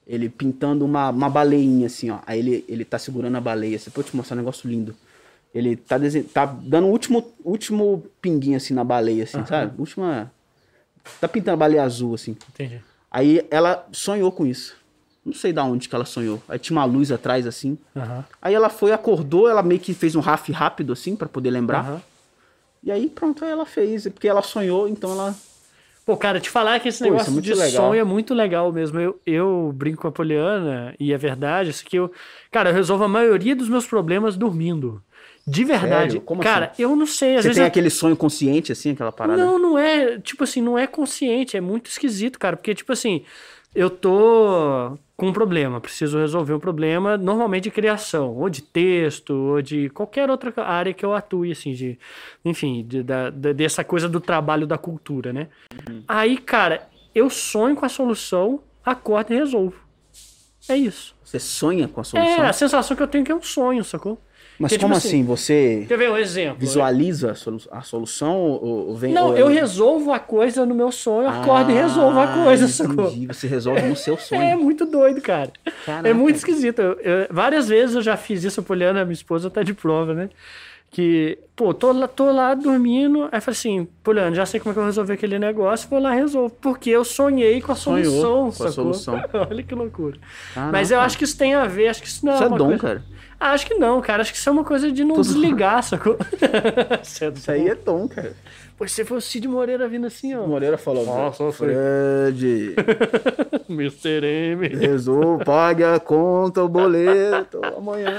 ele 0.06 0.28
pintando 0.28 0.84
uma, 0.84 1.10
uma 1.10 1.28
baleinha, 1.28 1.86
assim, 1.86 2.10
ó. 2.10 2.18
Aí 2.26 2.38
ele, 2.38 2.64
ele 2.68 2.84
tá 2.84 2.98
segurando 3.00 3.36
a 3.36 3.40
baleia. 3.40 3.76
Você 3.78 3.90
pode 3.90 4.08
te 4.10 4.16
mostrar 4.16 4.34
um 4.36 4.38
negócio 4.38 4.68
lindo. 4.70 4.94
Ele 5.54 5.74
tá, 5.76 5.98
desen... 5.98 6.22
tá 6.22 6.44
dando 6.46 6.86
o 6.86 6.90
último, 6.90 7.32
último 7.44 8.04
pinguinho, 8.20 8.56
assim, 8.56 8.74
na 8.74 8.84
baleia, 8.84 9.24
assim, 9.24 9.44
sabe? 9.44 9.72
Última. 9.76 10.30
Tá 11.20 11.28
pintando 11.28 11.54
a 11.54 11.56
baleia 11.56 11.82
azul, 11.82 12.14
assim. 12.14 12.36
Entendi. 12.52 12.80
Aí 13.10 13.46
ela 13.50 13.86
sonhou 13.92 14.32
com 14.32 14.46
isso. 14.46 14.74
Não 15.24 15.32
sei 15.32 15.52
da 15.52 15.62
onde 15.64 15.88
que 15.88 15.94
ela 15.94 16.04
sonhou. 16.04 16.42
Aí 16.48 16.58
tinha 16.58 16.76
uma 16.76 16.84
luz 16.84 17.12
atrás, 17.12 17.46
assim. 17.46 17.78
Aham. 17.96 18.24
Aí 18.40 18.54
ela 18.54 18.68
foi, 18.68 18.92
acordou, 18.92 19.48
ela 19.48 19.62
meio 19.62 19.80
que 19.80 19.94
fez 19.94 20.16
um 20.16 20.20
raf 20.20 20.50
rápido, 20.50 20.92
assim, 20.92 21.14
pra 21.14 21.28
poder 21.28 21.50
lembrar. 21.50 21.80
Aham. 21.84 22.02
E 22.82 22.90
aí, 22.90 23.08
pronto, 23.08 23.44
aí 23.44 23.50
ela 23.50 23.64
fez. 23.64 24.08
Porque 24.08 24.26
ela 24.26 24.42
sonhou, 24.42 24.88
então 24.88 25.12
ela. 25.12 25.34
Pô, 26.04 26.16
cara, 26.16 26.40
te 26.40 26.50
falar 26.50 26.80
que 26.80 26.88
esse 26.88 26.98
Pô, 26.98 27.04
isso 27.04 27.08
é 27.08 27.10
negócio 27.12 27.32
muito 27.32 27.44
de 27.44 27.54
legal. 27.54 27.70
sonho 27.70 28.00
é 28.00 28.04
muito 28.04 28.34
legal 28.34 28.72
mesmo. 28.72 28.98
Eu, 28.98 29.20
eu 29.24 29.72
brinco 29.72 30.02
com 30.02 30.08
a 30.08 30.12
Poliana, 30.12 30.92
e 30.98 31.12
é 31.12 31.16
verdade, 31.16 31.70
isso 31.70 31.84
que 31.84 31.96
eu. 31.96 32.10
Cara, 32.50 32.70
eu 32.70 32.74
resolvo 32.74 33.04
a 33.04 33.08
maioria 33.08 33.54
dos 33.54 33.68
meus 33.68 33.86
problemas 33.86 34.36
dormindo. 34.36 35.00
De 35.46 35.64
verdade. 35.64 36.20
Cara, 36.40 36.66
assim? 36.66 36.82
eu 36.82 36.94
não 36.94 37.06
sei. 37.06 37.36
Às 37.36 37.42
Você 37.42 37.48
vezes 37.48 37.56
tem 37.56 37.64
eu- 37.64 37.68
aquele 37.68 37.90
sonho 37.90 38.16
consciente, 38.16 38.70
assim, 38.72 38.92
aquela 38.92 39.10
parada? 39.12 39.44
Não, 39.44 39.58
não 39.58 39.78
é. 39.78 40.18
Tipo 40.18 40.44
assim, 40.44 40.60
não 40.62 40.78
é 40.78 40.86
consciente. 40.86 41.56
É 41.56 41.60
muito 41.60 41.86
esquisito, 41.90 42.38
cara. 42.38 42.56
Porque, 42.56 42.74
tipo 42.74 42.92
assim, 42.92 43.24
eu 43.74 43.90
tô 43.90 44.96
com 45.16 45.26
um 45.28 45.32
problema, 45.32 45.80
preciso 45.80 46.18
resolver 46.18 46.52
um 46.52 46.58
problema, 46.60 47.16
normalmente 47.16 47.64
de 47.64 47.70
criação, 47.70 48.36
ou 48.36 48.48
de 48.48 48.62
texto, 48.62 49.30
ou 49.34 49.62
de 49.62 49.88
qualquer 49.90 50.30
outra 50.30 50.52
área 50.64 50.92
que 50.92 51.04
eu 51.04 51.12
atue, 51.14 51.50
assim, 51.52 51.72
de. 51.72 51.98
Enfim, 52.44 52.84
de- 52.86 53.02
da- 53.02 53.30
da- 53.30 53.52
dessa 53.52 53.82
coisa 53.82 54.08
do 54.08 54.20
trabalho 54.20 54.66
da 54.66 54.78
cultura, 54.78 55.32
né? 55.32 55.48
Uhum. 55.88 56.02
Aí, 56.06 56.38
cara, 56.38 56.88
eu 57.14 57.28
sonho 57.28 57.74
com 57.74 57.84
a 57.84 57.88
solução, 57.88 58.60
acordo 58.84 59.32
e 59.32 59.36
resolvo. 59.36 59.76
É 60.68 60.76
isso. 60.76 61.14
Você 61.24 61.40
sonha 61.40 61.88
com 61.88 62.00
a 62.00 62.02
É, 62.02 62.04
solução? 62.04 62.42
a 62.46 62.52
sensação 62.52 62.96
que 62.96 63.02
eu 63.02 63.08
tenho 63.08 63.22
é 63.22 63.24
que 63.26 63.32
é 63.32 63.34
um 63.34 63.42
sonho, 63.42 63.82
sacou? 63.82 64.20
Mas 64.58 64.70
Porque, 64.72 64.82
como 64.84 64.94
tipo 64.94 65.06
assim? 65.08 65.24
Você 65.24 65.84
Quer 65.88 65.98
ver 65.98 66.10
um 66.10 66.16
exemplo? 66.16 66.58
visualiza 66.58 67.32
a, 67.32 67.34
solu- 67.34 67.60
a 67.70 67.80
solução 67.82 68.36
ou, 68.38 68.88
ou 68.88 68.96
vem. 68.96 69.12
Não, 69.12 69.28
ou- 69.30 69.36
eu 69.36 69.48
resolvo 69.48 70.12
a 70.12 70.18
coisa 70.20 70.64
no 70.64 70.74
meu 70.74 70.92
sonho, 70.92 71.24
eu 71.24 71.30
acordo 71.30 71.70
e 71.70 71.74
resolvo 71.74 72.18
a 72.18 72.24
Ah, 72.24 72.44
coisa, 72.44 72.68
sacou? 72.68 73.10
Você 73.28 73.46
resolve 73.46 73.82
no 73.82 73.96
seu 73.96 74.16
sonho. 74.16 74.40
É 74.42 74.54
muito 74.54 74.84
doido, 74.86 75.20
cara. 75.20 75.50
Caraca. 75.84 76.08
É 76.08 76.12
muito 76.12 76.36
esquisito. 76.36 76.80
Eu- 76.80 76.92
eu- 77.00 77.26
várias 77.30 77.68
vezes 77.68 77.96
eu 77.96 78.02
já 78.02 78.16
fiz 78.16 78.44
isso, 78.44 78.60
a 78.60 78.62
Poliana, 78.62 79.04
minha 79.04 79.14
esposa, 79.14 79.50
tá 79.50 79.62
de 79.62 79.74
prova, 79.74 80.14
né? 80.14 80.28
Que, 80.90 81.38
pô, 81.56 81.72
tô 81.72 81.90
lá, 81.90 82.06
tô 82.06 82.30
lá 82.30 82.54
dormindo, 82.54 83.22
aí 83.32 83.40
falei 83.40 83.56
assim, 83.58 83.88
Poliana, 84.04 84.36
já 84.36 84.44
sei 84.44 84.60
como 84.60 84.72
é 84.72 84.74
que 84.74 84.78
eu 84.78 84.82
vou 84.82 84.90
resolver 84.90 85.14
aquele 85.14 85.38
negócio, 85.38 85.88
vou 85.88 85.98
lá 85.98 86.14
e 86.14 86.20
resolvo. 86.20 86.54
Porque 86.60 86.90
eu 86.90 87.02
sonhei 87.02 87.62
com 87.62 87.72
a 87.72 87.74
Sonhou 87.74 88.04
solução, 88.04 88.42
com 88.42 88.48
a 88.48 88.52
sacou? 88.52 88.72
solução. 88.92 89.24
Olha 89.50 89.62
que 89.62 89.74
loucura. 89.74 90.18
Caraca. 90.54 90.70
Mas 90.72 90.90
eu 90.90 91.00
acho 91.00 91.16
que 91.16 91.24
isso 91.24 91.38
tem 91.38 91.54
a 91.54 91.64
ver, 91.64 91.88
acho 91.88 92.02
que 92.02 92.08
isso 92.08 92.26
não 92.26 92.32
é 92.32 92.34
Isso 92.34 92.44
é 92.44 92.48
dom, 92.50 92.56
coisa... 92.66 92.78
cara. 92.78 93.02
Ah, 93.44 93.52
acho 93.54 93.66
que 93.66 93.74
não, 93.74 94.00
cara. 94.00 94.22
Acho 94.22 94.32
que 94.32 94.38
isso 94.38 94.48
é 94.48 94.52
uma 94.52 94.62
coisa 94.62 94.92
de 94.92 95.02
não 95.02 95.16
Tudo- 95.16 95.24
desligar, 95.24 95.82
sacou? 95.82 96.16
isso 97.02 97.24
é 97.24 97.28
Isso 97.28 97.50
aí 97.50 97.68
é 97.68 97.74
dom, 97.74 98.06
cara. 98.06 98.34
Pô, 98.78 98.86
se 98.86 99.04
foi 99.04 99.18
o 99.18 99.20
Cid 99.20 99.48
Moreira 99.48 99.88
vindo 99.88 100.06
assim, 100.06 100.32
ó. 100.34 100.46
Moreira 100.46 100.78
falou: 100.78 101.04
Nossa. 101.04 101.50
Fred, 101.50 102.76
Mr. 103.68 104.24
M. 104.24 104.68
resolve, 104.68 105.44
pague 105.44 105.82
a 105.82 105.98
conta, 105.98 106.62
o 106.62 106.68
boleto, 106.68 107.60
amanhã. 107.76 108.14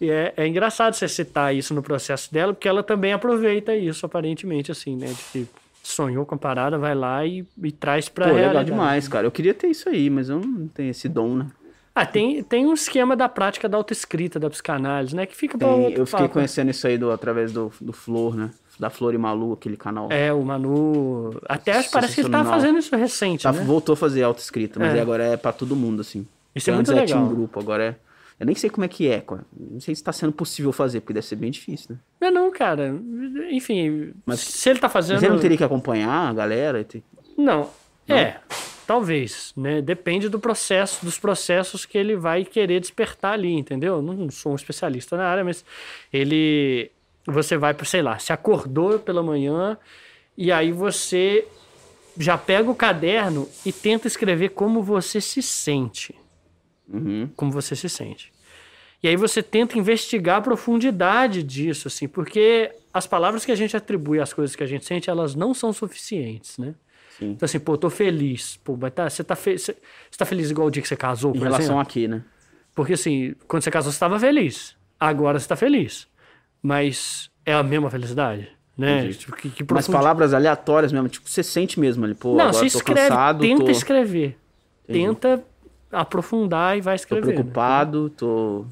E 0.00 0.10
é, 0.10 0.32
é 0.36 0.46
engraçado 0.46 0.94
você 0.94 1.08
citar 1.08 1.54
isso 1.54 1.72
no 1.72 1.82
processo 1.82 2.32
dela, 2.32 2.52
porque 2.52 2.68
ela 2.68 2.82
também 2.82 3.12
aproveita 3.12 3.74
isso, 3.74 4.04
aparentemente, 4.04 4.70
assim, 4.72 4.96
né? 4.96 5.06
De 5.06 5.14
que 5.32 5.48
sonhou 5.82 6.26
com 6.26 6.34
a 6.34 6.38
parada, 6.38 6.76
vai 6.76 6.94
lá 6.94 7.24
e, 7.24 7.46
e 7.62 7.70
traz 7.72 8.08
pra 8.08 8.28
Pô, 8.28 8.34
legal 8.34 8.64
demais, 8.64 9.06
cara. 9.06 9.26
Eu 9.26 9.30
queria 9.30 9.54
ter 9.54 9.68
isso 9.68 9.88
aí, 9.88 10.10
mas 10.10 10.28
eu 10.28 10.40
não 10.40 10.66
tenho 10.68 10.90
esse 10.90 11.08
dom, 11.08 11.36
né? 11.36 11.46
Ah, 11.98 12.04
tem, 12.04 12.42
tem 12.42 12.66
um 12.66 12.74
esquema 12.74 13.16
da 13.16 13.26
prática 13.26 13.66
da 13.66 13.78
autoescrita, 13.78 14.38
da 14.38 14.50
psicanálise, 14.50 15.16
né? 15.16 15.24
Que 15.24 15.34
fica 15.34 15.56
pra 15.56 15.66
Tem- 15.66 15.92
eu 15.94 16.04
fiquei 16.04 16.24
papo. 16.24 16.34
conhecendo 16.34 16.70
isso 16.70 16.86
aí 16.86 16.98
do, 16.98 17.10
através 17.10 17.52
do, 17.52 17.72
do 17.80 17.90
Flor, 17.94 18.36
né? 18.36 18.50
Da 18.78 18.90
Flor 18.90 19.14
e 19.14 19.18
Malu, 19.18 19.54
aquele 19.54 19.78
canal. 19.78 20.08
É, 20.12 20.30
o 20.30 20.42
Manu... 20.44 21.30
Até 21.48 21.72
acho 21.72 21.86
que 21.88 21.92
parece 21.94 22.14
que 22.16 22.20
ele 22.20 22.26
Sensacional. 22.28 22.52
fazendo 22.52 22.78
isso 22.78 22.94
recente, 22.94 23.44
Tá, 23.44 23.52
né? 23.52 23.64
Voltou 23.64 23.94
a 23.94 23.96
fazer 23.96 24.22
autoescrita, 24.22 24.78
mas 24.78 24.94
É. 24.94 25.00
agora 25.00 25.24
é 25.24 25.36
pra 25.38 25.52
todo 25.52 25.74
mundo, 25.74 26.02
assim. 26.02 26.26
Isso 26.54 26.68
é 26.68 26.74
Antes 26.74 26.92
muito 26.92 27.02
é 27.02 27.06
tinha 27.06 27.16
legal. 27.16 27.32
um 27.32 27.34
grupo, 27.34 27.58
agora 27.58 27.82
é. 27.82 27.96
Eu 28.38 28.44
nem 28.44 28.54
sei 28.54 28.68
como 28.68 28.84
é 28.84 28.88
que 28.88 29.08
é, 29.08 29.18
cara. 29.22 29.46
Não 29.58 29.80
sei 29.80 29.94
se 29.94 30.04
tá 30.04 30.12
sendo 30.12 30.32
possível 30.32 30.70
fazer, 30.72 31.00
porque 31.00 31.14
deve 31.14 31.24
ser 31.26 31.36
bem 31.36 31.50
difícil, 31.50 31.92
né? 31.92 31.98
Não, 32.20 32.30
não, 32.30 32.50
cara. 32.52 32.94
Enfim, 33.50 34.12
Mas- 34.26 34.40
se 34.40 34.68
ele 34.68 34.78
tá 34.78 34.90
fazendo... 34.90 35.14
Mas 35.14 35.22
ele 35.22 35.32
não 35.32 35.40
teria 35.40 35.56
que 35.56 35.64
acompanhar 35.64 36.28
a 36.28 36.32
galera? 36.34 36.84
Ter- 36.84 37.02
Não. 37.38 37.70
É, 38.06 38.36
talvez, 38.86 39.52
né? 39.56 39.82
Depende 39.82 40.28
do 40.28 40.38
processo, 40.38 41.04
dos 41.04 41.18
processos 41.18 41.84
que 41.84 41.98
ele 41.98 42.16
vai 42.16 42.44
querer 42.44 42.80
despertar 42.80 43.32
ali, 43.32 43.52
entendeu? 43.52 44.00
Não 44.00 44.30
sou 44.30 44.52
um 44.52 44.56
especialista 44.56 45.16
na 45.16 45.26
área, 45.26 45.44
mas 45.44 45.64
ele 46.12 46.90
você 47.26 47.56
vai 47.56 47.74
para, 47.74 47.84
sei 47.84 48.02
lá, 48.02 48.18
se 48.18 48.32
acordou 48.32 49.00
pela 49.00 49.22
manhã 49.22 49.76
e 50.38 50.52
aí 50.52 50.70
você 50.70 51.46
já 52.16 52.38
pega 52.38 52.70
o 52.70 52.74
caderno 52.74 53.48
e 53.64 53.72
tenta 53.72 54.06
escrever 54.06 54.50
como 54.50 54.82
você 54.82 55.20
se 55.20 55.42
sente, 55.42 56.14
Uhum. 56.88 57.28
como 57.36 57.50
você 57.50 57.74
se 57.74 57.88
sente. 57.88 58.32
E 59.02 59.08
aí 59.08 59.16
você 59.16 59.42
tenta 59.42 59.76
investigar 59.78 60.38
a 60.38 60.40
profundidade 60.40 61.42
disso, 61.42 61.88
assim, 61.88 62.06
porque 62.08 62.70
as 62.94 63.06
palavras 63.06 63.44
que 63.44 63.52
a 63.52 63.56
gente 63.56 63.76
atribui 63.76 64.20
às 64.20 64.32
coisas 64.32 64.54
que 64.56 64.62
a 64.62 64.66
gente 64.66 64.84
sente, 64.86 65.10
elas 65.10 65.34
não 65.34 65.52
são 65.52 65.72
suficientes, 65.72 66.56
né? 66.58 66.74
Sim. 67.18 67.30
Então 67.32 67.46
assim, 67.46 67.58
pô, 67.58 67.76
tô 67.78 67.88
feliz. 67.90 68.58
Pô, 68.62 68.76
mas 68.80 68.92
tá, 68.92 69.08
você 69.08 69.24
tá, 69.24 69.34
fe 69.36 69.56
tá 70.16 70.24
feliz 70.24 70.50
igual 70.50 70.68
o 70.68 70.70
dia 70.70 70.82
que 70.82 70.88
você 70.88 70.96
casou, 70.96 71.30
Em 71.30 71.38
por 71.38 71.44
relação 71.44 71.64
exemplo? 71.76 71.80
aqui, 71.82 72.08
né? 72.08 72.22
Porque 72.74 72.92
assim, 72.92 73.34
quando 73.48 73.62
você 73.62 73.70
casou 73.70 73.90
você 73.90 73.96
estava 73.96 74.18
feliz. 74.18 74.76
Agora 75.00 75.38
você 75.38 75.48
tá 75.48 75.56
feliz. 75.56 76.06
Mas 76.62 77.30
é 77.44 77.52
a 77.54 77.62
mesma 77.62 77.90
felicidade, 77.90 78.48
né? 78.76 79.08
Tipo, 79.12 79.36
que, 79.36 79.48
que 79.50 79.64
Mas 79.72 79.86
palavras 79.88 80.34
aleatórias 80.34 80.92
mesmo, 80.92 81.08
tipo, 81.08 81.28
você 81.28 81.42
sente 81.42 81.78
mesmo 81.78 82.04
ali, 82.04 82.14
pô, 82.14 82.30
Não, 82.34 82.48
agora 82.48 82.52
você 82.52 82.60
tô 82.70 82.78
escreve, 82.78 83.08
cansado, 83.08 83.40
tenta 83.40 83.64
tô, 83.64 83.70
escrever. 83.70 84.38
Entendi. 84.88 85.06
Tenta 85.06 85.44
aprofundar 85.92 86.76
e 86.76 86.80
vai 86.80 86.96
tô 86.96 87.00
escrever. 87.02 87.26
né? 87.28 87.32
preocupado, 87.34 88.10
tô 88.10 88.66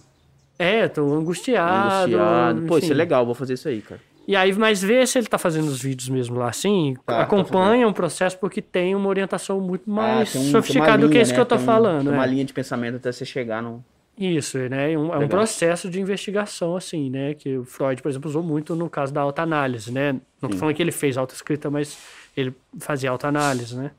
É, 0.59 0.89
tô 0.89 1.13
angustiado. 1.15 2.15
angustiado. 2.17 2.63
Pô, 2.63 2.77
isso 2.79 2.87
é 2.87 2.89
enfim. 2.89 2.95
legal, 2.99 3.25
vou 3.25 3.35
fazer 3.35 3.55
isso 3.55 3.69
aí, 3.69 3.81
cara. 3.81 4.01
E 4.27 4.35
aí, 4.35 4.53
mas 4.55 4.83
vê 4.83 5.07
se 5.07 5.19
ele 5.19 5.27
tá 5.27 5.37
fazendo 5.37 5.67
os 5.69 5.83
vídeos 5.83 6.09
mesmo 6.09 6.39
lá 6.39 6.49
assim, 6.49 6.97
Tá, 7.05 7.21
acompanha 7.21 7.87
um 7.87 7.93
processo 7.93 8.39
porque 8.39 8.63
tem 8.63 8.95
uma 8.95 9.09
orientação 9.09 9.61
muito 9.61 9.89
mais 9.91 10.35
Ah, 10.35 10.39
um- 10.39 10.51
sofisticada 10.51 10.93
uma 10.93 10.99
do 10.99 11.07
que 11.09 11.13
linha, 11.15 11.23
isso 11.23 11.33
né? 11.33 11.35
que 11.37 11.41
eu 11.41 11.47
tô 11.47 11.57
Tem 11.57 11.63
um- 11.63 11.67
falando. 11.67 12.05
Tem 12.05 12.13
uma 12.15 12.27
linha 12.27 12.45
de 12.45 12.53
pensamento 12.53 12.97
até 12.97 13.13
você 13.13 13.25
chegar 13.25 13.63
no... 13.63 13.85
Isso, 14.17 14.57
né? 14.59 14.93
É 14.93 14.99
um, 14.99 15.13
é 15.13 15.19
um 15.19 15.27
processo 15.29 15.91
de 15.91 16.01
investigação, 16.01 16.77
assim, 16.77 17.11
né? 17.11 17.35
Que 17.35 17.59
o 17.59 17.65
Freud, 17.65 18.01
por 18.01 18.09
exemplo, 18.09 18.31
usou 18.31 18.45
muito 18.45 18.75
no 18.77 18.89
caso 18.89 19.13
da 19.13 19.21
autoanálise, 19.21 19.91
né? 19.93 20.13
Não 20.41 20.49
tô 20.49 20.53
Sim. 20.53 20.59
falando 20.61 20.75
que 20.77 20.83
ele 20.83 20.93
fez 20.93 21.19
autoescrita, 21.19 21.69
mas 21.69 21.99
ele 22.37 22.55
fazia 22.79 23.11
autoanálise, 23.11 23.77
né? 23.77 23.91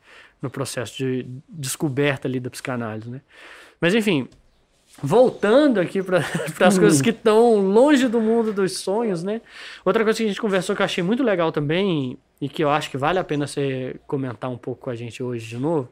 No 0.41 0.49
processo 0.49 0.97
de 0.97 1.25
descoberta 1.49 2.27
ali 2.29 2.39
da 2.39 2.49
psicanálise, 2.49 3.09
né? 3.09 3.19
Mas, 3.81 3.93
enfim, 3.93 4.27
voltando 5.01 5.79
aqui 5.79 6.01
para 6.01 6.19
as 6.65 6.77
coisas 6.79 7.01
que 7.01 7.09
estão 7.09 7.55
longe 7.59 8.07
do 8.07 8.21
mundo 8.21 8.53
dos 8.53 8.79
sonhos, 8.79 9.23
né? 9.23 9.41
Outra 9.83 10.03
coisa 10.03 10.17
que 10.17 10.23
a 10.23 10.27
gente 10.27 10.41
conversou 10.41 10.75
que 10.75 10.81
eu 10.81 10.85
achei 10.85 11.03
muito 11.03 11.23
legal 11.23 11.51
também, 11.51 12.17
e 12.39 12.49
que 12.49 12.63
eu 12.63 12.69
acho 12.69 12.89
que 12.89 12.97
vale 12.97 13.19
a 13.19 13.23
pena 13.23 13.47
você 13.47 13.95
comentar 14.07 14.49
um 14.49 14.57
pouco 14.57 14.81
com 14.81 14.89
a 14.89 14.95
gente 14.95 15.23
hoje 15.23 15.47
de 15.47 15.57
novo, 15.57 15.89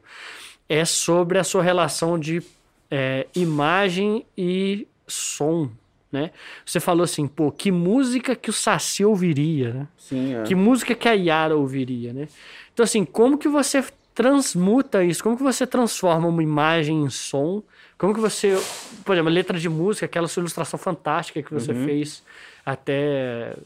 é 0.68 0.84
sobre 0.84 1.38
a 1.38 1.44
sua 1.44 1.62
relação 1.62 2.18
de 2.18 2.42
é, 2.90 3.26
imagem 3.34 4.24
e 4.36 4.86
som, 5.06 5.70
né? 6.10 6.30
Você 6.64 6.80
falou 6.80 7.04
assim, 7.04 7.26
pô, 7.26 7.50
que 7.50 7.72
música 7.72 8.36
que 8.36 8.50
o 8.50 8.52
Saci 8.52 9.04
ouviria, 9.04 9.72
né? 9.72 9.88
Sim, 9.96 10.34
é. 10.34 10.42
Que 10.42 10.54
música 10.54 10.94
que 10.94 11.08
a 11.08 11.12
Yara 11.12 11.56
ouviria, 11.56 12.12
né? 12.12 12.28
Então, 12.72 12.84
assim, 12.84 13.04
como 13.04 13.36
que 13.36 13.48
você 13.48 13.84
transmuta 14.14 15.02
isso? 15.04 15.22
Como 15.22 15.36
que 15.36 15.42
você 15.42 15.66
transforma 15.66 16.28
uma 16.28 16.42
imagem 16.42 17.02
em 17.04 17.10
som? 17.10 17.62
Como 17.98 18.14
que 18.14 18.20
você, 18.20 18.56
por 19.04 19.12
exemplo, 19.14 19.30
letra 19.32 19.58
de 19.58 19.68
música, 19.68 20.06
aquela 20.06 20.28
sua 20.28 20.40
ilustração 20.40 20.78
fantástica 20.78 21.42
que 21.42 21.52
você 21.52 21.72
Uhum. 21.72 21.84
fez 21.84 22.22
até 22.64 23.56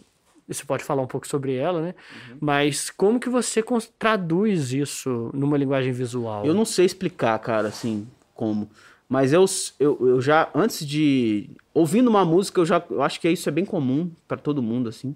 você 0.48 0.64
pode 0.64 0.82
falar 0.82 1.02
um 1.02 1.06
pouco 1.06 1.28
sobre 1.28 1.54
ela, 1.54 1.82
né? 1.82 1.94
Mas 2.40 2.88
como 2.88 3.20
que 3.20 3.28
você 3.28 3.62
traduz 3.98 4.72
isso 4.72 5.30
numa 5.34 5.58
linguagem 5.58 5.92
visual? 5.92 6.44
Eu 6.46 6.54
não 6.54 6.64
sei 6.64 6.86
explicar, 6.86 7.38
cara, 7.38 7.68
assim, 7.68 8.06
como. 8.34 8.68
Mas 9.06 9.32
eu, 9.32 9.44
eu, 9.78 9.98
eu 10.08 10.20
já, 10.22 10.48
antes 10.54 10.86
de. 10.86 11.50
Ouvindo 11.74 12.08
uma 12.08 12.24
música, 12.24 12.60
eu 12.60 12.66
já. 12.66 12.82
Eu 12.90 13.02
acho 13.02 13.20
que 13.20 13.28
isso 13.28 13.46
é 13.48 13.52
bem 13.52 13.64
comum 13.66 14.10
pra 14.26 14.38
todo 14.38 14.62
mundo, 14.62 14.88
assim. 14.88 15.14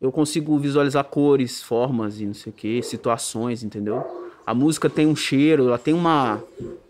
Eu 0.00 0.12
consigo 0.12 0.58
visualizar 0.58 1.04
cores, 1.04 1.62
formas 1.62 2.20
e 2.20 2.26
não 2.26 2.34
sei 2.34 2.50
o 2.52 2.54
que, 2.54 2.82
situações, 2.82 3.62
entendeu? 3.62 4.04
A 4.46 4.54
música 4.54 4.90
tem 4.90 5.06
um 5.06 5.16
cheiro, 5.16 5.68
ela 5.68 5.78
tem 5.78 5.94
uma. 5.94 6.42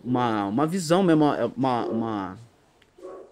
Uma, 0.05 0.47
uma 0.47 0.67
visão 0.67 1.03
mesmo, 1.03 1.25
uma, 1.57 1.85
uma. 1.87 2.39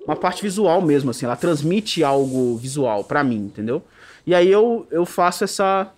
Uma 0.04 0.16
parte 0.16 0.42
visual 0.42 0.80
mesmo, 0.80 1.10
assim. 1.10 1.26
Ela 1.26 1.36
transmite 1.36 2.02
algo 2.02 2.56
visual 2.56 3.04
pra 3.04 3.22
mim, 3.22 3.46
entendeu? 3.46 3.82
E 4.26 4.34
aí 4.34 4.50
eu, 4.50 4.86
eu 4.90 5.04
faço 5.04 5.44
essa. 5.44 5.90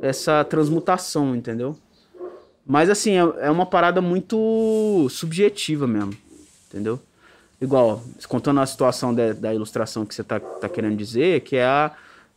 Essa 0.00 0.42
transmutação, 0.42 1.36
entendeu? 1.36 1.76
Mas 2.66 2.90
assim, 2.90 3.12
é, 3.12 3.46
é 3.46 3.50
uma 3.50 3.66
parada 3.66 4.00
muito 4.00 5.06
subjetiva 5.10 5.86
mesmo, 5.86 6.12
entendeu? 6.68 6.98
Igual, 7.60 8.02
contando 8.26 8.60
a 8.60 8.66
situação 8.66 9.14
da, 9.14 9.32
da 9.32 9.54
ilustração 9.54 10.04
que 10.04 10.12
você 10.12 10.24
tá, 10.24 10.40
tá 10.40 10.68
querendo 10.68 10.96
dizer, 10.96 11.42
que 11.42 11.54
é 11.54 11.64
a 11.64 11.92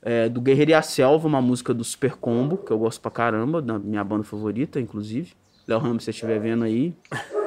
é, 0.06 0.30
do 0.30 0.40
Guerreiro 0.40 0.72
e 0.72 0.74
a 0.74 0.82
Selva, 0.84 1.28
uma 1.28 1.42
música 1.42 1.74
do 1.74 1.84
Super 1.84 2.14
Combo, 2.16 2.58
que 2.58 2.72
eu 2.72 2.78
gosto 2.78 3.02
pra 3.02 3.10
caramba, 3.10 3.62
da 3.62 3.80
minha 3.80 4.04
banda 4.04 4.24
favorita, 4.24 4.80
inclusive. 4.80 5.34
Léo 5.68 5.80
Ramos, 5.80 6.04
se 6.04 6.06
você 6.06 6.12
estiver 6.12 6.40
vendo 6.40 6.64
aí, 6.64 6.94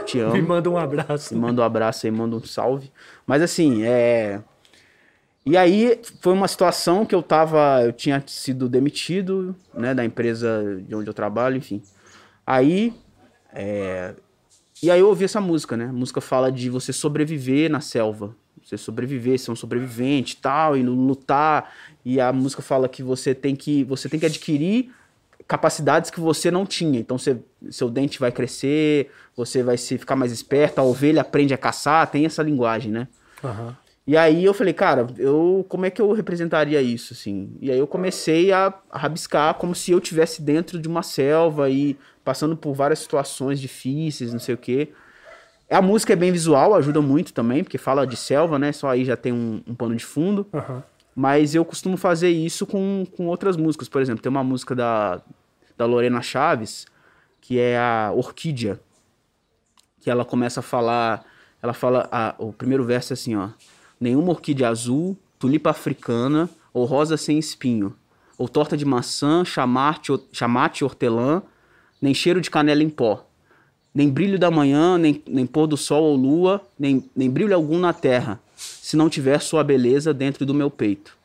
te 0.04 0.18
amo. 0.20 0.34
Me 0.34 0.42
manda 0.42 0.68
um 0.68 0.76
abraço. 0.76 1.32
Me 1.34 1.40
manda 1.40 1.62
um 1.62 1.64
abraço 1.64 2.04
aí, 2.04 2.10
manda 2.10 2.34
um 2.34 2.42
salve. 2.42 2.90
Mas 3.24 3.40
assim, 3.42 3.84
é. 3.84 4.42
E 5.46 5.56
aí 5.56 6.00
foi 6.20 6.32
uma 6.32 6.48
situação 6.48 7.06
que 7.06 7.14
eu 7.14 7.22
tava. 7.22 7.80
Eu 7.84 7.92
tinha 7.92 8.22
sido 8.26 8.68
demitido, 8.68 9.54
né, 9.72 9.94
da 9.94 10.04
empresa 10.04 10.82
de 10.86 10.94
onde 10.94 11.08
eu 11.08 11.14
trabalho, 11.14 11.56
enfim. 11.56 11.80
Aí. 12.44 12.92
é, 13.54 14.14
E 14.82 14.90
aí 14.90 14.98
eu 15.00 15.06
ouvi 15.08 15.24
essa 15.24 15.40
música, 15.40 15.76
né? 15.76 15.84
A 15.86 15.92
música 15.92 16.20
fala 16.20 16.50
de 16.50 16.68
você 16.68 16.92
sobreviver 16.92 17.70
na 17.70 17.80
selva. 17.80 18.34
Você 18.68 18.76
sobreviver, 18.76 19.38
ser 19.38 19.50
um 19.50 19.56
sobrevivente 19.56 20.34
e 20.34 20.36
tal, 20.36 20.76
e 20.76 20.82
lutar. 20.82 21.72
E 22.04 22.20
a 22.20 22.32
música 22.32 22.60
fala 22.60 22.88
que 22.88 23.02
você 23.02 23.34
tem 23.34 23.56
que. 23.56 23.82
Você 23.84 24.08
tem 24.08 24.20
que 24.20 24.26
adquirir 24.26 24.90
capacidades 25.46 26.10
que 26.10 26.20
você 26.20 26.50
não 26.50 26.66
tinha. 26.66 27.00
Então 27.00 27.16
você, 27.16 27.38
seu 27.70 27.88
dente 27.88 28.20
vai 28.20 28.30
crescer, 28.30 29.10
você 29.34 29.62
vai 29.62 29.78
se 29.78 29.96
ficar 29.96 30.14
mais 30.14 30.30
esperto, 30.30 30.78
a 30.78 30.84
ovelha 30.84 31.22
aprende 31.22 31.54
a 31.54 31.58
caçar, 31.58 32.06
tem 32.10 32.26
essa 32.26 32.42
linguagem, 32.42 32.92
né? 32.92 33.08
Aham. 33.42 33.74
E 34.06 34.16
aí 34.16 34.44
eu 34.44 34.54
falei, 34.54 34.72
cara, 34.72 35.06
eu 35.18 35.64
como 35.68 35.84
é 35.84 35.90
que 35.90 36.00
eu 36.00 36.12
representaria 36.12 36.80
isso, 36.80 37.12
assim? 37.12 37.50
E 37.60 37.70
aí 37.70 37.78
eu 37.78 37.86
comecei 37.86 38.52
a, 38.52 38.72
a 38.90 38.98
rabiscar 38.98 39.54
como 39.54 39.74
se 39.74 39.90
eu 39.90 40.00
tivesse 40.00 40.40
dentro 40.40 40.78
de 40.78 40.88
uma 40.88 41.02
selva 41.02 41.68
e 41.68 41.96
passando 42.24 42.56
por 42.56 42.74
várias 42.74 43.00
situações 43.00 43.60
difíceis, 43.60 44.32
não 44.32 44.40
sei 44.40 44.54
o 44.54 44.58
quê. 44.58 44.88
A 45.70 45.82
música 45.82 46.12
é 46.14 46.16
bem 46.16 46.32
visual, 46.32 46.74
ajuda 46.74 47.00
muito 47.02 47.32
também, 47.32 47.62
porque 47.62 47.76
fala 47.78 48.06
de 48.06 48.16
selva, 48.16 48.58
né? 48.58 48.72
Só 48.72 48.88
aí 48.88 49.04
já 49.04 49.16
tem 49.16 49.32
um, 49.32 49.62
um 49.66 49.74
pano 49.74 49.94
de 49.94 50.04
fundo. 50.04 50.46
Aham. 50.52 50.82
Mas 51.14 51.54
eu 51.54 51.64
costumo 51.64 51.96
fazer 51.96 52.30
isso 52.30 52.64
com, 52.66 53.04
com 53.16 53.26
outras 53.26 53.56
músicas. 53.56 53.88
Por 53.88 54.00
exemplo, 54.00 54.22
tem 54.22 54.30
uma 54.30 54.44
música 54.44 54.74
da, 54.74 55.20
da 55.76 55.84
Lorena 55.84 56.22
Chaves, 56.22 56.86
que 57.40 57.58
é 57.58 57.76
a 57.76 58.12
Orquídea. 58.14 58.80
Que 60.00 60.08
ela 60.10 60.24
começa 60.24 60.60
a 60.60 60.62
falar. 60.62 61.24
Ela 61.62 61.74
fala. 61.74 62.08
a- 62.12 62.34
o 62.38 62.52
primeiro 62.52 62.84
verso 62.84 63.12
é 63.12 63.14
assim, 63.14 63.34
ó. 63.36 63.48
Nenhuma 64.00 64.30
orquídea 64.30 64.68
azul, 64.68 65.16
tulipa 65.40 65.70
africana, 65.70 66.48
ou 66.72 66.84
rosa 66.84 67.16
sem 67.16 67.36
espinho, 67.36 67.96
ou 68.38 68.48
torta 68.48 68.76
de 68.76 68.84
maçã, 68.84 69.44
chamate, 69.44 70.12
chamate 70.30 70.84
hortelã, 70.84 71.42
nem 72.00 72.14
cheiro 72.14 72.40
de 72.40 72.48
canela 72.48 72.80
em 72.80 72.88
pó. 72.88 73.27
Nem 73.94 74.08
brilho 74.08 74.38
da 74.38 74.50
manhã, 74.50 74.96
nem, 74.98 75.22
nem 75.26 75.46
pôr 75.46 75.66
do 75.66 75.76
sol 75.76 76.04
ou 76.04 76.16
lua, 76.16 76.60
nem, 76.78 77.04
nem 77.16 77.30
brilho 77.30 77.54
algum 77.54 77.78
na 77.78 77.92
terra, 77.92 78.40
se 78.56 78.96
não 78.96 79.08
tiver 79.08 79.40
sua 79.40 79.64
beleza 79.64 80.14
dentro 80.14 80.44
do 80.46 80.54
meu 80.54 80.70
peito. 80.70 81.16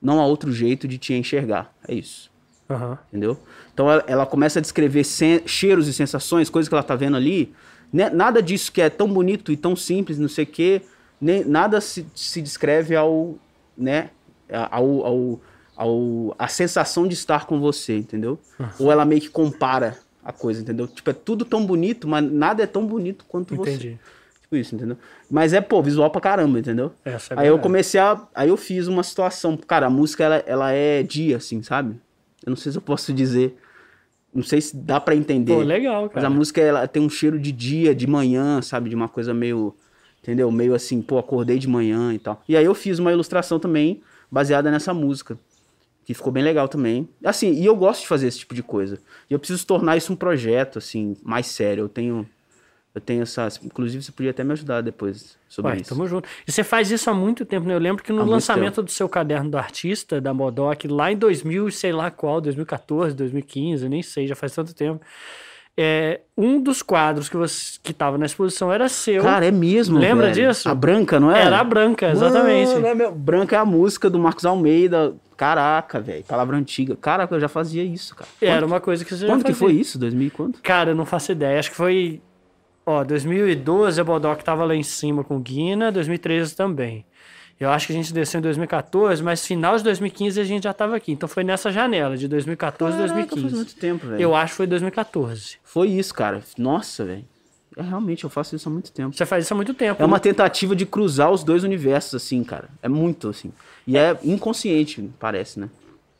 Não 0.00 0.20
há 0.20 0.26
outro 0.26 0.52
jeito 0.52 0.88
de 0.88 0.98
te 0.98 1.14
enxergar. 1.14 1.72
É 1.86 1.94
isso. 1.94 2.30
Aham. 2.68 2.98
Entendeu? 3.08 3.38
Então 3.72 3.90
ela, 3.90 4.04
ela 4.06 4.26
começa 4.26 4.58
a 4.58 4.62
descrever 4.62 5.04
cheiros 5.46 5.86
e 5.88 5.92
sensações, 5.92 6.48
coisas 6.48 6.68
que 6.68 6.74
ela 6.74 6.82
tá 6.82 6.96
vendo 6.96 7.16
ali. 7.16 7.52
Né? 7.92 8.08
Nada 8.10 8.42
disso 8.42 8.72
que 8.72 8.80
é 8.80 8.88
tão 8.88 9.08
bonito 9.08 9.52
e 9.52 9.56
tão 9.56 9.76
simples, 9.76 10.18
não 10.18 10.28
sei 10.28 10.44
o 10.44 10.46
quê, 10.46 10.82
nem, 11.20 11.44
nada 11.44 11.80
se, 11.80 12.06
se 12.14 12.40
descreve 12.40 12.96
ao, 12.96 13.36
né, 13.76 14.10
ao, 14.70 15.06
ao, 15.06 15.40
ao, 15.76 16.34
a 16.38 16.48
sensação 16.48 17.06
de 17.06 17.14
estar 17.14 17.46
com 17.46 17.60
você, 17.60 17.98
entendeu? 17.98 18.40
Ou 18.78 18.90
ela 18.90 19.04
meio 19.04 19.20
que 19.20 19.28
compara 19.28 19.98
a 20.24 20.32
coisa, 20.32 20.60
entendeu? 20.60 20.86
Tipo, 20.86 21.10
é 21.10 21.12
tudo 21.12 21.44
tão 21.44 21.64
bonito, 21.64 22.06
mas 22.06 22.24
nada 22.30 22.62
é 22.62 22.66
tão 22.66 22.86
bonito 22.86 23.24
quanto 23.28 23.56
você. 23.56 23.72
Entendi. 23.72 23.98
Tipo 24.42 24.56
isso, 24.56 24.74
entendeu? 24.74 24.96
Mas 25.30 25.52
é, 25.52 25.60
pô, 25.60 25.82
visual 25.82 26.10
pra 26.10 26.20
caramba, 26.20 26.58
entendeu? 26.58 26.92
Essa 27.04 27.34
é 27.34 27.40
aí 27.40 27.48
eu 27.48 27.58
comecei 27.58 27.98
a. 27.98 28.20
Aí 28.34 28.50
eu 28.50 28.56
fiz 28.56 28.86
uma 28.86 29.02
situação. 29.02 29.56
Cara, 29.56 29.86
a 29.86 29.90
música 29.90 30.24
ela, 30.24 30.36
ela 30.46 30.72
é 30.72 31.02
dia, 31.02 31.38
assim, 31.38 31.62
sabe? 31.62 31.96
Eu 32.44 32.50
não 32.50 32.56
sei 32.56 32.70
se 32.70 32.78
eu 32.78 32.82
posso 32.82 33.12
dizer. 33.12 33.56
Não 34.34 34.42
sei 34.42 34.60
se 34.60 34.76
dá 34.76 35.00
pra 35.00 35.14
entender. 35.14 35.54
Pô, 35.54 35.60
legal, 35.60 36.04
Mas 36.04 36.14
cara. 36.14 36.26
a 36.26 36.30
música 36.30 36.60
ela 36.60 36.86
tem 36.86 37.02
um 37.02 37.10
cheiro 37.10 37.38
de 37.38 37.52
dia, 37.52 37.94
de 37.94 38.06
manhã, 38.06 38.62
sabe? 38.62 38.88
De 38.88 38.94
uma 38.94 39.08
coisa 39.08 39.34
meio. 39.34 39.74
Entendeu? 40.22 40.50
Meio 40.52 40.74
assim, 40.74 41.02
pô, 41.02 41.18
acordei 41.18 41.58
de 41.58 41.66
manhã 41.66 42.14
e 42.14 42.18
tal. 42.18 42.42
E 42.48 42.56
aí 42.56 42.64
eu 42.64 42.74
fiz 42.74 42.98
uma 42.98 43.10
ilustração 43.10 43.58
também 43.58 44.02
baseada 44.30 44.70
nessa 44.70 44.94
música. 44.94 45.36
Que 46.04 46.14
ficou 46.14 46.32
bem 46.32 46.42
legal 46.42 46.68
também. 46.68 47.08
Assim, 47.24 47.52
e 47.52 47.64
eu 47.64 47.76
gosto 47.76 48.02
de 48.02 48.08
fazer 48.08 48.26
esse 48.26 48.40
tipo 48.40 48.54
de 48.54 48.62
coisa. 48.62 48.98
E 49.30 49.32
eu 49.32 49.38
preciso 49.38 49.66
tornar 49.66 49.96
isso 49.96 50.12
um 50.12 50.16
projeto, 50.16 50.78
assim, 50.78 51.16
mais 51.22 51.46
sério. 51.46 51.84
Eu 51.84 51.88
tenho. 51.88 52.28
Eu 52.94 53.00
tenho 53.00 53.22
essas. 53.22 53.58
Inclusive, 53.62 54.02
você 54.02 54.12
podia 54.12 54.32
até 54.32 54.44
me 54.44 54.52
ajudar 54.52 54.82
depois 54.82 55.38
sobre 55.48 55.72
Ué, 55.72 55.78
isso. 55.78 55.88
tamo 55.90 56.06
junto. 56.06 56.28
E 56.46 56.52
você 56.52 56.62
faz 56.62 56.90
isso 56.90 57.08
há 57.08 57.14
muito 57.14 57.44
tempo, 57.44 57.66
né? 57.66 57.74
Eu 57.74 57.78
lembro 57.78 58.02
que 58.02 58.12
no 58.12 58.22
Há 58.22 58.24
lançamento 58.24 58.82
do 58.82 58.90
seu 58.90 59.08
caderno 59.08 59.50
do 59.50 59.56
artista, 59.56 60.20
da 60.20 60.34
Modoc, 60.34 60.84
lá 60.86 61.10
em 61.10 61.16
2000, 61.16 61.70
sei 61.70 61.92
lá 61.92 62.10
qual, 62.10 62.40
2014, 62.40 63.14
2015, 63.16 63.84
eu 63.84 63.90
nem 63.90 64.02
sei, 64.02 64.26
já 64.26 64.34
faz 64.34 64.54
tanto 64.54 64.74
tempo. 64.74 65.00
É, 65.74 66.20
um 66.36 66.60
dos 66.60 66.82
quadros 66.82 67.30
que 67.30 67.36
você 67.36 67.78
que 67.82 67.94
tava 67.94 68.18
na 68.18 68.26
exposição 68.26 68.70
era 68.70 68.88
seu. 68.90 69.22
Cara, 69.22 69.46
é 69.46 69.50
mesmo. 69.50 69.98
Lembra 69.98 70.30
velho. 70.30 70.48
disso? 70.48 70.68
A 70.68 70.74
branca, 70.74 71.18
não 71.18 71.34
é? 71.34 71.40
Era 71.40 71.60
a 71.60 71.64
branca, 71.64 72.10
exatamente. 72.10 72.74
Mano, 72.74 72.86
é 72.86 73.10
Branca 73.10 73.56
é 73.56 73.58
a 73.58 73.64
música 73.64 74.10
do 74.10 74.18
Marcos 74.18 74.44
Almeida. 74.44 75.14
Caraca, 75.42 76.00
velho. 76.00 76.22
Palavra 76.22 76.56
antiga. 76.56 76.94
Caraca, 76.94 77.34
eu 77.34 77.40
já 77.40 77.48
fazia 77.48 77.82
isso, 77.82 78.14
cara. 78.14 78.30
Era 78.40 78.64
uma 78.64 78.80
coisa 78.80 79.04
que 79.04 79.12
você 79.12 79.26
já 79.26 79.32
Quando 79.32 79.44
que 79.44 79.52
foi 79.52 79.72
isso? 79.72 79.98
2000 79.98 80.26
e 80.28 80.30
quanto? 80.30 80.62
Cara, 80.62 80.92
eu 80.92 80.94
não 80.94 81.04
faço 81.04 81.32
ideia. 81.32 81.58
Acho 81.58 81.70
que 81.70 81.76
foi. 81.76 82.22
Ó, 82.86 83.02
2012 83.02 84.00
a 84.00 84.04
Bodoc 84.04 84.40
tava 84.42 84.64
lá 84.64 84.74
em 84.76 84.84
cima 84.84 85.24
com 85.24 85.40
Guina, 85.40 85.90
2013 85.90 86.54
também. 86.54 87.04
Eu 87.58 87.70
acho 87.70 87.88
que 87.88 87.92
a 87.92 87.96
gente 87.96 88.12
desceu 88.12 88.38
em 88.38 88.42
2014, 88.42 89.20
mas 89.20 89.44
final 89.44 89.76
de 89.76 89.82
2015 89.82 90.40
a 90.40 90.44
gente 90.44 90.62
já 90.62 90.72
tava 90.72 90.94
aqui. 90.94 91.10
Então 91.10 91.28
foi 91.28 91.42
nessa 91.42 91.72
janela, 91.72 92.16
de 92.16 92.28
2014 92.28 92.94
e 92.94 92.98
Caraca, 92.98 93.14
faz 93.14 93.28
2015. 93.30 93.56
muito 93.56 93.74
tempo, 93.76 94.06
velho. 94.06 94.22
Eu 94.22 94.36
acho 94.36 94.52
que 94.52 94.56
foi 94.58 94.66
2014. 94.68 95.58
Foi 95.64 95.88
isso, 95.88 96.14
cara. 96.14 96.40
Nossa, 96.56 97.04
velho. 97.04 97.24
É, 97.76 97.82
realmente, 97.82 98.24
eu 98.24 98.30
faço 98.30 98.54
isso 98.54 98.68
há 98.68 98.72
muito 98.72 98.92
tempo. 98.92 99.16
Você 99.16 99.24
faz 99.24 99.44
isso 99.44 99.54
há 99.54 99.56
muito 99.56 99.74
tempo. 99.74 100.02
É 100.02 100.06
uma 100.06 100.16
né? 100.16 100.20
tentativa 100.20 100.76
de 100.76 100.84
cruzar 100.84 101.30
os 101.30 101.42
dois 101.42 101.64
universos, 101.64 102.14
assim, 102.14 102.42
cara. 102.44 102.68
É 102.82 102.88
muito, 102.88 103.28
assim. 103.28 103.52
E 103.86 103.96
é 103.96 104.18
inconsciente, 104.22 105.10
parece, 105.18 105.58
né? 105.60 105.68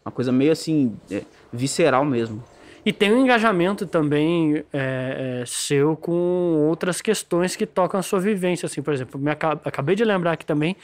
Uma 0.05 0.13
coisa 0.13 0.33
meio, 0.33 0.53
assim, 0.53 0.97
é, 1.11 1.23
visceral 1.53 2.05
mesmo. 2.05 2.43
E 2.85 2.93
tem 2.93 3.13
um 3.13 3.23
engajamento 3.23 3.87
também 3.87 4.57
é, 4.73 5.41
é, 5.43 5.45
seu 5.47 5.95
com 5.97 6.67
outras 6.69 7.01
questões 7.01 7.55
que 7.55 7.65
tocam 7.65 8.01
a 8.01 8.03
sua 8.03 8.19
vivência. 8.19 8.67
Assim, 8.67 8.83
por 8.83 8.93
exemplo, 8.93 9.21
me 9.21 9.31
aca- 9.31 9.61
acabei 9.65 9.95
de 9.95 10.05
lembrar 10.05 10.33
aqui 10.33 10.45
também 10.45 10.77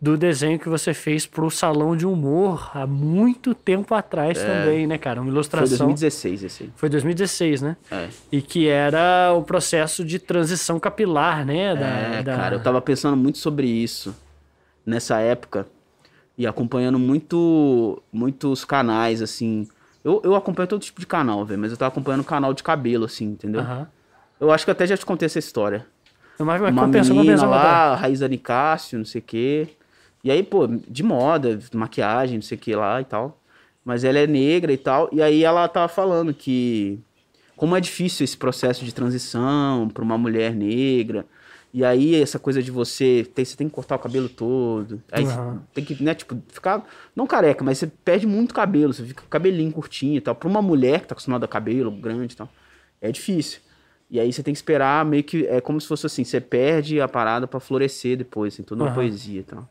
do 0.00 0.16
desenho 0.16 0.58
que 0.58 0.68
você 0.68 0.92
fez 0.92 1.26
pro 1.26 1.48
Salão 1.52 1.96
de 1.96 2.04
Humor 2.04 2.72
há 2.74 2.84
muito 2.88 3.54
tempo 3.54 3.94
atrás 3.94 4.36
também, 4.42 4.84
né, 4.86 4.98
cara? 4.98 5.20
Uma 5.20 5.26
É. 5.28 5.30
Foi 5.30 5.34
ilustração. 5.34 5.68
2016 5.86 6.42
esse. 6.42 6.70
Foi 6.74 6.88
2016, 6.88 7.62
né? 7.62 7.76
É. 7.88 8.08
E 8.32 8.42
que 8.42 8.66
era 8.66 9.32
o 9.32 9.42
processo 9.44 10.04
de 10.04 10.18
transição 10.18 10.80
capilar, 10.80 11.46
né? 11.46 11.76
Da, 11.76 11.86
É, 11.86 12.22
da- 12.24 12.36
cara, 12.36 12.54
eu 12.56 12.60
tava 12.64 12.80
pensando 12.82 13.16
muito 13.16 13.38
sobre 13.38 13.68
isso 13.68 14.12
nessa 14.84 15.20
época 15.20 15.68
e 16.36 16.48
acompanhando 16.48 16.98
muito 16.98 18.02
muitos 18.12 18.64
canais, 18.64 19.22
assim. 19.22 19.68
Eu, 20.04 20.20
eu 20.22 20.34
acompanho 20.34 20.68
todo 20.68 20.82
tipo 20.82 21.00
de 21.00 21.06
canal, 21.06 21.44
velho, 21.44 21.60
mas 21.60 21.70
eu 21.70 21.78
tava 21.78 21.88
acompanhando 21.88 22.22
canal 22.22 22.52
de 22.52 22.62
cabelo, 22.62 23.06
assim, 23.06 23.24
entendeu? 23.24 23.62
Aham. 23.62 23.88
Eu 24.38 24.52
acho 24.52 24.64
que 24.64 24.70
até 24.70 24.86
já 24.86 24.96
te 24.96 25.06
contei 25.06 25.26
essa 25.26 25.38
história. 25.38 25.86
Mas, 26.38 26.60
mas 26.60 26.72
uma 26.72 26.84
compensa, 26.84 27.14
menina 27.14 27.38
compensa. 27.38 27.46
lá, 27.46 27.94
Raíza 27.94 28.28
Nicásio, 28.28 28.98
não 28.98 29.06
sei 29.06 29.20
o 29.20 29.24
quê. 29.24 29.68
E 30.22 30.30
aí, 30.30 30.42
pô, 30.42 30.66
de 30.66 31.02
moda, 31.02 31.58
maquiagem, 31.72 32.36
não 32.36 32.42
sei 32.42 32.58
o 32.58 32.60
que 32.60 32.74
lá 32.74 33.00
e 33.00 33.04
tal. 33.04 33.40
Mas 33.84 34.04
ela 34.04 34.18
é 34.18 34.26
negra 34.26 34.72
e 34.72 34.76
tal. 34.76 35.08
E 35.12 35.22
aí 35.22 35.44
ela 35.44 35.66
tava 35.68 35.88
falando 35.88 36.34
que 36.34 36.98
como 37.56 37.76
é 37.76 37.80
difícil 37.80 38.24
esse 38.24 38.36
processo 38.36 38.84
de 38.84 38.92
transição 38.92 39.88
para 39.88 40.02
uma 40.02 40.18
mulher 40.18 40.54
negra. 40.54 41.24
E 41.76 41.84
aí 41.84 42.14
essa 42.22 42.38
coisa 42.38 42.62
de 42.62 42.70
você, 42.70 43.26
tem, 43.34 43.44
você 43.44 43.56
tem 43.56 43.68
que 43.68 43.74
cortar 43.74 43.96
o 43.96 43.98
cabelo 43.98 44.28
todo. 44.28 45.02
Aí 45.10 45.24
Uhum. 45.24 45.58
tem 45.74 45.84
que, 45.84 46.00
né, 46.00 46.14
tipo, 46.14 46.40
ficar 46.46 46.86
não 47.16 47.26
careca, 47.26 47.64
mas 47.64 47.78
você 47.78 47.88
perde 47.88 48.28
muito 48.28 48.54
cabelo, 48.54 48.92
você 48.92 49.04
fica 49.04 49.22
com 49.22 49.26
o 49.26 49.30
cabelinho 49.30 49.72
curtinho 49.72 50.16
e 50.16 50.20
tal. 50.20 50.36
Para 50.36 50.48
uma 50.48 50.62
mulher 50.62 51.00
que 51.00 51.08
tá 51.08 51.14
acostumada 51.14 51.46
a 51.46 51.48
cabelo 51.48 51.90
grande 51.90 52.34
e 52.34 52.36
tal, 52.36 52.48
é 53.00 53.10
difícil. 53.10 53.58
E 54.08 54.20
aí 54.20 54.32
você 54.32 54.40
tem 54.40 54.54
que 54.54 54.58
esperar 54.58 55.04
meio 55.04 55.24
que 55.24 55.46
é 55.48 55.60
como 55.60 55.80
se 55.80 55.88
fosse 55.88 56.06
assim, 56.06 56.22
você 56.22 56.40
perde 56.40 57.00
a 57.00 57.08
parada 57.08 57.48
para 57.48 57.58
florescer 57.58 58.16
depois, 58.18 58.54
assim, 58.54 58.62
toda 58.62 58.80
uma 58.84 58.86
Aham. 58.86 58.94
poesia 58.94 59.40
e 59.40 59.42
tal. 59.42 59.68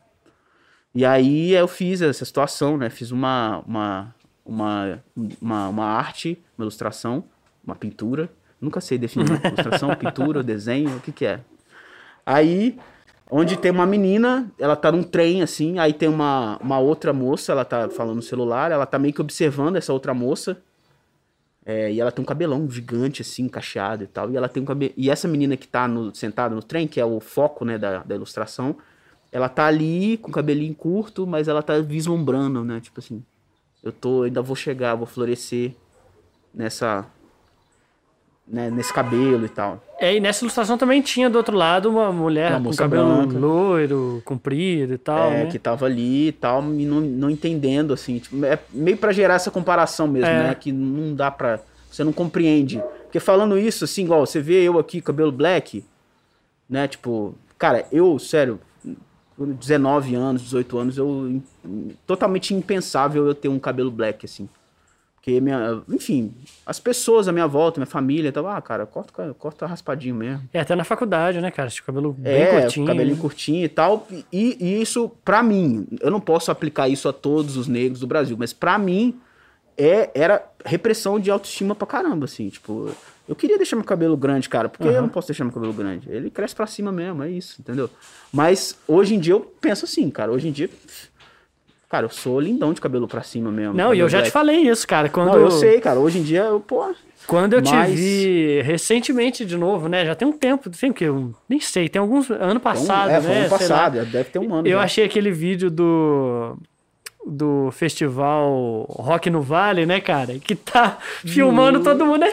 E 0.94 1.06
aí 1.06 1.52
eu 1.52 1.66
fiz 1.66 2.02
essa 2.02 2.22
situação, 2.26 2.76
né? 2.76 2.90
Fiz 2.90 3.10
uma, 3.12 3.64
uma, 3.66 4.14
uma, 4.44 5.02
uma, 5.40 5.68
uma 5.70 5.84
arte, 5.86 6.38
uma 6.58 6.64
ilustração, 6.64 7.24
uma 7.66 7.74
pintura. 7.74 8.28
Nunca 8.60 8.78
sei 8.82 8.98
definir. 8.98 9.40
ilustração, 9.46 9.88
pintura, 9.96 10.42
desenho, 10.42 10.96
o 10.96 11.00
que 11.00 11.10
que 11.10 11.24
é. 11.24 11.40
Aí, 12.24 12.78
onde 13.30 13.56
tem 13.56 13.70
uma 13.70 13.86
menina, 13.86 14.50
ela 14.58 14.76
tá 14.76 14.90
num 14.90 15.02
trem, 15.02 15.42
assim, 15.42 15.78
aí 15.78 15.92
tem 15.92 16.08
uma, 16.08 16.58
uma 16.58 16.78
outra 16.78 17.12
moça, 17.12 17.52
ela 17.52 17.64
tá 17.64 17.88
falando 17.88 18.16
no 18.16 18.22
celular, 18.22 18.70
ela 18.70 18.86
tá 18.86 18.98
meio 18.98 19.14
que 19.14 19.20
observando 19.20 19.76
essa 19.76 19.92
outra 19.92 20.14
moça. 20.14 20.60
É, 21.66 21.90
e 21.90 21.98
ela 22.00 22.12
tem 22.12 22.22
um 22.22 22.26
cabelão 22.26 22.68
gigante, 22.70 23.22
assim, 23.22 23.48
cacheado 23.48 24.04
e 24.04 24.06
tal. 24.06 24.30
E 24.30 24.36
ela 24.36 24.48
tem 24.48 24.62
um 24.62 24.66
cabelo. 24.66 24.92
E 24.96 25.10
essa 25.10 25.26
menina 25.26 25.56
que 25.56 25.66
tá 25.66 25.88
no, 25.88 26.14
sentada 26.14 26.54
no 26.54 26.62
trem, 26.62 26.86
que 26.86 27.00
é 27.00 27.04
o 27.04 27.20
foco, 27.20 27.64
né, 27.64 27.78
da, 27.78 28.02
da 28.02 28.14
ilustração, 28.14 28.76
ela 29.32 29.48
tá 29.48 29.66
ali 29.66 30.18
com 30.18 30.28
o 30.28 30.32
cabelinho 30.32 30.74
curto, 30.74 31.26
mas 31.26 31.48
ela 31.48 31.62
tá 31.62 31.78
vislumbrando, 31.80 32.62
né? 32.62 32.80
Tipo 32.80 33.00
assim, 33.00 33.24
eu 33.82 33.90
tô, 33.90 34.22
ainda 34.22 34.40
vou 34.40 34.54
chegar, 34.54 34.94
vou 34.94 35.06
florescer 35.06 35.74
nessa. 36.54 37.04
Né, 38.46 38.70
nesse 38.70 38.92
cabelo 38.92 39.46
e 39.46 39.48
tal. 39.48 39.82
É, 39.98 40.14
e 40.16 40.20
nessa 40.20 40.44
ilustração 40.44 40.76
também 40.76 41.00
tinha 41.00 41.30
do 41.30 41.36
outro 41.38 41.56
lado 41.56 41.88
uma 41.88 42.12
mulher 42.12 42.56
Uma 42.56 42.68
com 42.70 42.76
cabelo 42.76 43.22
branca. 43.22 43.38
loiro, 43.38 44.20
comprido 44.22 44.92
e 44.92 44.98
tal, 44.98 45.30
é, 45.30 45.44
né? 45.44 45.50
que 45.50 45.58
tava 45.58 45.86
ali 45.86 46.28
e 46.28 46.32
tal, 46.32 46.62
e 46.74 46.84
não, 46.84 47.00
não 47.00 47.30
entendendo, 47.30 47.94
assim. 47.94 48.18
Tipo, 48.18 48.44
é 48.44 48.58
meio 48.70 48.98
pra 48.98 49.12
gerar 49.12 49.36
essa 49.36 49.50
comparação 49.50 50.06
mesmo, 50.06 50.28
É. 50.28 50.48
né? 50.48 50.54
Que 50.54 50.70
não 50.72 51.14
dá 51.14 51.30
pra. 51.30 51.58
Você 51.90 52.04
não 52.04 52.12
compreende. 52.12 52.82
Porque 53.04 53.18
falando 53.18 53.56
isso, 53.56 53.84
assim, 53.84 54.02
igual, 54.04 54.26
você 54.26 54.40
vê 54.40 54.62
eu 54.62 54.78
aqui, 54.78 55.00
cabelo 55.00 55.32
black, 55.32 55.82
né? 56.68 56.86
Tipo, 56.86 57.34
cara, 57.56 57.86
eu, 57.90 58.18
sério, 58.18 58.60
com 59.38 59.46
19 59.52 60.14
anos, 60.16 60.42
18 60.42 60.76
anos, 60.78 60.98
eu. 60.98 61.40
Totalmente 62.06 62.52
impensável 62.54 63.26
eu 63.26 63.34
ter 63.34 63.48
um 63.48 63.58
cabelo 63.58 63.90
black, 63.90 64.26
assim. 64.26 64.46
Porque, 65.24 65.40
minha, 65.40 65.82
enfim, 65.88 66.34
as 66.66 66.78
pessoas 66.78 67.26
à 67.28 67.32
minha 67.32 67.46
volta, 67.46 67.80
minha 67.80 67.86
família, 67.86 68.30
tava, 68.30 68.54
ah, 68.54 68.60
cara, 68.60 68.84
corta, 68.84 69.34
corta 69.38 69.64
raspadinho 69.64 70.14
mesmo. 70.14 70.42
É, 70.52 70.60
até 70.60 70.76
na 70.76 70.84
faculdade, 70.84 71.40
né, 71.40 71.50
cara? 71.50 71.68
Esse 71.68 71.82
cabelo 71.82 72.12
bem 72.12 72.30
É, 72.42 72.60
curtinho. 72.60 72.86
cabelinho 72.86 73.16
né? 73.16 73.22
curtinho 73.22 73.64
e 73.64 73.68
tal. 73.70 74.06
E, 74.30 74.58
e 74.60 74.82
isso, 74.82 75.10
pra 75.24 75.42
mim, 75.42 75.86
eu 76.02 76.10
não 76.10 76.20
posso 76.20 76.50
aplicar 76.50 76.88
isso 76.90 77.08
a 77.08 77.12
todos 77.12 77.56
os 77.56 77.66
negros 77.66 78.00
do 78.00 78.06
Brasil, 78.06 78.36
mas 78.38 78.52
pra 78.52 78.76
mim 78.76 79.18
é, 79.78 80.10
era 80.14 80.44
repressão 80.62 81.18
de 81.18 81.30
autoestima 81.30 81.74
pra 81.74 81.86
caramba, 81.86 82.26
assim. 82.26 82.50
Tipo, 82.50 82.90
eu 83.26 83.34
queria 83.34 83.56
deixar 83.56 83.76
meu 83.76 83.84
cabelo 83.86 84.18
grande, 84.18 84.46
cara, 84.46 84.68
porque 84.68 84.86
eu 84.86 85.00
não 85.00 85.08
posso 85.08 85.28
deixar 85.28 85.44
meu 85.44 85.54
cabelo 85.54 85.72
grande. 85.72 86.06
Ele 86.10 86.28
cresce 86.28 86.54
pra 86.54 86.66
cima 86.66 86.92
mesmo, 86.92 87.22
é 87.22 87.30
isso, 87.30 87.62
entendeu? 87.62 87.88
Mas 88.30 88.76
hoje 88.86 89.14
em 89.14 89.18
dia 89.18 89.32
eu 89.32 89.40
penso 89.40 89.86
assim, 89.86 90.10
cara. 90.10 90.30
Hoje 90.30 90.48
em 90.48 90.52
dia, 90.52 90.68
cara, 91.94 92.06
eu 92.06 92.10
sou 92.10 92.40
lindão 92.40 92.72
de 92.72 92.80
cabelo 92.80 93.06
pra 93.06 93.22
cima 93.22 93.50
mesmo. 93.52 93.72
Não, 93.74 93.94
e 93.94 94.00
eu 94.00 94.08
já 94.08 94.18
te 94.18 94.22
black. 94.22 94.32
falei 94.32 94.56
isso, 94.68 94.84
cara. 94.86 95.08
Quando, 95.08 95.28
Não, 95.32 95.38
eu 95.38 95.50
sei, 95.52 95.80
cara. 95.80 96.00
Hoje 96.00 96.18
em 96.18 96.22
dia, 96.22 96.40
eu, 96.42 96.58
pô. 96.58 96.92
Quando 97.26 97.52
eu 97.54 97.62
te 97.62 97.72
Mas- 97.72 97.94
vi 97.94 98.60
recentemente 98.62 99.44
de 99.46 99.56
novo, 99.56 99.88
né? 99.88 100.04
Já 100.04 100.14
tem 100.16 100.26
um 100.26 100.32
tempo, 100.32 100.68
tem 100.70 100.90
o 100.90 100.94
quê? 100.94 101.08
Um- 101.08 101.32
nem 101.48 101.60
sei, 101.60 101.88
tem 101.88 102.00
alguns. 102.00 102.28
Ano 102.30 102.42
Então, 102.50 102.60
passado, 102.60 103.10
é, 103.10 103.20
foi 103.20 103.30
né? 103.30 103.36
ano 103.46 103.48
sei 103.58 103.68
lá. 103.68 103.78
passado, 103.78 104.04
deve 104.06 104.24
ter 104.24 104.38
um 104.40 104.52
ano. 104.54 104.66
Eu 104.66 104.78
já. 104.78 104.84
achei 104.84 105.04
aquele 105.04 105.30
vídeo 105.30 105.70
do 105.70 106.56
do 107.26 107.70
festival 107.72 108.84
Rock 108.90 109.30
no 109.30 109.40
Vale, 109.40 109.86
né, 109.86 109.98
cara? 109.98 110.38
Que 110.38 110.54
tá 110.54 110.98
filmando 111.24 111.82
todo 111.82 112.04
mundo. 112.04 112.22
Aí 112.22 112.32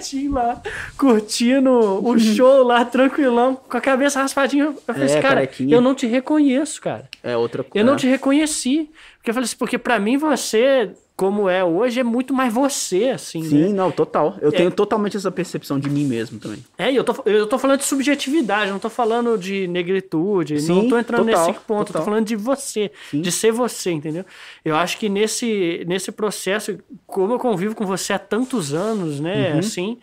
o 0.00 0.02
Betinho 0.02 0.32
lá, 0.32 0.62
curtindo 0.96 1.70
o 2.06 2.18
show 2.18 2.62
lá, 2.62 2.84
tranquilão, 2.84 3.54
com 3.56 3.76
a 3.76 3.80
cabeça 3.80 4.20
raspadinha. 4.22 4.64
Eu 4.66 4.74
falei 4.86 5.02
É, 5.02 5.04
assim, 5.06 5.20
cara, 5.20 5.34
carequinha. 5.36 5.74
eu 5.76 5.80
não 5.80 5.94
te 5.94 6.06
reconheço, 6.06 6.80
cara. 6.80 7.08
É 7.22 7.36
outra 7.36 7.62
coisa. 7.62 7.78
Eu 7.78 7.84
não 7.90 7.96
te 7.96 8.06
reconheci. 8.06 8.90
Porque 9.18 9.30
eu 9.30 9.34
falei 9.34 9.44
assim, 9.44 9.56
porque 9.56 9.78
pra 9.78 9.98
mim 9.98 10.16
você, 10.16 10.90
como 11.20 11.50
é 11.50 11.62
hoje, 11.62 12.00
é 12.00 12.02
muito 12.02 12.32
mais 12.32 12.50
você, 12.50 13.10
assim, 13.10 13.44
Sim, 13.44 13.64
né? 13.64 13.68
não, 13.74 13.92
total. 13.92 14.38
Eu 14.40 14.50
tenho 14.50 14.70
totalmente 14.70 15.18
essa 15.18 15.30
percepção 15.30 15.78
de 15.78 15.90
mim 15.90 16.06
mesmo 16.06 16.40
também. 16.40 16.64
É, 16.78 16.90
e 16.90 16.96
eu 16.96 17.04
tô, 17.04 17.14
eu 17.26 17.46
tô 17.46 17.58
falando 17.58 17.80
de 17.80 17.84
subjetividade, 17.84 18.70
não 18.70 18.78
tô 18.78 18.88
falando 18.88 19.36
de 19.36 19.68
negritude, 19.68 20.54
não 20.66 20.80
Sim, 20.80 20.88
tô 20.88 20.98
entrando 20.98 21.26
total, 21.26 21.46
nesse 21.46 21.60
ponto, 21.60 21.80
eu 21.80 21.84
tô 21.84 21.92
total. 21.92 22.04
falando 22.06 22.24
de 22.24 22.36
você, 22.36 22.90
de 23.12 23.30
ser 23.30 23.52
você, 23.52 23.90
entendeu? 23.90 24.24
Eu 24.64 24.74
acho 24.74 24.96
que 24.96 25.10
nesse, 25.10 25.84
nesse 25.86 26.10
processo, 26.10 26.78
como 27.06 27.34
eu 27.34 27.38
convivo 27.38 27.74
com 27.74 27.84
você 27.84 28.14
há 28.14 28.18
tantos 28.18 28.72
anos, 28.72 29.20
né, 29.20 29.58
assim, 29.58 29.98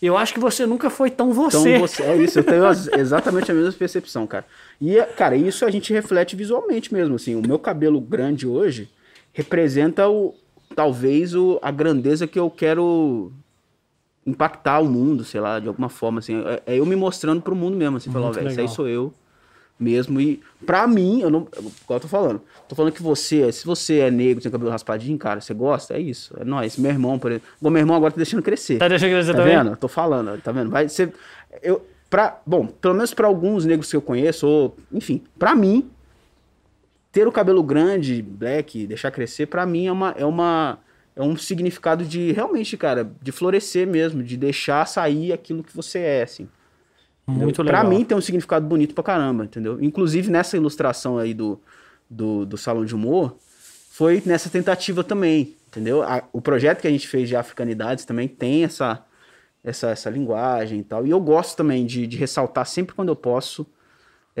eu 0.00 0.16
acho 0.16 0.32
que 0.32 0.38
você 0.38 0.66
nunca 0.66 0.88
foi 0.88 1.10
tão 1.10 1.30
Uhum. 1.30 1.48
Então 1.48 1.62
você. 1.62 1.78
você, 1.78 2.02
é 2.04 2.16
isso, 2.16 2.38
eu 2.38 2.44
tenho 2.44 2.62
exatamente 2.96 3.50
a 3.50 3.54
mesma 3.54 3.72
percepção, 3.72 4.24
cara. 4.24 4.46
E, 4.80 5.02
cara, 5.16 5.34
isso 5.34 5.64
a 5.64 5.70
gente 5.70 5.92
reflete 5.92 6.36
visualmente 6.36 6.94
mesmo, 6.94 7.16
assim. 7.16 7.34
O 7.34 7.42
meu 7.44 7.58
cabelo 7.58 8.00
grande 8.00 8.46
hoje 8.46 8.88
representa 9.32 10.08
o, 10.08 10.32
talvez 10.74 11.34
o, 11.34 11.58
a 11.62 11.70
grandeza 11.70 12.26
que 12.26 12.38
eu 12.38 12.50
quero 12.50 13.32
impactar 14.26 14.80
o 14.80 14.88
mundo, 14.88 15.24
sei 15.24 15.40
lá, 15.40 15.58
de 15.58 15.68
alguma 15.68 15.88
forma, 15.88 16.18
assim. 16.18 16.42
É, 16.44 16.62
é 16.74 16.78
eu 16.78 16.86
me 16.86 16.96
mostrando 16.96 17.40
pro 17.42 17.54
mundo 17.54 17.76
mesmo, 17.76 17.96
assim, 17.96 18.10
falar, 18.10 18.30
velho, 18.30 18.48
isso 18.48 18.60
aí 18.60 18.68
sou 18.68 18.88
eu 18.88 19.12
mesmo. 19.78 20.20
E 20.20 20.40
pra 20.64 20.86
mim, 20.86 21.20
eu 21.20 21.30
não. 21.30 21.48
Igual 21.58 21.96
eu 21.96 22.00
tô 22.00 22.08
falando. 22.08 22.40
Tô 22.68 22.74
falando 22.74 22.92
que 22.92 23.02
você, 23.02 23.50
se 23.50 23.64
você 23.66 24.00
é 24.00 24.10
negro, 24.10 24.42
tem 24.42 24.52
cabelo 24.52 24.70
raspadinho, 24.70 25.18
cara, 25.18 25.40
você 25.40 25.54
gosta, 25.54 25.94
é 25.94 26.00
isso. 26.00 26.34
É 26.38 26.44
nóis. 26.44 26.76
Meu 26.76 26.90
irmão, 26.90 27.18
por 27.18 27.30
exemplo. 27.32 27.48
Bom, 27.60 27.70
meu 27.70 27.80
irmão 27.80 27.96
agora 27.96 28.12
tá 28.12 28.18
deixando 28.18 28.42
crescer. 28.42 28.78
Tá 28.78 28.88
deixando 28.88 29.10
crescer 29.10 29.32
Tá 29.32 29.38
também? 29.38 29.56
vendo? 29.56 29.70
Eu 29.70 29.76
tô 29.76 29.88
falando, 29.88 30.40
tá 30.40 30.52
vendo? 30.52 30.70
Vai 30.70 30.88
ser. 30.88 31.12
Eu, 31.62 31.84
pra, 32.08 32.40
bom, 32.46 32.66
pelo 32.66 32.94
menos 32.94 33.14
pra 33.14 33.26
alguns 33.26 33.64
negros 33.64 33.90
que 33.90 33.96
eu 33.96 34.02
conheço, 34.02 34.46
ou, 34.46 34.76
enfim, 34.92 35.22
pra 35.38 35.54
mim, 35.54 35.90
ter 37.12 37.26
o 37.26 37.32
cabelo 37.32 37.62
grande, 37.62 38.22
black, 38.22 38.86
deixar 38.86 39.10
crescer, 39.10 39.46
pra 39.46 39.66
mim 39.66 39.86
é 39.86 39.92
uma. 39.92 40.14
É 40.16 40.24
uma 40.24 40.78
é 41.16 41.22
um 41.22 41.36
significado 41.36 42.04
de 42.04 42.32
realmente, 42.32 42.76
cara, 42.76 43.10
de 43.20 43.32
florescer 43.32 43.86
mesmo, 43.86 44.22
de 44.22 44.36
deixar 44.36 44.86
sair 44.86 45.32
aquilo 45.32 45.62
que 45.62 45.74
você 45.76 45.98
é, 45.98 46.22
assim. 46.22 46.48
Muito 47.26 47.62
Pra 47.64 47.80
legal. 47.82 47.88
mim 47.98 48.04
tem 48.04 48.16
um 48.16 48.20
significado 48.20 48.66
bonito 48.66 48.94
pra 48.94 49.04
caramba, 49.04 49.44
entendeu? 49.44 49.78
Inclusive 49.82 50.30
nessa 50.30 50.56
ilustração 50.56 51.18
aí 51.18 51.34
do, 51.34 51.60
do, 52.08 52.46
do 52.46 52.56
Salão 52.56 52.84
de 52.84 52.94
Humor, 52.94 53.36
foi 53.90 54.22
nessa 54.24 54.48
tentativa 54.48 55.04
também, 55.04 55.54
entendeu? 55.68 56.02
A- 56.02 56.24
o 56.32 56.40
projeto 56.40 56.80
que 56.80 56.88
a 56.88 56.90
gente 56.90 57.06
fez 57.06 57.28
de 57.28 57.36
Africanidades 57.36 58.04
também 58.04 58.26
tem 58.26 58.64
essa, 58.64 59.04
essa, 59.62 59.90
essa 59.90 60.08
linguagem 60.10 60.78
e 60.80 60.84
tal. 60.84 61.06
E 61.06 61.10
eu 61.10 61.20
gosto 61.20 61.56
também 61.56 61.84
de, 61.84 62.06
de 62.06 62.16
ressaltar 62.16 62.66
sempre 62.66 62.94
quando 62.94 63.08
eu 63.10 63.16
posso 63.16 63.66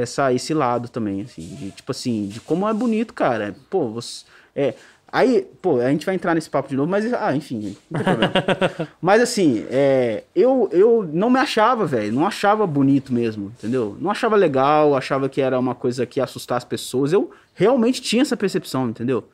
essa, 0.00 0.32
esse 0.32 0.54
lado 0.54 0.88
também, 0.88 1.22
assim, 1.22 1.42
de, 1.42 1.70
tipo 1.70 1.90
assim, 1.90 2.26
de 2.26 2.40
como 2.40 2.68
é 2.68 2.72
bonito, 2.72 3.14
cara. 3.14 3.54
Pô, 3.68 3.88
você. 3.88 4.24
É, 4.54 4.74
aí, 5.10 5.46
pô, 5.62 5.78
a 5.80 5.90
gente 5.90 6.06
vai 6.06 6.14
entrar 6.14 6.34
nesse 6.34 6.50
papo 6.50 6.68
de 6.68 6.76
novo, 6.76 6.90
mas, 6.90 7.12
ah, 7.12 7.34
enfim, 7.34 7.76
não 7.90 8.02
tem 8.02 8.04
problema. 8.04 8.32
mas 9.00 9.22
assim, 9.22 9.64
é, 9.70 10.24
eu, 10.34 10.68
eu 10.72 11.08
não 11.12 11.30
me 11.30 11.38
achava, 11.38 11.86
velho, 11.86 12.12
não 12.12 12.26
achava 12.26 12.66
bonito 12.66 13.12
mesmo, 13.12 13.52
entendeu? 13.58 13.96
Não 14.00 14.10
achava 14.10 14.36
legal, 14.36 14.96
achava 14.96 15.28
que 15.28 15.40
era 15.40 15.58
uma 15.58 15.74
coisa 15.74 16.04
que 16.06 16.20
ia 16.20 16.24
assustar 16.24 16.58
as 16.58 16.64
pessoas. 16.64 17.12
Eu 17.12 17.30
realmente 17.54 18.00
tinha 18.02 18.22
essa 18.22 18.36
percepção, 18.36 18.88
entendeu? 18.88 19.28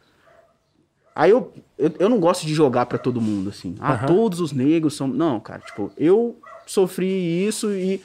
Aí 1.14 1.31
eu, 1.31 1.51
eu, 1.79 1.93
eu 1.99 2.09
não 2.11 2.21
gosto 2.21 2.45
de 2.47 2.53
jogar 2.53 2.85
pra 2.85 2.99
todo 2.99 3.23
mundo, 3.23 3.49
assim. 3.49 3.75
Ah, 3.81 3.95
Aham. 3.95 4.07
todos 4.07 4.39
os 4.39 4.53
negros 4.53 4.95
são. 4.95 5.09
Não, 5.09 5.41
cara, 5.41 5.61
tipo, 5.61 5.91
eu 5.97 6.37
sofri 6.67 7.47
isso 7.47 7.73
e, 7.73 8.03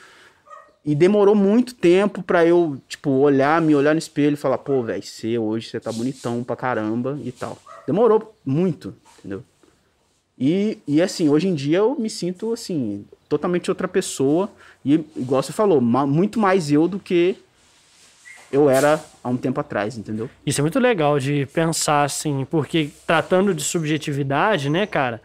e 0.85 0.95
demorou 0.95 1.35
muito 1.35 1.75
tempo 1.75 2.23
pra 2.23 2.45
eu, 2.45 2.77
tipo, 2.87 3.09
olhar, 3.11 3.61
me 3.61 3.75
olhar 3.75 3.93
no 3.93 3.99
espelho 3.99 4.33
e 4.33 4.37
falar, 4.37 4.57
pô, 4.57 4.81
velho, 4.83 5.03
você 5.03 5.37
hoje 5.37 5.69
você 5.69 5.79
tá 5.79 5.91
bonitão 5.91 6.43
pra 6.43 6.55
caramba 6.55 7.19
e 7.23 7.31
tal. 7.31 7.57
Demorou 7.85 8.35
muito, 8.45 8.95
entendeu? 9.19 9.43
E, 10.39 10.79
e 10.87 11.01
assim, 11.01 11.29
hoje 11.29 11.47
em 11.47 11.53
dia 11.53 11.77
eu 11.79 11.95
me 11.99 12.09
sinto, 12.09 12.51
assim, 12.51 13.05
totalmente 13.29 13.69
outra 13.69 13.87
pessoa. 13.87 14.49
E, 14.83 14.93
igual 15.15 15.43
você 15.43 15.53
falou, 15.53 15.79
ma- 15.79 16.07
muito 16.07 16.39
mais 16.39 16.71
eu 16.71 16.87
do 16.87 16.97
que 16.99 17.35
eu 18.51 18.69
era 18.69 18.99
há 19.23 19.29
um 19.29 19.37
tempo 19.37 19.59
atrás, 19.61 19.97
entendeu? 19.97 20.29
Isso 20.45 20.59
é 20.59 20.63
muito 20.63 20.79
legal 20.79 21.19
de 21.19 21.45
pensar 21.53 22.03
assim, 22.03 22.45
porque 22.49 22.89
tratando 23.05 23.53
de 23.53 23.63
subjetividade, 23.63 24.69
né, 24.69 24.85
cara? 24.87 25.21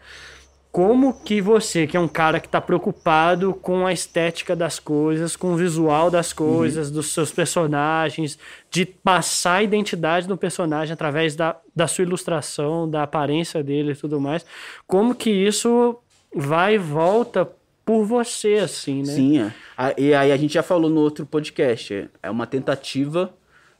Como 0.77 1.11
que 1.11 1.41
você, 1.41 1.87
que 1.87 1.97
é 1.97 1.99
um 1.99 2.07
cara 2.07 2.39
que 2.39 2.45
está 2.45 2.61
preocupado 2.61 3.51
com 3.51 3.87
a 3.87 3.91
estética 3.91 4.55
das 4.55 4.77
coisas, 4.77 5.35
com 5.35 5.53
o 5.53 5.55
visual 5.55 6.11
das 6.11 6.31
coisas, 6.31 6.89
uhum. 6.89 6.93
dos 6.93 7.07
seus 7.13 7.31
personagens, 7.31 8.37
de 8.69 8.85
passar 8.85 9.55
a 9.55 9.63
identidade 9.63 10.27
do 10.27 10.37
personagem 10.37 10.93
através 10.93 11.35
da, 11.35 11.57
da 11.75 11.87
sua 11.87 12.03
ilustração, 12.03 12.87
da 12.87 13.01
aparência 13.01 13.63
dele 13.63 13.93
e 13.93 13.95
tudo 13.95 14.21
mais, 14.21 14.45
como 14.85 15.15
que 15.15 15.31
isso 15.31 15.97
vai 16.31 16.75
e 16.75 16.77
volta 16.77 17.49
por 17.83 18.05
você, 18.05 18.57
assim, 18.57 18.99
né? 19.01 19.13
Sim, 19.13 19.39
é. 19.39 19.53
e 19.97 20.13
aí 20.13 20.31
a 20.31 20.37
gente 20.37 20.53
já 20.53 20.61
falou 20.61 20.91
no 20.91 20.99
outro 21.01 21.25
podcast, 21.25 22.07
é 22.21 22.29
uma 22.29 22.45
tentativa 22.45 23.33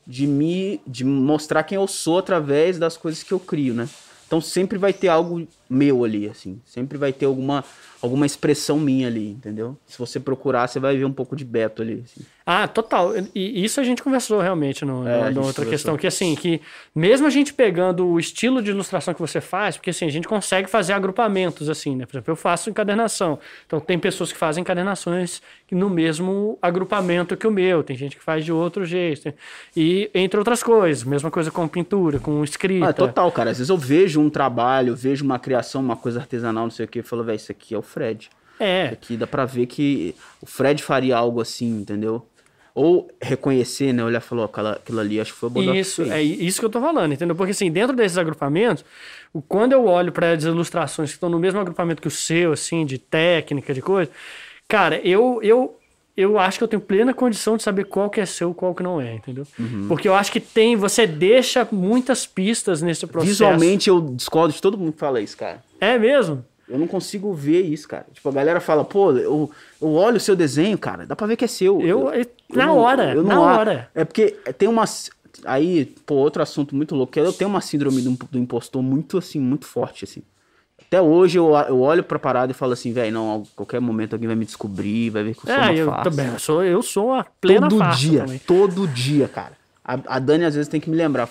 de 0.08 0.26
me 0.26 0.82
de 0.88 1.06
mostrar 1.06 1.62
quem 1.62 1.76
eu 1.76 1.86
sou 1.86 2.18
através 2.18 2.80
das 2.80 2.98
coisas 2.98 3.22
que 3.22 3.36
eu 3.36 3.40
crio, 3.40 3.76
né? 3.76 3.88
Então 4.26 4.42
sempre 4.42 4.78
vai 4.78 4.92
ter 4.92 5.08
algo 5.08 5.48
meu 5.70 6.04
ali, 6.04 6.28
assim. 6.30 6.62
Sempre 6.66 6.98
vai 6.98 7.12
ter 7.12 7.26
alguma, 7.26 7.64
alguma 8.02 8.26
expressão 8.26 8.80
minha 8.80 9.08
ali, 9.08 9.32
entendeu? 9.32 9.78
Se 9.86 9.98
você 9.98 10.20
procurar, 10.20 10.68
você 10.68 10.80
vai 10.80 10.98
ver 10.98 11.06
um 11.06 11.14
pouco 11.14 11.36
de 11.36 11.46
Beto 11.46 11.82
ali. 11.82 12.04
Assim. 12.06 12.26
Ah, 12.50 12.66
total. 12.66 13.12
E 13.36 13.64
isso 13.66 13.82
a 13.82 13.84
gente 13.84 14.02
conversou 14.02 14.40
realmente 14.40 14.86
no, 14.86 15.06
é, 15.06 15.30
no, 15.32 15.44
outra 15.44 15.66
questão, 15.66 15.98
que 15.98 16.08
assim, 16.08 16.34
que 16.34 16.62
mesmo 16.96 17.28
a 17.28 17.30
gente 17.30 17.54
pegando 17.54 18.08
o 18.08 18.18
estilo 18.18 18.62
de 18.62 18.72
ilustração 18.72 19.14
que 19.14 19.20
você 19.20 19.42
faz, 19.42 19.76
porque 19.76 19.90
assim, 19.90 20.06
a 20.06 20.10
gente 20.10 20.30
consegue 20.30 20.70
fazer 20.70 20.94
agrupamentos 20.94 21.70
assim, 21.70 21.96
né? 21.96 22.06
Por 22.06 22.16
exemplo, 22.16 22.32
eu 22.32 22.38
faço 22.38 22.70
encadernação. 22.70 23.38
Então 23.66 23.82
tem 23.82 24.00
pessoas 24.00 24.32
que 24.32 24.38
fazem 24.38 24.62
encadernações 24.62 25.42
no 25.70 25.90
mesmo 25.90 26.58
agrupamento 26.62 27.36
que 27.36 27.46
o 27.46 27.52
meu, 27.52 27.84
tem 27.84 27.98
gente 27.98 28.16
que 28.16 28.24
faz 28.24 28.46
de 28.46 28.54
outro 28.54 28.86
jeito. 28.86 29.34
E 29.76 30.10
entre 30.14 30.40
outras 30.40 30.64
coisas, 30.64 31.04
mesma 31.04 31.30
coisa 31.30 31.52
com 31.52 31.68
pintura, 31.68 32.18
com 32.18 32.42
escrita. 32.46 32.88
Ah, 32.88 32.94
total, 32.94 33.30
cara. 33.30 33.52
Às 33.52 33.58
vezes 33.58 33.70
eu 33.70 33.78
vejo 33.78 34.22
um 34.22 34.30
trabalho, 34.30 34.96
vejo 34.96 35.26
uma 35.26 35.38
criação, 35.38 35.57
uma 35.80 35.96
coisa 35.96 36.20
artesanal, 36.20 36.66
não 36.66 36.72
sei 36.72 36.86
o 36.86 36.88
que, 36.88 37.00
e 37.00 37.04
falo, 37.04 37.24
velho, 37.24 37.36
isso 37.36 37.52
aqui 37.52 37.74
é 37.76 37.78
o 37.78 37.82
Fred. 37.82 38.30
É. 38.60 38.86
Isso 38.86 38.94
aqui 38.94 39.18
dá 39.18 39.28
pra 39.28 39.46
ver 39.46 39.66
que 39.68 40.16
o 40.42 40.46
Fred 40.46 40.82
faria 40.82 41.18
algo 41.18 41.42
assim, 41.42 41.80
entendeu? 41.80 42.26
ou 42.78 43.10
reconhecer, 43.20 43.92
né? 43.92 44.04
Olhar 44.04 44.20
e 44.20 44.22
falar, 44.22 44.46
aquela, 44.46 44.74
aquilo 44.74 45.00
ali 45.00 45.20
acho 45.20 45.34
que 45.34 45.40
foi 45.40 45.48
o 45.48 45.50
Bodoc 45.50 45.76
Isso, 45.76 46.04
é 46.04 46.22
isso 46.22 46.60
que 46.60 46.66
eu 46.68 46.70
tô 46.70 46.80
falando, 46.80 47.12
entendeu? 47.12 47.36
Porque 47.36 47.50
assim, 47.50 47.72
dentro 47.72 47.96
desses 47.96 48.20
agrupamentos, 48.20 48.86
quando 49.48 49.72
eu 49.72 49.86
olho 49.86 50.12
para 50.12 50.34
as 50.34 50.44
ilustrações 50.44 51.10
que 51.10 51.16
estão 51.16 51.28
no 51.28 51.40
mesmo 51.40 51.60
agrupamento 51.60 52.00
que 52.00 52.08
o 52.08 52.12
seu, 52.12 52.52
assim, 52.52 52.86
de 52.86 53.00
técnica, 53.00 53.74
de 53.74 53.82
coisa, 53.82 54.12
cara, 54.68 55.02
eu, 55.04 55.40
eu, 55.42 55.77
eu 56.18 56.40
acho 56.40 56.58
que 56.58 56.64
eu 56.64 56.68
tenho 56.68 56.82
plena 56.82 57.14
condição 57.14 57.56
de 57.56 57.62
saber 57.62 57.84
qual 57.86 58.10
que 58.10 58.20
é 58.20 58.26
seu 58.26 58.52
qual 58.52 58.74
que 58.74 58.82
não 58.82 59.00
é, 59.00 59.14
entendeu? 59.14 59.46
Uhum. 59.60 59.86
Porque 59.88 60.10
eu 60.10 60.16
acho 60.16 60.32
que 60.32 60.40
tem, 60.40 60.76
você 60.76 61.06
deixa 61.06 61.66
muitas 61.72 62.26
pistas 62.26 62.82
nesse 62.82 63.06
processo. 63.06 63.32
Visualmente 63.32 63.88
eu 63.88 64.02
discordo 64.02 64.52
de 64.52 64.60
todo 64.60 64.80
mundo 64.80 64.94
que 64.94 65.00
fala 65.00 65.22
isso, 65.22 65.38
cara. 65.38 65.64
É 65.80 65.98
mesmo? 66.00 66.44
Eu 66.68 66.80
não 66.80 66.88
consigo 66.88 67.32
ver 67.34 67.62
isso, 67.62 67.88
cara. 67.88 68.08
Tipo, 68.12 68.28
a 68.28 68.32
galera 68.32 68.60
fala, 68.60 68.84
pô, 68.84 69.12
eu, 69.12 69.50
eu 69.80 69.94
olho 69.94 70.18
o 70.18 70.20
seu 70.20 70.36
desenho, 70.36 70.78
cara, 70.78 71.06
dá 71.06 71.16
pra 71.16 71.28
ver 71.28 71.38
que 71.38 71.46
é 71.46 71.48
seu. 71.48 71.80
Eu, 71.82 72.12
eu 72.12 72.26
na 72.50 72.66
eu 72.66 72.76
hora, 72.76 73.14
eu 73.14 73.24
na 73.24 73.40
hora. 73.40 73.90
É 73.94 74.04
porque 74.04 74.36
tem 74.58 74.68
uma. 74.68 74.84
Aí, 75.46 75.86
pô, 76.06 76.16
outro 76.16 76.42
assunto 76.42 76.76
muito 76.76 76.96
louco, 76.96 77.14
que 77.14 77.20
eu 77.20 77.32
tenho 77.32 77.50
uma 77.50 77.62
síndrome 77.62 78.02
do, 78.02 78.18
do 78.32 78.40
impostor 78.40 78.82
muito, 78.82 79.20
assim, 79.20 79.40
muito 79.40 79.66
forte, 79.66 80.04
assim. 80.04 80.24
Até 80.80 81.02
hoje 81.02 81.38
eu, 81.38 81.54
eu 81.68 81.82
olho 81.82 82.04
pra 82.04 82.18
parada 82.18 82.52
e 82.52 82.56
falo 82.56 82.74
assim, 82.74 82.94
velho, 82.94 83.12
não, 83.12 83.42
a 83.42 83.56
qualquer 83.56 83.82
momento 83.82 84.14
alguém 84.14 84.28
vai 84.28 84.36
me 84.36 84.46
descobrir, 84.46 85.10
vai 85.10 85.24
ver 85.24 85.34
que 85.36 85.40
eu 85.40 85.54
sou 85.54 85.54
é, 85.54 85.60
uma 85.60 85.74
eu 85.74 85.88
farsa. 85.88 86.10
também, 86.10 86.28
eu 86.28 86.40
sou, 86.40 86.64
eu 86.64 86.82
sou 86.82 87.14
a 87.14 87.26
plena 87.42 87.68
todo 87.68 87.80
farsa 87.80 88.00
dia, 88.00 88.20
também. 88.22 88.40
Todo 88.40 88.88
dia, 88.88 89.28
cara. 89.28 89.54
A, 89.84 90.00
a 90.08 90.20
Dani 90.20 90.46
às 90.46 90.56
vezes 90.56 90.70
tem 90.70 90.80
que 90.80 90.90
me 90.90 90.96
lembrar. 90.96 91.28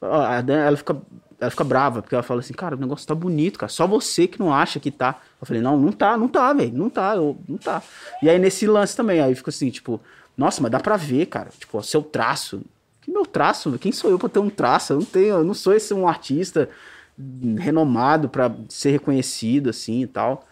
A 0.00 0.40
Dani, 0.40 0.62
ela 0.62 0.76
fica 0.76 0.96
ela 1.40 1.50
fica 1.50 1.64
brava, 1.64 2.00
porque 2.02 2.14
ela 2.14 2.22
fala 2.22 2.40
assim, 2.40 2.52
cara, 2.52 2.76
o 2.76 2.80
negócio 2.80 3.06
tá 3.06 3.14
bonito, 3.14 3.58
cara. 3.58 3.70
Só 3.70 3.86
você 3.86 4.26
que 4.26 4.38
não 4.38 4.52
acha 4.52 4.80
que 4.80 4.90
tá. 4.90 5.20
Eu 5.40 5.46
falei, 5.46 5.62
não, 5.62 5.78
não 5.78 5.92
tá, 5.92 6.16
não 6.16 6.28
tá, 6.28 6.52
velho. 6.52 6.72
Não 6.72 6.88
tá, 6.88 7.16
eu, 7.16 7.36
não 7.48 7.58
tá. 7.58 7.82
E 8.22 8.30
aí 8.30 8.38
nesse 8.38 8.66
lance 8.66 8.96
também, 8.96 9.20
aí 9.20 9.34
fica 9.34 9.50
assim, 9.50 9.70
tipo, 9.70 10.00
nossa, 10.36 10.62
mas 10.62 10.70
dá 10.70 10.80
pra 10.80 10.96
ver, 10.96 11.26
cara. 11.26 11.50
Tipo, 11.58 11.78
o 11.78 11.82
seu 11.82 12.02
traço. 12.02 12.62
Que 13.02 13.10
meu 13.10 13.26
traço? 13.26 13.76
Quem 13.78 13.92
sou 13.92 14.10
eu 14.10 14.18
pra 14.18 14.28
ter 14.28 14.38
um 14.38 14.48
traço? 14.48 14.92
Eu 14.92 14.98
não 14.98 15.04
tenho, 15.04 15.34
eu 15.36 15.44
não 15.44 15.54
sou 15.54 15.74
esse 15.74 15.92
um 15.92 16.08
artista 16.08 16.68
renomado 17.58 18.28
para 18.28 18.52
ser 18.68 18.90
reconhecido 18.90 19.70
assim 19.70 20.02
e 20.02 20.06
tal. 20.06 20.44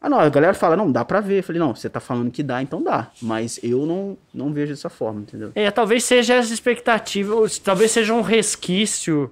Ah, 0.00 0.08
não, 0.08 0.18
a 0.18 0.28
galera 0.30 0.54
fala, 0.54 0.76
não, 0.76 0.90
dá 0.90 1.04
pra 1.04 1.20
ver. 1.20 1.40
Eu 1.40 1.42
falei, 1.42 1.60
não, 1.60 1.74
você 1.74 1.88
tá 1.90 2.00
falando 2.00 2.30
que 2.30 2.42
dá, 2.42 2.62
então 2.62 2.82
dá. 2.82 3.10
Mas 3.20 3.60
eu 3.62 3.84
não, 3.84 4.16
não 4.32 4.50
vejo 4.50 4.72
dessa 4.72 4.88
forma, 4.88 5.20
entendeu? 5.20 5.52
É, 5.54 5.70
talvez 5.70 6.04
seja 6.04 6.34
essa 6.34 6.54
expectativa, 6.54 7.34
talvez 7.62 7.90
seja 7.90 8.14
um 8.14 8.22
resquício 8.22 9.30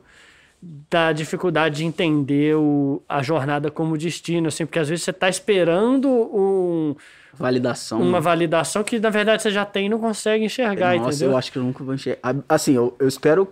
da 0.91 1.13
dificuldade 1.13 1.77
de 1.77 1.85
entender 1.85 2.57
o, 2.57 3.01
a 3.09 3.23
jornada 3.23 3.71
como 3.71 3.97
destino, 3.97 4.49
assim, 4.49 4.67
porque 4.67 4.79
às 4.79 4.89
vezes 4.89 5.05
você 5.05 5.11
está 5.11 5.29
esperando 5.29 6.09
um, 6.09 6.97
validação, 7.33 8.03
uma 8.03 8.21
validação 8.21 8.83
que 8.83 8.99
na 8.99 9.09
verdade 9.09 9.43
você 9.43 9.53
já 9.53 9.65
tem 9.65 9.87
e 9.87 9.89
não 9.89 10.01
consegue 10.01 10.45
enxergar, 10.45 10.97
Nossa, 10.97 11.11
entendeu? 11.11 11.31
eu 11.31 11.37
acho 11.37 11.53
que 11.53 11.59
eu 11.59 11.63
nunca 11.63 11.85
vou 11.85 11.95
enxergar. 11.95 12.35
Assim, 12.49 12.75
eu, 12.75 12.95
eu 12.99 13.07
espero 13.07 13.49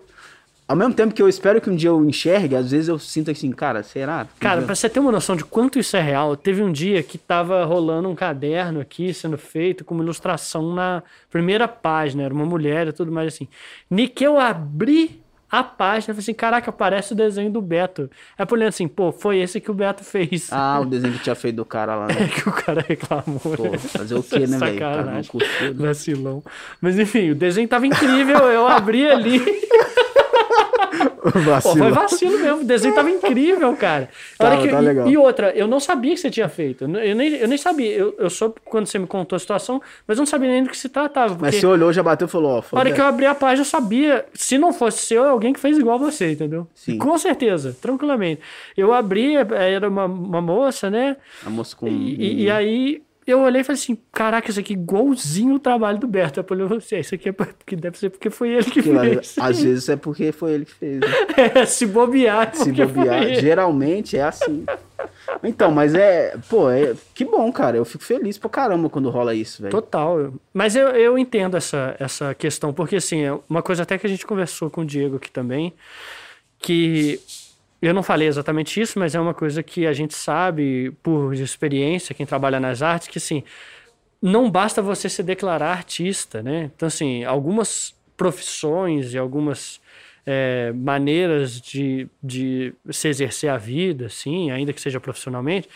ao 0.67 0.75
mesmo 0.75 0.93
tempo 0.93 1.13
que 1.13 1.21
eu 1.21 1.29
espero 1.29 1.61
que 1.61 1.69
um 1.69 1.75
dia 1.75 1.89
eu 1.89 2.03
enxergue, 2.03 2.55
às 2.55 2.71
vezes 2.71 2.89
eu 2.89 2.99
sinto 2.99 3.31
assim, 3.31 3.51
cara, 3.51 3.83
será? 3.83 4.27
Cara, 4.39 4.61
pra 4.61 4.75
você 4.75 4.89
ter 4.89 4.99
uma 4.99 5.11
noção 5.11 5.35
de 5.35 5.45
quanto 5.45 5.79
isso 5.79 5.95
é 5.95 6.01
real, 6.01 6.35
teve 6.35 6.61
um 6.61 6.71
dia 6.71 7.01
que 7.01 7.17
tava 7.17 7.63
rolando 7.63 8.09
um 8.09 8.15
caderno 8.15 8.81
aqui 8.81 9.13
sendo 9.13 9.37
feito 9.37 9.85
com 9.85 9.93
uma 9.93 10.03
ilustração 10.03 10.73
na 10.73 11.01
primeira 11.31 11.67
página, 11.67 12.23
era 12.23 12.33
uma 12.33 12.45
mulher 12.45 12.87
e 12.87 12.91
tudo 12.91 13.11
mais 13.11 13.33
assim. 13.33 13.47
Nem 13.89 14.07
que 14.07 14.25
eu 14.25 14.37
abri 14.37 15.21
a 15.49 15.63
página, 15.63 16.13
falei 16.13 16.19
assim, 16.19 16.33
caraca, 16.33 16.71
parece 16.71 17.13
o 17.13 17.15
desenho 17.15 17.49
do 17.49 17.61
Beto. 17.61 18.09
Aí 18.37 18.45
eu 18.45 18.53
olhando 18.53 18.69
assim, 18.69 18.87
pô, 18.87 19.13
foi 19.13 19.39
esse 19.39 19.61
que 19.61 19.71
o 19.71 19.73
Beto 19.73 20.03
fez. 20.03 20.49
Ah, 20.51 20.79
o 20.81 20.85
desenho 20.85 21.13
que 21.13 21.19
tinha 21.19 21.35
feito 21.35 21.55
do 21.55 21.65
cara 21.65 21.95
lá, 21.95 22.07
né? 22.07 22.15
É 22.19 22.27
que 22.41 22.49
o 22.49 22.51
cara 22.51 22.83
reclamou. 22.85 23.39
Pô, 23.39 23.69
né? 23.69 23.77
fazer 23.77 24.15
o 24.15 24.23
quê, 24.23 24.45
né, 24.45 24.57
velho? 24.57 24.79
Cara, 24.79 25.03
não 25.03 25.23
curtiu, 25.23 25.73
né? 25.73 25.87
Vacilão. 25.87 26.43
Mas 26.81 26.99
enfim, 26.99 27.31
o 27.31 27.35
desenho 27.35 27.67
tava 27.67 27.87
incrível, 27.87 28.39
eu 28.49 28.67
abri 28.67 29.07
ali... 29.07 29.39
Pô, 31.63 31.75
foi 31.75 31.91
vacilo 31.91 32.39
mesmo. 32.39 32.61
O 32.61 32.63
desenho 32.63 32.95
tava 32.95 33.09
incrível, 33.09 33.75
cara. 33.75 34.09
Tá, 34.37 34.57
que, 34.57 34.67
tá 34.69 34.81
e, 34.81 35.11
e, 35.11 35.17
outra, 35.17 35.51
eu 35.51 35.67
não 35.67 35.79
sabia 35.79 36.13
que 36.13 36.19
você 36.19 36.29
tinha 36.29 36.49
feito. 36.49 36.83
Eu 36.85 37.15
nem, 37.15 37.35
eu 37.35 37.47
nem 37.47 37.57
sabia. 37.57 37.91
Eu, 37.91 38.15
eu 38.17 38.29
soube 38.29 38.55
quando 38.65 38.85
você 38.85 38.97
me 38.99 39.07
contou 39.07 39.35
a 39.35 39.39
situação, 39.39 39.81
mas 40.07 40.17
eu 40.17 40.21
não 40.21 40.25
sabia 40.25 40.49
nem 40.49 40.63
do 40.63 40.69
que 40.69 40.77
se 40.77 40.89
tratava. 40.89 41.37
Mas 41.39 41.55
você 41.55 41.65
olhou, 41.65 41.91
já 41.91 42.03
bateu 42.03 42.27
e 42.27 42.29
falou, 42.29 42.57
ó. 42.57 42.75
Na 42.75 42.79
hora 42.79 42.91
que 42.91 43.01
eu 43.01 43.05
abri 43.05 43.25
a 43.25 43.35
página, 43.35 43.61
eu 43.61 43.65
sabia. 43.65 44.25
Se 44.33 44.57
não 44.57 44.73
fosse 44.73 45.05
seu, 45.05 45.25
é 45.25 45.29
alguém 45.29 45.53
que 45.53 45.59
fez 45.59 45.77
igual 45.77 45.99
você, 45.99 46.31
entendeu? 46.31 46.67
Sim. 46.73 46.97
Com 46.97 47.17
certeza, 47.17 47.75
tranquilamente. 47.81 48.41
Eu 48.75 48.93
abri, 48.93 49.35
era 49.35 49.89
uma, 49.89 50.05
uma 50.05 50.41
moça, 50.41 50.89
né? 50.89 51.17
A 51.45 51.49
moça 51.49 51.75
com. 51.75 51.87
E, 51.87 52.15
e, 52.15 52.43
e 52.43 52.51
aí 52.51 53.01
eu 53.27 53.41
olhei 53.41 53.59
e 53.59 53.63
falei 53.63 53.79
assim, 53.79 53.97
caraca, 54.11 54.49
isso 54.49 54.59
aqui 54.59 54.73
é 54.73 54.77
igualzinho 54.77 55.55
o 55.55 55.59
trabalho 55.59 55.99
do 55.99 56.07
Berto. 56.07 56.39
Eu 56.39 56.45
falei, 56.45 56.65
você, 56.65 57.01
isso 57.01 57.13
aqui 57.13 57.27
é 57.27 57.31
porque 57.33 57.75
deve 57.75 57.97
ser 57.97 58.09
porque 58.09 58.29
foi 58.29 58.51
ele 58.51 58.71
que 58.71 58.81
fez. 58.81 59.35
Às 59.37 59.61
vezes 59.61 59.89
é 59.89 59.97
porque 59.97 60.31
foi 60.31 60.53
ele 60.53 60.65
que 60.65 60.73
fez. 60.73 60.99
Né? 61.01 61.07
É, 61.53 61.65
se 61.65 61.85
bobear. 61.85 62.55
Se 62.55 62.71
bobear. 62.71 63.35
Geralmente 63.35 64.17
é 64.17 64.23
assim. 64.23 64.65
Então, 65.43 65.71
mas 65.71 65.93
é, 65.93 66.37
pô, 66.49 66.69
é, 66.69 66.95
que 67.13 67.25
bom, 67.25 67.51
cara. 67.51 67.75
Eu 67.75 67.83
fico 67.83 68.03
feliz 68.03 68.37
pra 68.37 68.49
caramba 68.49 68.89
quando 68.89 69.09
rola 69.09 69.35
isso, 69.35 69.61
velho. 69.61 69.71
Total. 69.71 70.33
Mas 70.53 70.75
eu, 70.75 70.87
eu 70.89 71.17
entendo 71.17 71.57
essa, 71.57 71.95
essa 71.99 72.33
questão, 72.33 72.73
porque 72.73 72.95
assim, 72.95 73.23
é 73.23 73.37
uma 73.49 73.61
coisa 73.61 73.83
até 73.83 73.97
que 73.97 74.07
a 74.07 74.09
gente 74.09 74.25
conversou 74.25 74.69
com 74.69 74.81
o 74.81 74.85
Diego 74.85 75.17
aqui 75.17 75.29
também, 75.29 75.73
que 76.59 77.19
eu 77.81 77.93
não 77.93 78.01
falei 78.01 78.27
exatamente 78.27 78.81
isso, 78.81 78.97
mas 78.97 79.13
é 79.13 79.19
uma 79.19 79.33
coisa 79.33 79.61
que 79.61 79.85
a 79.85 79.93
gente 79.93 80.15
sabe 80.15 80.91
por 81.03 81.33
experiência, 81.33 82.15
quem 82.15 82.25
trabalha 82.25 82.59
nas 82.59 82.81
artes, 82.81 83.07
que 83.07 83.17
assim, 83.17 83.43
não 84.21 84.49
basta 84.49 84.81
você 84.81 85.07
se 85.09 85.21
declarar 85.21 85.71
artista, 85.71 86.41
né? 86.41 86.71
Então, 86.75 86.87
assim, 86.87 87.23
algumas 87.23 87.95
profissões 88.15 89.13
e 89.13 89.17
algumas 89.17 89.79
é, 90.25 90.73
maneiras 90.73 91.61
de, 91.61 92.09
de 92.21 92.73
se 92.89 93.07
exercer 93.07 93.49
a 93.49 93.57
vida, 93.57 94.07
assim, 94.07 94.49
ainda 94.51 94.73
que 94.73 94.81
seja 94.81 94.99
profissionalmente, 94.99 95.69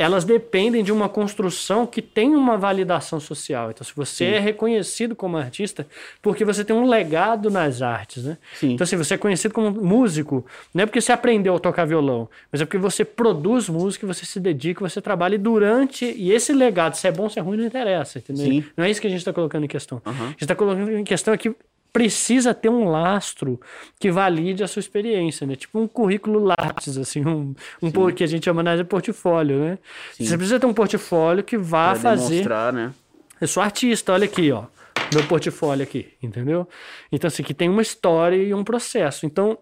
elas 0.00 0.24
dependem 0.24 0.82
de 0.82 0.90
uma 0.90 1.10
construção 1.10 1.86
que 1.86 2.00
tem 2.00 2.34
uma 2.34 2.56
validação 2.56 3.20
social. 3.20 3.70
Então, 3.70 3.86
se 3.86 3.92
você 3.94 4.24
Sim. 4.24 4.32
é 4.32 4.38
reconhecido 4.38 5.14
como 5.14 5.36
artista, 5.36 5.86
porque 6.22 6.42
você 6.42 6.64
tem 6.64 6.74
um 6.74 6.88
legado 6.88 7.50
nas 7.50 7.82
artes, 7.82 8.24
né? 8.24 8.38
Sim. 8.54 8.72
Então, 8.72 8.86
se 8.86 8.96
você 8.96 9.12
é 9.12 9.18
conhecido 9.18 9.52
como 9.52 9.70
músico, 9.70 10.42
não 10.72 10.84
é 10.84 10.86
porque 10.86 11.02
você 11.02 11.12
aprendeu 11.12 11.54
a 11.54 11.58
tocar 11.58 11.84
violão, 11.84 12.30
mas 12.50 12.62
é 12.62 12.64
porque 12.64 12.78
você 12.78 13.04
produz 13.04 13.68
música, 13.68 14.06
você 14.06 14.24
se 14.24 14.40
dedica, 14.40 14.80
você 14.80 15.02
trabalha 15.02 15.34
e 15.34 15.38
durante. 15.38 16.06
E 16.06 16.32
esse 16.32 16.54
legado, 16.54 16.94
se 16.94 17.06
é 17.06 17.12
bom, 17.12 17.28
se 17.28 17.38
é 17.38 17.42
ruim, 17.42 17.58
não 17.58 17.66
interessa, 17.66 18.20
entendeu? 18.20 18.46
Sim. 18.46 18.64
Não 18.74 18.86
é 18.86 18.90
isso 18.90 19.02
que 19.02 19.06
a 19.06 19.10
gente 19.10 19.18
está 19.18 19.34
colocando 19.34 19.64
em 19.64 19.68
questão. 19.68 20.00
Uhum. 20.06 20.12
A 20.12 20.28
gente 20.28 20.40
está 20.40 20.54
colocando 20.54 20.92
em 20.92 21.04
questão 21.04 21.34
aqui 21.34 21.54
precisa 21.92 22.54
ter 22.54 22.68
um 22.68 22.88
lastro 22.88 23.60
que 23.98 24.10
valide 24.10 24.62
a 24.62 24.68
sua 24.68 24.80
experiência, 24.80 25.46
né? 25.46 25.56
Tipo 25.56 25.80
um 25.80 25.88
currículo 25.88 26.38
lápis, 26.38 26.96
assim, 26.96 27.24
um, 27.26 27.54
um 27.82 28.12
que 28.12 28.24
a 28.24 28.26
gente 28.26 28.44
chama 28.44 28.76
de 28.76 28.84
portfólio, 28.84 29.58
né? 29.58 29.78
Sim. 30.12 30.24
Você 30.24 30.36
precisa 30.36 30.60
ter 30.60 30.66
um 30.66 30.74
portfólio 30.74 31.42
que 31.44 31.58
vá 31.58 31.92
pra 31.92 32.00
fazer. 32.00 32.28
Demonstrar, 32.28 32.72
né? 32.72 32.94
Eu 33.40 33.48
sou 33.48 33.62
artista, 33.62 34.12
olha 34.12 34.24
aqui, 34.24 34.52
ó. 34.52 34.64
Meu 35.12 35.24
portfólio 35.24 35.82
aqui, 35.82 36.08
entendeu? 36.22 36.68
Então, 37.10 37.28
assim, 37.28 37.42
que 37.42 37.54
tem 37.54 37.68
uma 37.68 37.82
história 37.82 38.36
e 38.36 38.54
um 38.54 38.62
processo. 38.62 39.26
Então, 39.26 39.58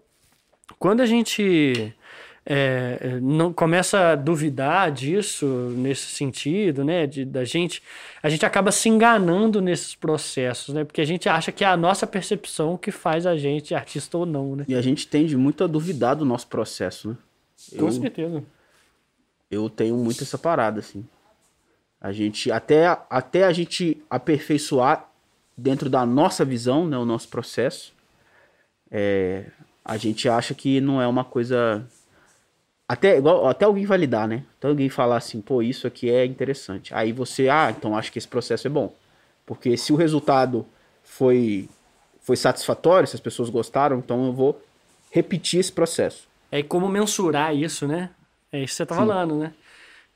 quando 0.78 1.00
a 1.00 1.06
gente 1.06 1.94
é, 2.50 3.18
não 3.20 3.52
começa 3.52 4.12
a 4.12 4.14
duvidar 4.16 4.90
disso 4.90 5.44
nesse 5.76 6.06
sentido, 6.06 6.82
né? 6.82 7.06
De, 7.06 7.22
da 7.22 7.44
gente, 7.44 7.82
a 8.22 8.30
gente 8.30 8.46
acaba 8.46 8.72
se 8.72 8.88
enganando 8.88 9.60
nesses 9.60 9.94
processos, 9.94 10.74
né? 10.74 10.82
Porque 10.82 11.02
a 11.02 11.04
gente 11.04 11.28
acha 11.28 11.52
que 11.52 11.62
é 11.62 11.66
a 11.66 11.76
nossa 11.76 12.06
percepção 12.06 12.78
que 12.78 12.90
faz 12.90 13.26
a 13.26 13.36
gente 13.36 13.74
artista 13.74 14.16
ou 14.16 14.24
não, 14.24 14.56
né? 14.56 14.64
E 14.66 14.74
a 14.74 14.80
gente 14.80 15.06
tende 15.06 15.36
muito 15.36 15.62
a 15.62 15.66
duvidar 15.66 16.16
do 16.16 16.24
nosso 16.24 16.46
processo, 16.46 17.10
né? 17.10 17.16
Com 17.78 17.84
Eu- 17.86 17.92
certeza. 17.92 18.42
eu 19.50 19.68
tenho 19.68 19.96
muito 19.98 20.22
essa 20.22 20.38
parada, 20.38 20.80
assim. 20.80 21.04
A 22.00 22.12
gente, 22.12 22.50
até, 22.50 22.86
até 23.10 23.44
a 23.44 23.52
gente 23.52 24.00
aperfeiçoar 24.08 25.06
dentro 25.54 25.90
da 25.90 26.06
nossa 26.06 26.44
visão, 26.46 26.86
né, 26.86 26.96
o 26.96 27.04
nosso 27.04 27.28
processo, 27.28 27.92
é, 28.90 29.46
a 29.84 29.96
gente 29.98 30.28
acha 30.30 30.54
que 30.54 30.80
não 30.80 31.02
é 31.02 31.06
uma 31.06 31.24
coisa. 31.24 31.84
Até, 32.88 33.18
igual, 33.18 33.46
até 33.46 33.66
alguém 33.66 33.84
validar, 33.84 34.26
né? 34.26 34.44
Então 34.58 34.70
alguém 34.70 34.88
falar 34.88 35.18
assim, 35.18 35.42
pô, 35.42 35.60
isso 35.60 35.86
aqui 35.86 36.10
é 36.10 36.24
interessante. 36.24 36.94
Aí 36.94 37.12
você, 37.12 37.48
ah, 37.48 37.70
então 37.76 37.94
acho 37.94 38.10
que 38.10 38.18
esse 38.18 38.28
processo 38.28 38.66
é 38.66 38.70
bom. 38.70 38.94
Porque 39.44 39.76
se 39.76 39.92
o 39.92 39.96
resultado 39.96 40.66
foi, 41.02 41.68
foi 42.20 42.36
satisfatório, 42.36 43.06
se 43.06 43.14
as 43.14 43.20
pessoas 43.20 43.50
gostaram, 43.50 43.98
então 43.98 44.26
eu 44.26 44.32
vou 44.32 44.62
repetir 45.10 45.60
esse 45.60 45.70
processo. 45.70 46.26
É 46.50 46.62
como 46.62 46.88
mensurar 46.88 47.54
isso, 47.54 47.86
né? 47.86 48.10
É 48.50 48.58
isso 48.58 48.72
que 48.72 48.76
você 48.76 48.86
tá 48.86 48.94
Sim. 48.94 49.00
falando, 49.02 49.34
né? 49.36 49.52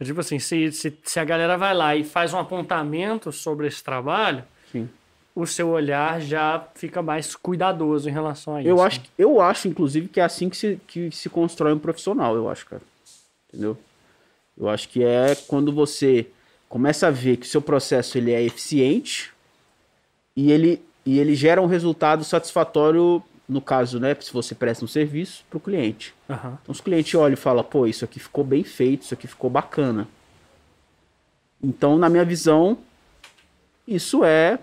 É 0.01 0.05
Tipo 0.05 0.21
assim, 0.21 0.39
se, 0.39 0.73
se, 0.73 0.99
se 1.05 1.21
a 1.21 1.25
galera 1.25 1.59
vai 1.59 1.75
lá 1.75 1.95
e 1.95 2.03
faz 2.03 2.33
um 2.33 2.39
apontamento 2.39 3.31
sobre 3.31 3.67
esse 3.67 3.85
trabalho, 3.85 4.45
Sim. 4.71 4.89
O 5.35 5.47
seu 5.47 5.69
olhar 5.71 6.21
já 6.21 6.67
fica 6.75 7.01
mais 7.01 7.35
cuidadoso 7.35 8.09
em 8.09 8.13
relação 8.13 8.55
a 8.57 8.61
isso. 8.61 8.69
Eu 8.69 8.83
acho, 8.83 9.01
que- 9.01 9.11
eu 9.19 9.41
acho, 9.41 9.67
inclusive, 9.69 10.09
que 10.09 10.21
é 10.21 10.25
assim 10.25 10.49
que 10.49 10.57
se, 10.57 10.81
que 10.87 11.11
se 11.11 11.29
constrói 11.31 11.73
um 11.73 11.79
profissional, 11.79 12.35
eu 12.37 12.49
acho, 12.51 12.67
cara. 12.67 12.83
Entendeu? 13.49 13.77
Eu 14.59 14.69
acho 14.69 14.89
que 14.89 15.03
é 15.03 15.35
quando 15.49 15.73
você 15.73 16.27
começa 16.69 17.07
a 17.07 17.11
ver 17.11 17.39
que 17.39 17.47
o 17.47 17.49
seu 17.49 17.63
processo 17.63 18.17
ele 18.19 18.33
é 18.33 18.43
eficiente 18.43 19.33
e 20.37 20.51
ele, 20.53 20.83
e 21.05 21.19
ele 21.19 21.35
gera 21.35 21.61
um 21.63 21.67
resultado 21.67 22.25
satisfatório, 22.25 23.23
no 23.49 23.61
caso, 23.61 23.99
né, 23.99 24.15
se 24.21 24.33
você 24.33 24.55
presta 24.55 24.85
um 24.85 24.89
serviço 24.89 25.45
para 25.49 25.57
o 25.57 25.61
cliente. 25.61 26.15
Aham. 26.29 26.59
Então, 26.63 26.73
os 26.73 26.81
clientes 26.81 27.15
olham 27.15 27.35
e 27.35 27.37
falam, 27.37 27.65
pô, 27.65 27.87
isso 27.87 28.05
aqui 28.05 28.21
ficou 28.21 28.45
bem 28.45 28.63
feito, 28.65 29.03
isso 29.03 29.15
aqui 29.15 29.27
ficou 29.27 29.49
bacana. 29.51 30.07
Então, 31.63 31.97
na 31.97 32.09
minha 32.09 32.25
visão, 32.25 32.79
isso 33.87 34.25
é. 34.25 34.59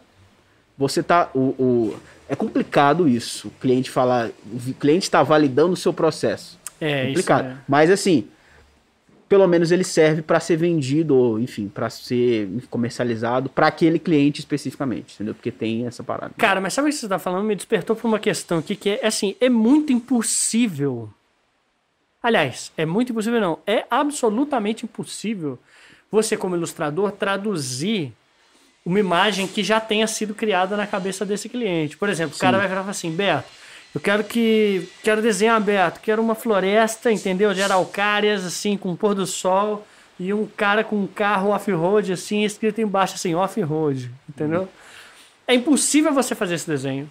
Você 0.80 1.04
tá. 1.04 1.30
O, 1.36 1.40
o- 1.62 2.00
é 2.28 2.36
complicado 2.36 3.08
isso. 3.08 3.50
O 3.50 3.52
cliente 3.52 3.92
falar. 3.92 4.30
O 4.52 4.74
cliente 4.74 5.04
está 5.04 5.22
validando 5.22 5.74
o 5.74 5.78
seu 5.78 5.94
processo. 5.94 6.58
É, 6.82 7.02
isso 7.04 7.08
complicado. 7.10 7.46
é. 7.48 7.58
Mas 7.68 7.92
assim, 7.92 8.28
pelo 9.28 9.46
menos 9.46 9.72
ele 9.72 9.84
serve 9.84 10.22
para 10.22 10.40
ser 10.40 10.56
vendido, 10.56 11.16
ou 11.16 11.40
enfim, 11.40 11.68
para 11.68 11.90
ser 11.90 12.48
comercializado 12.70 13.50
para 13.50 13.68
aquele 13.68 14.00
cliente 14.00 14.40
especificamente, 14.40 15.16
entendeu? 15.16 15.36
Porque 15.36 15.52
tem 15.52 15.86
essa 15.86 16.02
parada. 16.04 16.34
Cara, 16.38 16.62
mas 16.62 16.74
sabe 16.74 16.88
o 16.88 16.92
que 16.92 16.98
você 16.98 17.08
tá 17.08 17.20
falando? 17.20 17.44
Me 17.46 17.56
despertou 17.56 17.96
por 17.96 18.08
uma 18.08 18.18
questão 18.20 18.60
aqui 18.60 18.76
que 18.76 18.90
é 18.92 19.06
assim, 19.06 19.36
é 19.42 19.50
muito 19.50 19.92
impossível. 19.92 21.10
Aliás, 22.24 22.72
é 22.78 22.86
muito 22.86 23.12
impossível 23.12 23.40
não, 23.40 23.60
é 23.68 23.86
absolutamente 23.90 24.84
impossível 24.86 25.60
você 26.12 26.36
como 26.36 26.56
ilustrador 26.56 27.12
traduzir 27.12 28.12
uma 28.86 29.00
imagem 29.00 29.48
que 29.48 29.64
já 29.64 29.80
tenha 29.80 30.08
sido 30.08 30.34
criada 30.34 30.76
na 30.76 30.88
cabeça 30.88 31.26
desse 31.26 31.50
cliente. 31.50 31.98
Por 31.98 32.10
exemplo, 32.10 32.36
o 32.36 32.40
cara 32.40 32.58
vai 32.58 32.68
falar 32.68 32.90
assim, 32.90 33.12
Beto, 33.12 33.48
eu 33.94 34.02
quero 34.02 34.24
que 34.24 34.88
quero 35.04 35.22
desenhar, 35.22 35.60
Beto, 35.62 36.00
quero 36.00 36.22
uma 36.22 36.36
floresta, 36.36 37.12
entendeu? 37.12 37.54
De 37.54 37.62
araucárias 37.62 38.46
assim 38.46 38.78
com 38.78 38.96
pôr 38.96 39.14
do 39.14 39.26
sol 39.26 39.86
e 40.20 40.34
um 40.34 40.46
cara 40.46 40.84
com 40.84 40.96
um 40.96 41.08
carro 41.08 41.50
off-road 41.50 42.12
assim, 42.14 42.44
escrito 42.44 42.82
embaixo 42.82 43.16
assim, 43.16 43.36
off-road, 43.36 44.12
entendeu? 44.28 44.68
é 45.50 45.56
impossível 45.56 46.14
você 46.14 46.36
fazer 46.36 46.54
esse 46.56 46.68
desenho. 46.68 47.10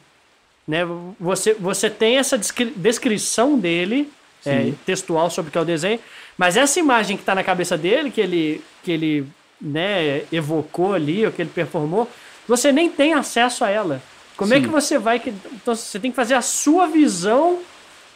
Né? 0.66 0.82
Você, 1.18 1.54
você 1.54 1.90
tem 1.90 2.18
essa 2.18 2.38
descri- 2.38 2.72
descrição 2.76 3.58
dele, 3.58 4.12
é, 4.46 4.62
Sim. 4.62 4.78
textual 4.86 5.28
sobre 5.28 5.48
o 5.48 5.52
que 5.52 5.58
é 5.58 5.60
o 5.60 5.64
desenho, 5.64 5.98
mas 6.36 6.56
essa 6.56 6.78
imagem 6.78 7.16
que 7.16 7.22
está 7.22 7.34
na 7.34 7.42
cabeça 7.42 7.76
dele, 7.76 8.12
que 8.12 8.20
ele, 8.20 8.62
que 8.84 8.92
ele 8.92 9.26
né, 9.60 10.22
evocou 10.32 10.94
ali, 10.94 11.24
ou 11.26 11.32
que 11.32 11.42
ele 11.42 11.50
performou, 11.54 12.08
você 12.46 12.70
nem 12.72 12.88
tem 12.88 13.12
acesso 13.14 13.64
a 13.64 13.70
ela. 13.70 14.00
Como 14.36 14.52
é 14.54 14.56
Sim. 14.56 14.62
que 14.62 14.68
você 14.68 14.98
vai. 14.98 15.18
que- 15.18 15.32
Então 15.52 15.74
você 15.74 15.98
tem 15.98 16.10
que 16.10 16.16
fazer 16.16 16.34
a 16.34 16.42
sua 16.42 16.86
visão 16.86 17.58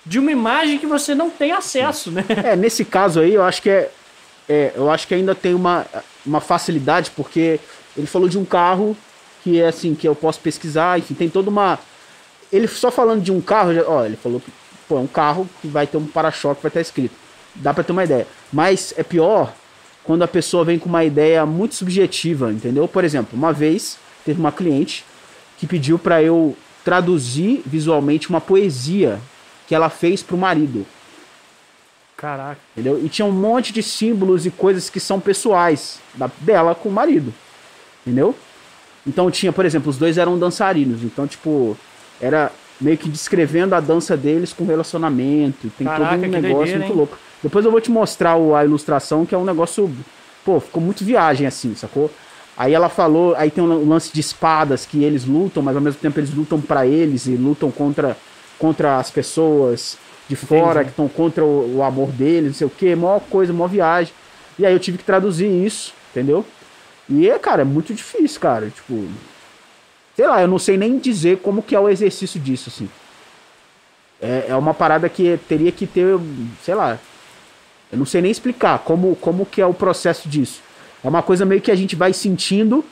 de 0.06 0.18
uma 0.18 0.30
imagem 0.30 0.78
que 0.78 0.86
você 0.86 1.14
não 1.14 1.30
tem 1.30 1.52
acesso, 1.52 2.10
né? 2.10 2.24
É, 2.44 2.56
nesse 2.56 2.84
caso 2.84 3.20
aí, 3.20 3.34
eu 3.34 3.42
acho 3.42 3.60
que 3.62 3.70
é, 3.70 3.90
é, 4.48 4.72
eu 4.76 4.90
acho 4.90 5.06
que 5.06 5.14
ainda 5.14 5.34
tem 5.34 5.54
uma, 5.54 5.84
uma 6.24 6.40
facilidade, 6.40 7.10
porque 7.16 7.58
ele 7.96 8.06
falou 8.06 8.28
de 8.28 8.38
um 8.38 8.44
carro 8.44 8.96
que 9.42 9.60
é 9.60 9.66
assim, 9.66 9.94
que 9.94 10.06
eu 10.06 10.14
posso 10.14 10.38
pesquisar, 10.40 10.98
enfim, 10.98 11.14
tem 11.14 11.28
toda 11.28 11.50
uma. 11.50 11.78
Ele 12.52 12.68
só 12.68 12.90
falando 12.90 13.20
de 13.22 13.32
um 13.32 13.40
carro, 13.40 13.74
já- 13.74 13.84
ó, 13.86 14.04
ele 14.04 14.16
falou 14.16 14.38
que 14.40 14.52
pô, 14.88 14.96
é 14.98 15.00
um 15.00 15.06
carro 15.06 15.48
que 15.60 15.66
vai 15.68 15.86
ter 15.86 15.96
um 15.96 16.06
para-choque, 16.06 16.62
vai 16.62 16.68
estar 16.70 16.80
escrito. 16.80 17.14
Dá 17.54 17.74
pra 17.74 17.82
ter 17.84 17.92
uma 17.92 18.04
ideia. 18.04 18.26
Mas 18.52 18.94
é 18.96 19.02
pior 19.02 19.52
quando 20.04 20.22
a 20.22 20.28
pessoa 20.28 20.64
vem 20.64 20.78
com 20.78 20.88
uma 20.88 21.04
ideia 21.04 21.44
muito 21.46 21.74
subjetiva, 21.74 22.52
entendeu? 22.52 22.88
Por 22.88 23.04
exemplo, 23.04 23.38
uma 23.38 23.52
vez 23.52 23.98
teve 24.24 24.40
uma 24.40 24.52
cliente 24.52 25.04
que 25.58 25.66
pediu 25.66 25.98
pra 25.98 26.22
eu 26.22 26.56
traduzir 26.84 27.62
visualmente 27.64 28.28
uma 28.28 28.40
poesia 28.40 29.20
que 29.66 29.74
ela 29.74 29.88
fez 29.88 30.22
pro 30.22 30.36
marido. 30.36 30.84
Caraca. 32.16 32.60
Entendeu? 32.72 33.04
E 33.04 33.08
tinha 33.08 33.26
um 33.26 33.32
monte 33.32 33.72
de 33.72 33.82
símbolos 33.82 34.46
e 34.46 34.50
coisas 34.50 34.90
que 34.90 35.00
são 35.00 35.18
pessoais 35.18 35.98
da, 36.14 36.30
dela 36.40 36.74
com 36.74 36.88
o 36.88 36.92
marido. 36.92 37.32
Entendeu? 38.04 38.34
Então 39.06 39.30
tinha, 39.30 39.52
por 39.52 39.64
exemplo, 39.64 39.90
os 39.90 39.98
dois 39.98 40.18
eram 40.18 40.38
dançarinos. 40.38 41.02
Então, 41.02 41.26
tipo, 41.26 41.76
era 42.20 42.52
meio 42.80 42.96
que 42.98 43.08
descrevendo 43.08 43.74
a 43.74 43.80
dança 43.80 44.16
deles 44.16 44.52
com 44.52 44.64
relacionamento. 44.64 45.70
Tem 45.76 45.86
Caraca, 45.86 46.16
todo 46.16 46.24
um 46.24 46.28
negócio 46.28 46.40
doideira, 46.40 46.78
muito 46.78 46.90
hein? 46.90 46.96
louco. 46.96 47.18
Depois 47.42 47.64
eu 47.64 47.70
vou 47.70 47.80
te 47.80 47.90
mostrar 47.90 48.36
o- 48.36 48.54
a 48.54 48.64
ilustração, 48.64 49.26
que 49.26 49.34
é 49.34 49.38
um 49.38 49.44
negócio. 49.44 49.90
Pô, 50.44 50.60
ficou 50.60 50.82
muito 50.82 51.04
viagem 51.04 51.46
assim, 51.46 51.74
sacou? 51.74 52.10
Aí 52.56 52.74
ela 52.74 52.88
falou, 52.88 53.34
aí 53.36 53.50
tem 53.50 53.64
um 53.64 53.88
lance 53.88 54.12
de 54.12 54.20
espadas 54.20 54.84
que 54.84 55.02
eles 55.02 55.24
lutam, 55.24 55.62
mas 55.62 55.74
ao 55.74 55.82
mesmo 55.82 56.00
tempo 56.00 56.20
eles 56.20 56.32
lutam 56.34 56.60
pra 56.60 56.86
eles 56.86 57.26
e 57.26 57.30
lutam 57.36 57.70
contra, 57.70 58.16
contra 58.58 58.98
as 58.98 59.10
pessoas 59.10 59.96
de 60.28 60.36
fora 60.36 60.80
Entendi. 60.80 60.84
que 60.84 60.90
estão 60.90 61.08
contra 61.08 61.44
o, 61.44 61.78
o 61.78 61.82
amor 61.82 62.10
deles, 62.10 62.48
não 62.50 62.54
sei 62.54 62.66
o 62.66 62.70
que, 62.70 62.94
maior 62.94 63.20
coisa, 63.20 63.52
maior 63.52 63.68
viagem. 63.68 64.12
E 64.58 64.66
aí 64.66 64.72
eu 64.72 64.78
tive 64.78 64.98
que 64.98 65.04
traduzir 65.04 65.46
isso, 65.48 65.94
entendeu? 66.10 66.44
E 67.08 67.28
é, 67.28 67.38
cara, 67.38 67.62
é 67.62 67.64
muito 67.64 67.92
difícil, 67.94 68.40
cara. 68.40 68.68
Tipo, 68.68 69.06
sei 70.14 70.26
lá, 70.26 70.42
eu 70.42 70.48
não 70.48 70.58
sei 70.58 70.76
nem 70.76 70.98
dizer 70.98 71.38
como 71.38 71.62
que 71.62 71.74
é 71.74 71.80
o 71.80 71.88
exercício 71.88 72.38
disso, 72.38 72.68
assim. 72.68 72.88
É, 74.20 74.46
é 74.48 74.56
uma 74.56 74.74
parada 74.74 75.08
que 75.08 75.38
teria 75.48 75.72
que 75.72 75.86
ter, 75.86 76.16
sei 76.62 76.74
lá, 76.74 76.98
eu 77.92 77.98
não 77.98 78.06
sei 78.06 78.22
nem 78.22 78.30
explicar 78.30 78.78
como, 78.78 79.14
como 79.16 79.44
que 79.44 79.60
é 79.60 79.66
o 79.66 79.74
processo 79.74 80.28
disso. 80.28 80.60
É 81.04 81.08
uma 81.08 81.22
coisa 81.22 81.44
meio 81.44 81.60
que 81.60 81.70
a 81.70 81.74
gente 81.74 81.94
vai 81.94 82.12
sentindo, 82.14 82.82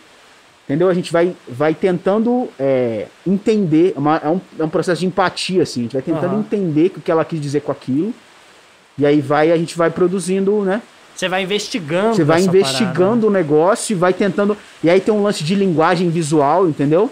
entendeu? 0.66 0.88
A 0.88 0.94
gente 0.94 1.10
vai, 1.10 1.34
vai 1.48 1.74
tentando 1.74 2.48
é, 2.58 3.06
entender, 3.26 3.94
é, 3.96 3.98
uma- 3.98 4.20
é 4.22 4.28
um, 4.28 4.40
é 4.58 4.64
um 4.64 4.68
processo 4.68 5.00
de 5.00 5.06
empatia, 5.06 5.62
assim. 5.62 5.80
A 5.80 5.82
gente 5.84 5.92
vai 5.94 6.02
tentando 6.02 6.32
Aham. 6.32 6.40
entender 6.40 6.92
o 6.96 7.00
que 7.00 7.10
ela 7.10 7.24
quis 7.24 7.40
dizer 7.40 7.60
com 7.62 7.72
aquilo. 7.72 8.12
E 8.98 9.06
aí 9.06 9.20
vai, 9.22 9.50
a 9.50 9.56
gente 9.56 9.76
vai 9.78 9.90
produzindo, 9.90 10.62
né? 10.62 10.82
Você 11.14 11.28
vai 11.28 11.42
investigando. 11.42 12.14
Você 12.16 12.24
vai 12.24 12.42
investigando 12.42 13.26
o 13.26 13.30
negócio 13.30 13.92
e 13.94 13.96
vai 13.96 14.12
tentando. 14.12 14.56
E 14.84 14.90
aí 14.90 15.00
tem 15.00 15.12
um 15.14 15.22
lance 15.22 15.42
de 15.42 15.54
linguagem 15.54 16.10
visual, 16.10 16.68
entendeu? 16.68 17.10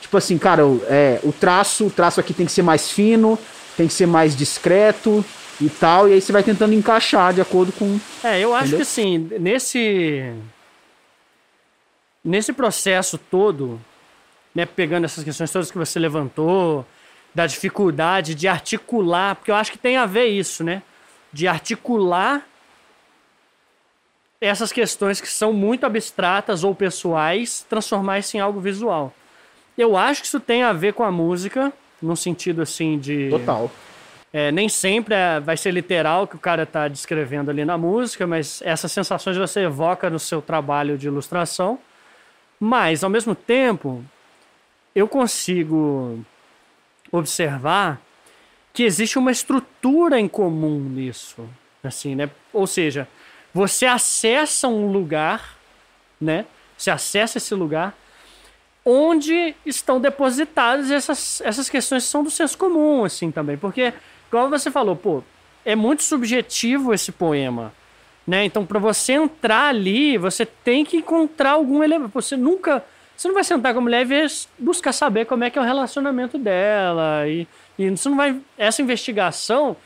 Tipo 0.00 0.16
assim, 0.16 0.38
cara, 0.38 0.62
é, 0.88 1.20
o 1.22 1.32
traço, 1.32 1.86
o 1.86 1.90
traço 1.90 2.18
aqui 2.18 2.32
tem 2.34 2.46
que 2.46 2.52
ser 2.52 2.62
mais 2.62 2.90
fino, 2.90 3.38
tem 3.76 3.86
que 3.86 3.92
ser 3.92 4.06
mais 4.06 4.34
discreto 4.34 5.24
e 5.60 5.68
tal. 5.68 6.08
E 6.08 6.12
aí 6.14 6.20
você 6.20 6.32
vai 6.32 6.42
tentando 6.42 6.74
encaixar 6.74 7.32
de 7.32 7.40
acordo 7.40 7.72
com. 7.72 7.98
É, 8.22 8.40
eu 8.40 8.54
acho 8.54 8.68
Entendeu? 8.68 8.78
que 8.78 8.82
assim, 8.82 9.18
nesse. 9.40 10.32
Nesse 12.24 12.52
processo 12.52 13.16
todo, 13.16 13.80
né, 14.54 14.66
pegando 14.66 15.04
essas 15.04 15.24
questões 15.24 15.50
todas 15.50 15.70
que 15.70 15.78
você 15.78 15.98
levantou, 15.98 16.84
da 17.34 17.46
dificuldade 17.46 18.34
de 18.34 18.48
articular, 18.48 19.36
porque 19.36 19.50
eu 19.50 19.54
acho 19.54 19.72
que 19.72 19.78
tem 19.78 19.96
a 19.96 20.04
ver 20.04 20.26
isso, 20.26 20.64
né? 20.64 20.82
De 21.32 21.46
articular 21.46 22.46
essas 24.40 24.72
questões 24.72 25.20
que 25.20 25.28
são 25.28 25.52
muito 25.52 25.84
abstratas 25.84 26.64
ou 26.64 26.74
pessoais, 26.74 27.64
transformar 27.68 28.20
isso 28.20 28.36
em 28.36 28.40
algo 28.40 28.60
visual. 28.60 29.12
Eu 29.76 29.96
acho 29.96 30.22
que 30.22 30.26
isso 30.26 30.40
tem 30.40 30.62
a 30.62 30.72
ver 30.72 30.92
com 30.92 31.02
a 31.02 31.10
música, 31.10 31.72
num 32.00 32.16
sentido 32.16 32.62
assim 32.62 32.98
de. 32.98 33.28
Total. 33.30 33.70
É, 34.32 34.52
nem 34.52 34.68
sempre 34.68 35.14
é- 35.14 35.40
vai 35.40 35.56
ser 35.56 35.70
literal 35.70 36.24
o 36.24 36.26
que 36.26 36.36
o 36.36 36.38
cara 36.38 36.64
está 36.64 36.86
descrevendo 36.86 37.50
ali 37.50 37.64
na 37.64 37.78
música, 37.78 38.26
mas 38.26 38.60
essas 38.62 38.92
sensações 38.92 39.36
você 39.36 39.60
evoca 39.60 40.10
no 40.10 40.18
seu 40.18 40.42
trabalho 40.42 40.98
de 40.98 41.06
ilustração. 41.06 41.78
Mas, 42.60 43.02
ao 43.02 43.10
mesmo 43.10 43.34
tempo, 43.34 44.04
eu 44.94 45.08
consigo 45.08 46.24
observar 47.10 48.00
que 48.72 48.82
existe 48.82 49.18
uma 49.18 49.30
estrutura 49.30 50.20
em 50.20 50.28
comum 50.28 50.78
nisso. 50.78 51.48
Assim, 51.82 52.14
né? 52.14 52.28
Ou 52.52 52.66
seja, 52.66 53.08
você 53.54 53.86
acessa 53.86 54.68
um 54.68 54.90
lugar, 54.90 55.56
né? 56.20 56.44
Você 56.76 56.90
acessa 56.90 57.38
esse 57.38 57.54
lugar 57.54 57.96
onde 58.84 59.54
estão 59.66 60.00
depositadas 60.00 60.90
essas, 60.90 61.40
essas 61.42 61.68
questões 61.68 62.04
que 62.04 62.10
são 62.10 62.22
do 62.24 62.30
senso 62.30 62.56
comum, 62.56 63.04
assim, 63.04 63.30
também. 63.30 63.56
Porque, 63.56 63.92
como 64.30 64.50
você 64.50 64.70
falou, 64.70 64.96
pô, 64.96 65.22
é 65.64 65.74
muito 65.74 66.02
subjetivo 66.02 66.92
esse 66.94 67.12
poema. 67.12 67.72
Né? 68.26 68.44
Então, 68.44 68.66
para 68.66 68.78
você 68.78 69.14
entrar 69.14 69.68
ali, 69.68 70.18
você 70.18 70.44
tem 70.44 70.84
que 70.84 70.98
encontrar 70.98 71.52
algum 71.52 71.82
elemento. 71.82 72.10
Você 72.12 72.36
nunca. 72.36 72.84
Você 73.16 73.26
não 73.26 73.34
vai 73.34 73.42
sentar 73.42 73.72
com 73.72 73.80
a 73.80 73.82
mulher 73.82 74.06
e 74.06 74.26
buscar 74.58 74.92
saber 74.92 75.24
como 75.24 75.42
é 75.44 75.50
que 75.50 75.58
é 75.58 75.62
o 75.62 75.64
relacionamento 75.64 76.38
dela. 76.38 77.26
E, 77.26 77.48
e 77.78 77.90
você 77.90 78.08
não 78.08 78.16
vai. 78.16 78.38
Essa 78.56 78.82
investigação, 78.82 79.76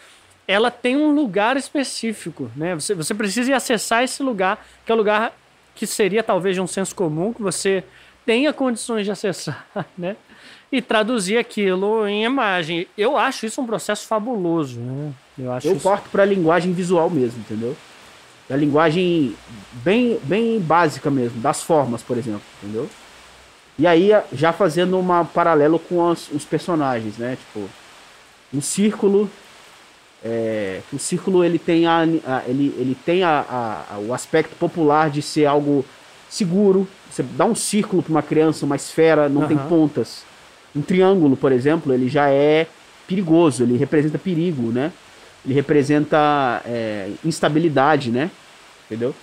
ela 0.47 0.71
tem 0.71 0.97
um 0.97 1.15
lugar 1.15 1.57
específico. 1.57 2.51
Né? 2.57 2.75
Você, 2.75 2.95
você 2.95 3.15
precisa 3.15 3.55
acessar 3.55 4.03
esse 4.03 4.23
lugar, 4.23 4.67
que 4.85 4.91
é 4.91 4.95
o 4.95 4.99
lugar 4.99 5.33
que 5.75 5.87
seria 5.87 6.23
talvez 6.23 6.57
de 6.57 6.61
um 6.61 6.67
senso 6.67 6.95
comum, 6.95 7.33
que 7.33 7.43
você 7.43 7.85
tenha 8.27 8.53
condições 8.53 9.05
de 9.05 9.11
acessar, 9.11 9.67
né? 9.97 10.17
E 10.71 10.81
traduzir 10.81 11.37
aquilo 11.37 12.07
em 12.07 12.25
imagem. 12.25 12.87
Eu 12.97 13.17
acho 13.17 13.47
isso 13.47 13.61
um 13.61 13.67
processo 13.67 14.07
fabuloso, 14.07 14.81
né? 14.81 15.13
Eu, 15.39 15.53
acho 15.53 15.67
Eu 15.67 15.75
isso... 15.75 15.83
parto 15.89 16.09
para 16.11 16.23
a 16.23 16.27
linguagem 16.27 16.73
visual 16.73 17.11
mesmo, 17.11 17.41
entendeu? 17.41 17.77
da 18.53 18.57
linguagem 18.57 19.35
bem, 19.83 20.19
bem 20.25 20.61
básica 20.61 21.11
mesmo, 21.11 21.41
das 21.41 21.63
formas, 21.63 22.03
por 22.03 22.19
exemplo, 22.19 22.43
entendeu? 22.63 22.87
E 23.79 23.87
aí, 23.87 24.11
já 24.31 24.53
fazendo 24.53 24.99
um 24.99 25.25
paralelo 25.25 25.79
com 25.79 26.11
as, 26.11 26.29
os 26.31 26.45
personagens, 26.45 27.17
né? 27.17 27.37
Tipo, 27.37 27.67
um 28.53 28.61
círculo. 28.61 29.31
É, 30.23 30.83
o 30.93 30.99
círculo 30.99 31.43
ele 31.43 31.59
tem, 31.59 31.87
a, 31.87 32.01
a 32.01 32.43
ele, 32.47 32.75
ele 32.77 32.95
tem 33.07 33.25
a, 33.25 33.87
a, 33.91 33.99
o 33.99 34.13
aspecto 34.13 34.55
popular 34.57 35.09
de 35.09 35.23
ser 35.23 35.47
algo 35.47 35.83
seguro. 36.29 36.87
Você 37.11 37.23
dá 37.23 37.47
um 37.47 37.55
círculo 37.55 38.03
para 38.03 38.11
uma 38.11 38.23
criança, 38.23 38.67
uma 38.67 38.77
esfera, 38.77 39.31
não 39.31 39.43
uhum. 39.43 39.49
tem 39.49 39.57
pontas. 39.57 40.25
Um 40.75 40.83
triângulo, 40.83 41.37
por 41.37 41.53
exemplo, 41.53 41.93
ele 41.93 42.09
já 42.09 42.31
é 42.31 42.67
perigoso, 43.07 43.63
ele 43.63 43.77
representa 43.77 44.19
perigo, 44.19 44.73
né? 44.73 44.93
Ele 45.45 45.55
representa 45.55 46.63
é, 46.65 47.11
instabilidade, 47.25 48.11
né? 48.11 48.31
entendeu? 48.93 49.15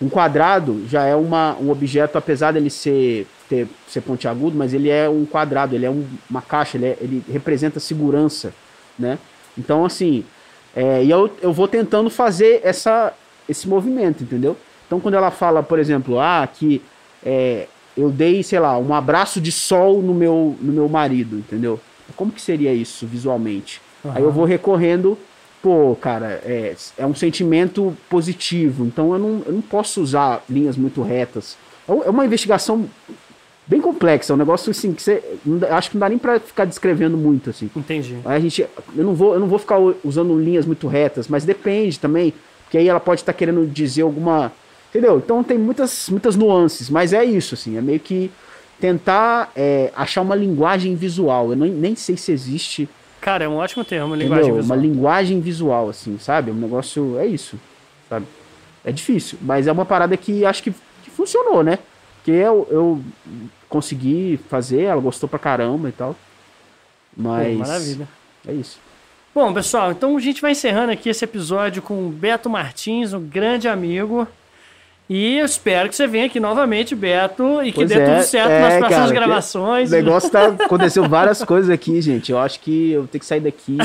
Um 0.00 0.08
quadrado 0.08 0.82
já 0.88 1.04
é 1.04 1.14
uma, 1.14 1.56
um 1.60 1.70
objeto, 1.70 2.16
apesar 2.16 2.52
dele 2.52 2.70
ser, 2.70 3.26
ter, 3.48 3.68
ser 3.86 4.00
pontiagudo, 4.00 4.56
mas 4.56 4.72
ele 4.72 4.88
é 4.88 5.08
um 5.08 5.26
quadrado, 5.26 5.74
ele 5.74 5.84
é 5.84 5.90
um, 5.90 6.06
uma 6.28 6.40
caixa, 6.40 6.78
ele, 6.78 6.86
é, 6.86 6.96
ele 7.00 7.22
representa 7.30 7.78
segurança, 7.78 8.54
né? 8.98 9.18
Então, 9.58 9.84
assim, 9.84 10.24
é, 10.74 11.04
e 11.04 11.10
eu, 11.10 11.30
eu 11.42 11.52
vou 11.52 11.68
tentando 11.68 12.08
fazer 12.08 12.62
essa, 12.64 13.12
esse 13.46 13.68
movimento, 13.68 14.22
entendeu? 14.22 14.56
Então, 14.86 14.98
quando 15.00 15.14
ela 15.14 15.30
fala, 15.30 15.62
por 15.62 15.78
exemplo, 15.78 16.18
ah, 16.18 16.48
que 16.50 16.82
é, 17.22 17.66
eu 17.96 18.10
dei, 18.10 18.42
sei 18.42 18.60
lá, 18.60 18.78
um 18.78 18.94
abraço 18.94 19.40
de 19.40 19.52
sol 19.52 20.02
no 20.02 20.14
meu, 20.14 20.56
no 20.60 20.72
meu 20.72 20.88
marido, 20.88 21.36
entendeu? 21.36 21.80
Como 22.16 22.32
que 22.32 22.40
seria 22.40 22.72
isso 22.72 23.06
visualmente? 23.06 23.80
Uhum. 24.04 24.12
Aí 24.14 24.22
eu 24.22 24.32
vou 24.32 24.44
recorrendo 24.44 25.16
pô, 25.62 25.96
cara, 26.00 26.40
é, 26.44 26.74
é 26.96 27.06
um 27.06 27.14
sentimento 27.14 27.96
positivo, 28.08 28.84
então 28.84 29.12
eu 29.12 29.18
não, 29.18 29.42
eu 29.46 29.52
não 29.52 29.60
posso 29.60 30.00
usar 30.00 30.42
linhas 30.48 30.76
muito 30.76 31.02
retas. 31.02 31.56
É, 31.88 31.92
é 31.92 32.10
uma 32.10 32.24
investigação 32.24 32.88
bem 33.66 33.80
complexa, 33.80 34.32
é 34.32 34.34
um 34.34 34.38
negócio 34.38 34.70
assim 34.70 34.92
que 34.92 35.02
você. 35.02 35.22
Acho 35.70 35.90
que 35.90 35.96
não 35.96 36.00
dá 36.00 36.08
nem 36.08 36.18
pra 36.18 36.40
ficar 36.40 36.64
descrevendo 36.64 37.16
muito, 37.16 37.50
assim. 37.50 37.70
Entendi. 37.76 38.16
Aí 38.24 38.36
a 38.36 38.40
gente. 38.40 38.62
Eu 38.96 39.04
não 39.04 39.14
vou, 39.14 39.34
eu 39.34 39.40
não 39.40 39.48
vou 39.48 39.58
ficar 39.58 39.78
usando 40.04 40.38
linhas 40.38 40.66
muito 40.66 40.88
retas, 40.88 41.28
mas 41.28 41.44
depende 41.44 41.98
também, 41.98 42.32
porque 42.64 42.78
aí 42.78 42.88
ela 42.88 43.00
pode 43.00 43.20
estar 43.20 43.32
tá 43.32 43.38
querendo 43.38 43.66
dizer 43.66 44.02
alguma. 44.02 44.52
Entendeu? 44.90 45.18
Então 45.18 45.42
tem 45.42 45.56
muitas, 45.56 46.10
muitas 46.10 46.36
nuances, 46.36 46.90
mas 46.90 47.12
é 47.12 47.24
isso, 47.24 47.54
assim, 47.54 47.78
é 47.78 47.80
meio 47.80 48.00
que 48.00 48.30
tentar 48.80 49.50
é, 49.54 49.92
achar 49.94 50.20
uma 50.20 50.34
linguagem 50.34 50.94
visual. 50.94 51.50
Eu 51.50 51.56
nem, 51.56 51.70
nem 51.70 51.94
sei 51.94 52.16
se 52.16 52.32
existe 52.32 52.88
Cara, 53.20 53.44
é 53.44 53.48
um 53.48 53.56
ótimo 53.56 53.84
termo, 53.84 54.14
linguagem 54.14 54.44
Entendeu? 54.44 54.62
visual. 54.62 54.78
Uma 54.78 54.82
linguagem 54.82 55.40
visual, 55.40 55.88
assim, 55.90 56.18
sabe? 56.18 56.50
Um 56.50 56.54
negócio. 56.54 57.18
É 57.18 57.26
isso, 57.26 57.60
sabe? 58.08 58.26
É 58.84 58.90
difícil, 58.90 59.38
mas 59.42 59.66
é 59.66 59.72
uma 59.72 59.84
parada 59.84 60.16
que 60.16 60.44
acho 60.44 60.62
que, 60.62 60.72
que 61.04 61.10
funcionou, 61.10 61.62
né? 61.62 61.78
Que 62.24 62.30
eu, 62.30 62.66
eu 62.70 63.00
consegui 63.68 64.40
fazer, 64.48 64.82
ela 64.84 65.00
gostou 65.00 65.28
pra 65.28 65.38
caramba 65.38 65.90
e 65.90 65.92
tal. 65.92 66.16
Mas. 67.14 67.58
Pô, 67.58 67.58
maravilha. 67.58 68.08
É 68.48 68.52
isso. 68.52 68.78
Bom, 69.34 69.52
pessoal, 69.52 69.92
então 69.92 70.16
a 70.16 70.20
gente 70.20 70.40
vai 70.40 70.52
encerrando 70.52 70.90
aqui 70.90 71.08
esse 71.08 71.24
episódio 71.24 71.82
com 71.82 72.08
o 72.08 72.10
Beto 72.10 72.48
Martins, 72.48 73.12
um 73.12 73.20
grande 73.20 73.68
amigo. 73.68 74.26
E 75.12 75.38
eu 75.38 75.44
espero 75.44 75.88
que 75.88 75.96
você 75.96 76.06
venha 76.06 76.26
aqui 76.26 76.38
novamente, 76.38 76.94
Beto, 76.94 77.60
e 77.64 77.72
que 77.72 77.78
pois 77.78 77.88
dê 77.88 77.98
é, 77.98 78.14
tudo 78.14 78.22
certo 78.24 78.48
é, 78.48 78.60
nas 78.60 78.78
próximas 78.78 79.08
cara, 79.08 79.12
gravações. 79.12 79.90
O 79.90 79.92
negócio 79.92 80.30
tá. 80.30 80.46
Aconteceu 80.46 81.08
várias 81.08 81.42
coisas 81.42 81.68
aqui, 81.68 82.00
gente. 82.00 82.30
Eu 82.30 82.38
acho 82.38 82.60
que 82.60 82.92
eu 82.92 83.00
vou 83.00 83.08
ter 83.08 83.18
que 83.18 83.26
sair 83.26 83.40
daqui. 83.40 83.76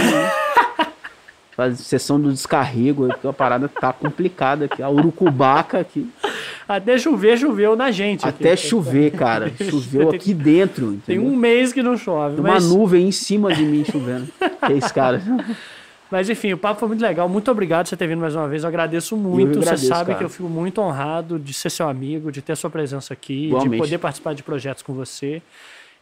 fazer 1.58 1.78
sessão 1.78 2.22
do 2.22 2.32
descarrego, 2.32 3.08
porque 3.08 3.28
a 3.28 3.34
parada 3.34 3.68
tá 3.68 3.92
complicada 3.92 4.66
aqui. 4.66 4.84
A 4.84 4.90
urucubaca 4.90 5.80
aqui. 5.80 6.08
Até 6.70 6.96
chover, 7.00 7.40
choveu 7.40 7.76
na 7.76 7.90
gente. 7.90 8.28
Até 8.28 8.52
aqui. 8.52 8.68
chover, 8.68 9.10
cara. 9.12 9.52
Choveu 9.68 10.12
aqui 10.12 10.32
dentro. 10.32 10.94
Entendeu? 10.94 11.02
Tem 11.06 11.20
um 11.20 11.36
mês 11.36 11.74
que 11.74 11.82
não 11.82 11.98
chove. 11.98 12.36
Tem 12.36 12.44
mas... 12.44 12.66
uma 12.66 12.78
nuvem 12.78 13.08
em 13.08 13.12
cima 13.12 13.52
de 13.52 13.64
mim 13.64 13.84
chovendo. 13.84 14.28
que 14.38 14.74
é 14.74 14.78
esse 14.78 14.94
cara. 14.94 15.20
Mas 16.10 16.30
enfim, 16.30 16.54
o 16.54 16.58
papo 16.58 16.80
foi 16.80 16.88
muito 16.88 17.02
legal. 17.02 17.28
Muito 17.28 17.50
obrigado 17.50 17.86
por 17.86 17.90
você 17.90 17.98
ter 17.98 18.08
vindo 18.08 18.20
mais 18.20 18.36
uma 18.36 18.48
vez. 18.48 18.64
Eu 18.64 18.70
agradeço 18.70 19.18
muito. 19.18 19.58
Eu 19.58 19.62
agradeço, 19.62 19.84
você 19.84 19.88
sabe 19.88 20.08
cara. 20.08 20.18
que 20.20 20.24
eu 20.24 20.30
fico 20.30 20.48
muito 20.48 20.80
honrado 20.80 21.40
de 21.40 21.54
ser 21.54 21.70
seu 21.70 21.88
amigo, 21.90 22.32
de 22.32 22.42
ter 22.42 22.54
a 22.54 22.56
sua 22.56 22.70
presença 22.70 23.14
aqui, 23.14 23.48
Igualmente. 23.48 23.72
de 23.72 23.78
poder 23.78 23.98
participar 23.98 24.34
de 24.34 24.44
projetos 24.44 24.84
com 24.84 24.94
você. 24.94 25.42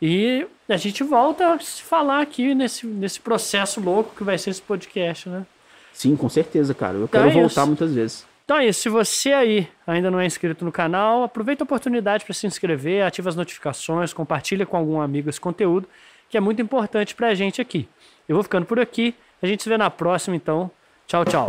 E 0.02 0.46
a 0.68 0.76
gente 0.76 1.04
volta 1.04 1.54
a 1.54 1.60
se 1.60 1.82
falar 1.82 2.22
aqui 2.22 2.54
nesse, 2.54 2.86
nesse 2.86 3.20
processo 3.20 3.80
louco 3.80 4.14
que 4.16 4.24
vai 4.24 4.38
ser 4.38 4.50
esse 4.50 4.62
podcast, 4.62 5.30
né? 5.30 5.46
Sim, 5.94 6.16
com 6.16 6.28
certeza, 6.28 6.74
cara. 6.74 6.96
Eu 6.96 7.06
então 7.06 7.22
quero 7.22 7.32
é 7.32 7.42
voltar 7.42 7.62
isso. 7.62 7.68
muitas 7.68 7.94
vezes. 7.94 8.26
Então 8.44 8.58
é 8.58 8.68
isso. 8.68 8.82
Se 8.82 8.90
você 8.90 9.32
aí 9.32 9.68
ainda 9.88 10.12
não 10.12 10.20
é 10.20 10.26
inscrito 10.26 10.66
no 10.66 10.72
canal, 10.72 11.24
aproveita 11.24 11.64
a 11.64 11.66
oportunidade 11.66 12.26
para 12.26 12.34
se 12.34 12.46
inscrever, 12.46 13.06
ativa 13.06 13.30
as 13.30 13.36
notificações, 13.36 14.12
compartilha 14.12 14.66
com 14.66 14.76
algum 14.76 15.00
amigo 15.00 15.30
esse 15.30 15.40
conteúdo, 15.40 15.88
que 16.30 16.36
é 16.36 16.42
muito 16.42 16.62
importante 16.62 17.16
para 17.16 17.28
a 17.28 17.34
gente 17.34 17.62
aqui. 17.62 17.88
Eu 18.28 18.36
vou 18.36 18.44
ficando 18.44 18.66
por 18.66 18.80
aqui. 18.80 19.16
A 19.44 19.48
gente 19.48 19.62
se 19.62 19.68
vê 19.68 19.78
na 19.78 19.90
próxima, 19.90 20.38
então. 20.38 20.72
Tchau, 21.06 21.26
tchau. 21.26 21.46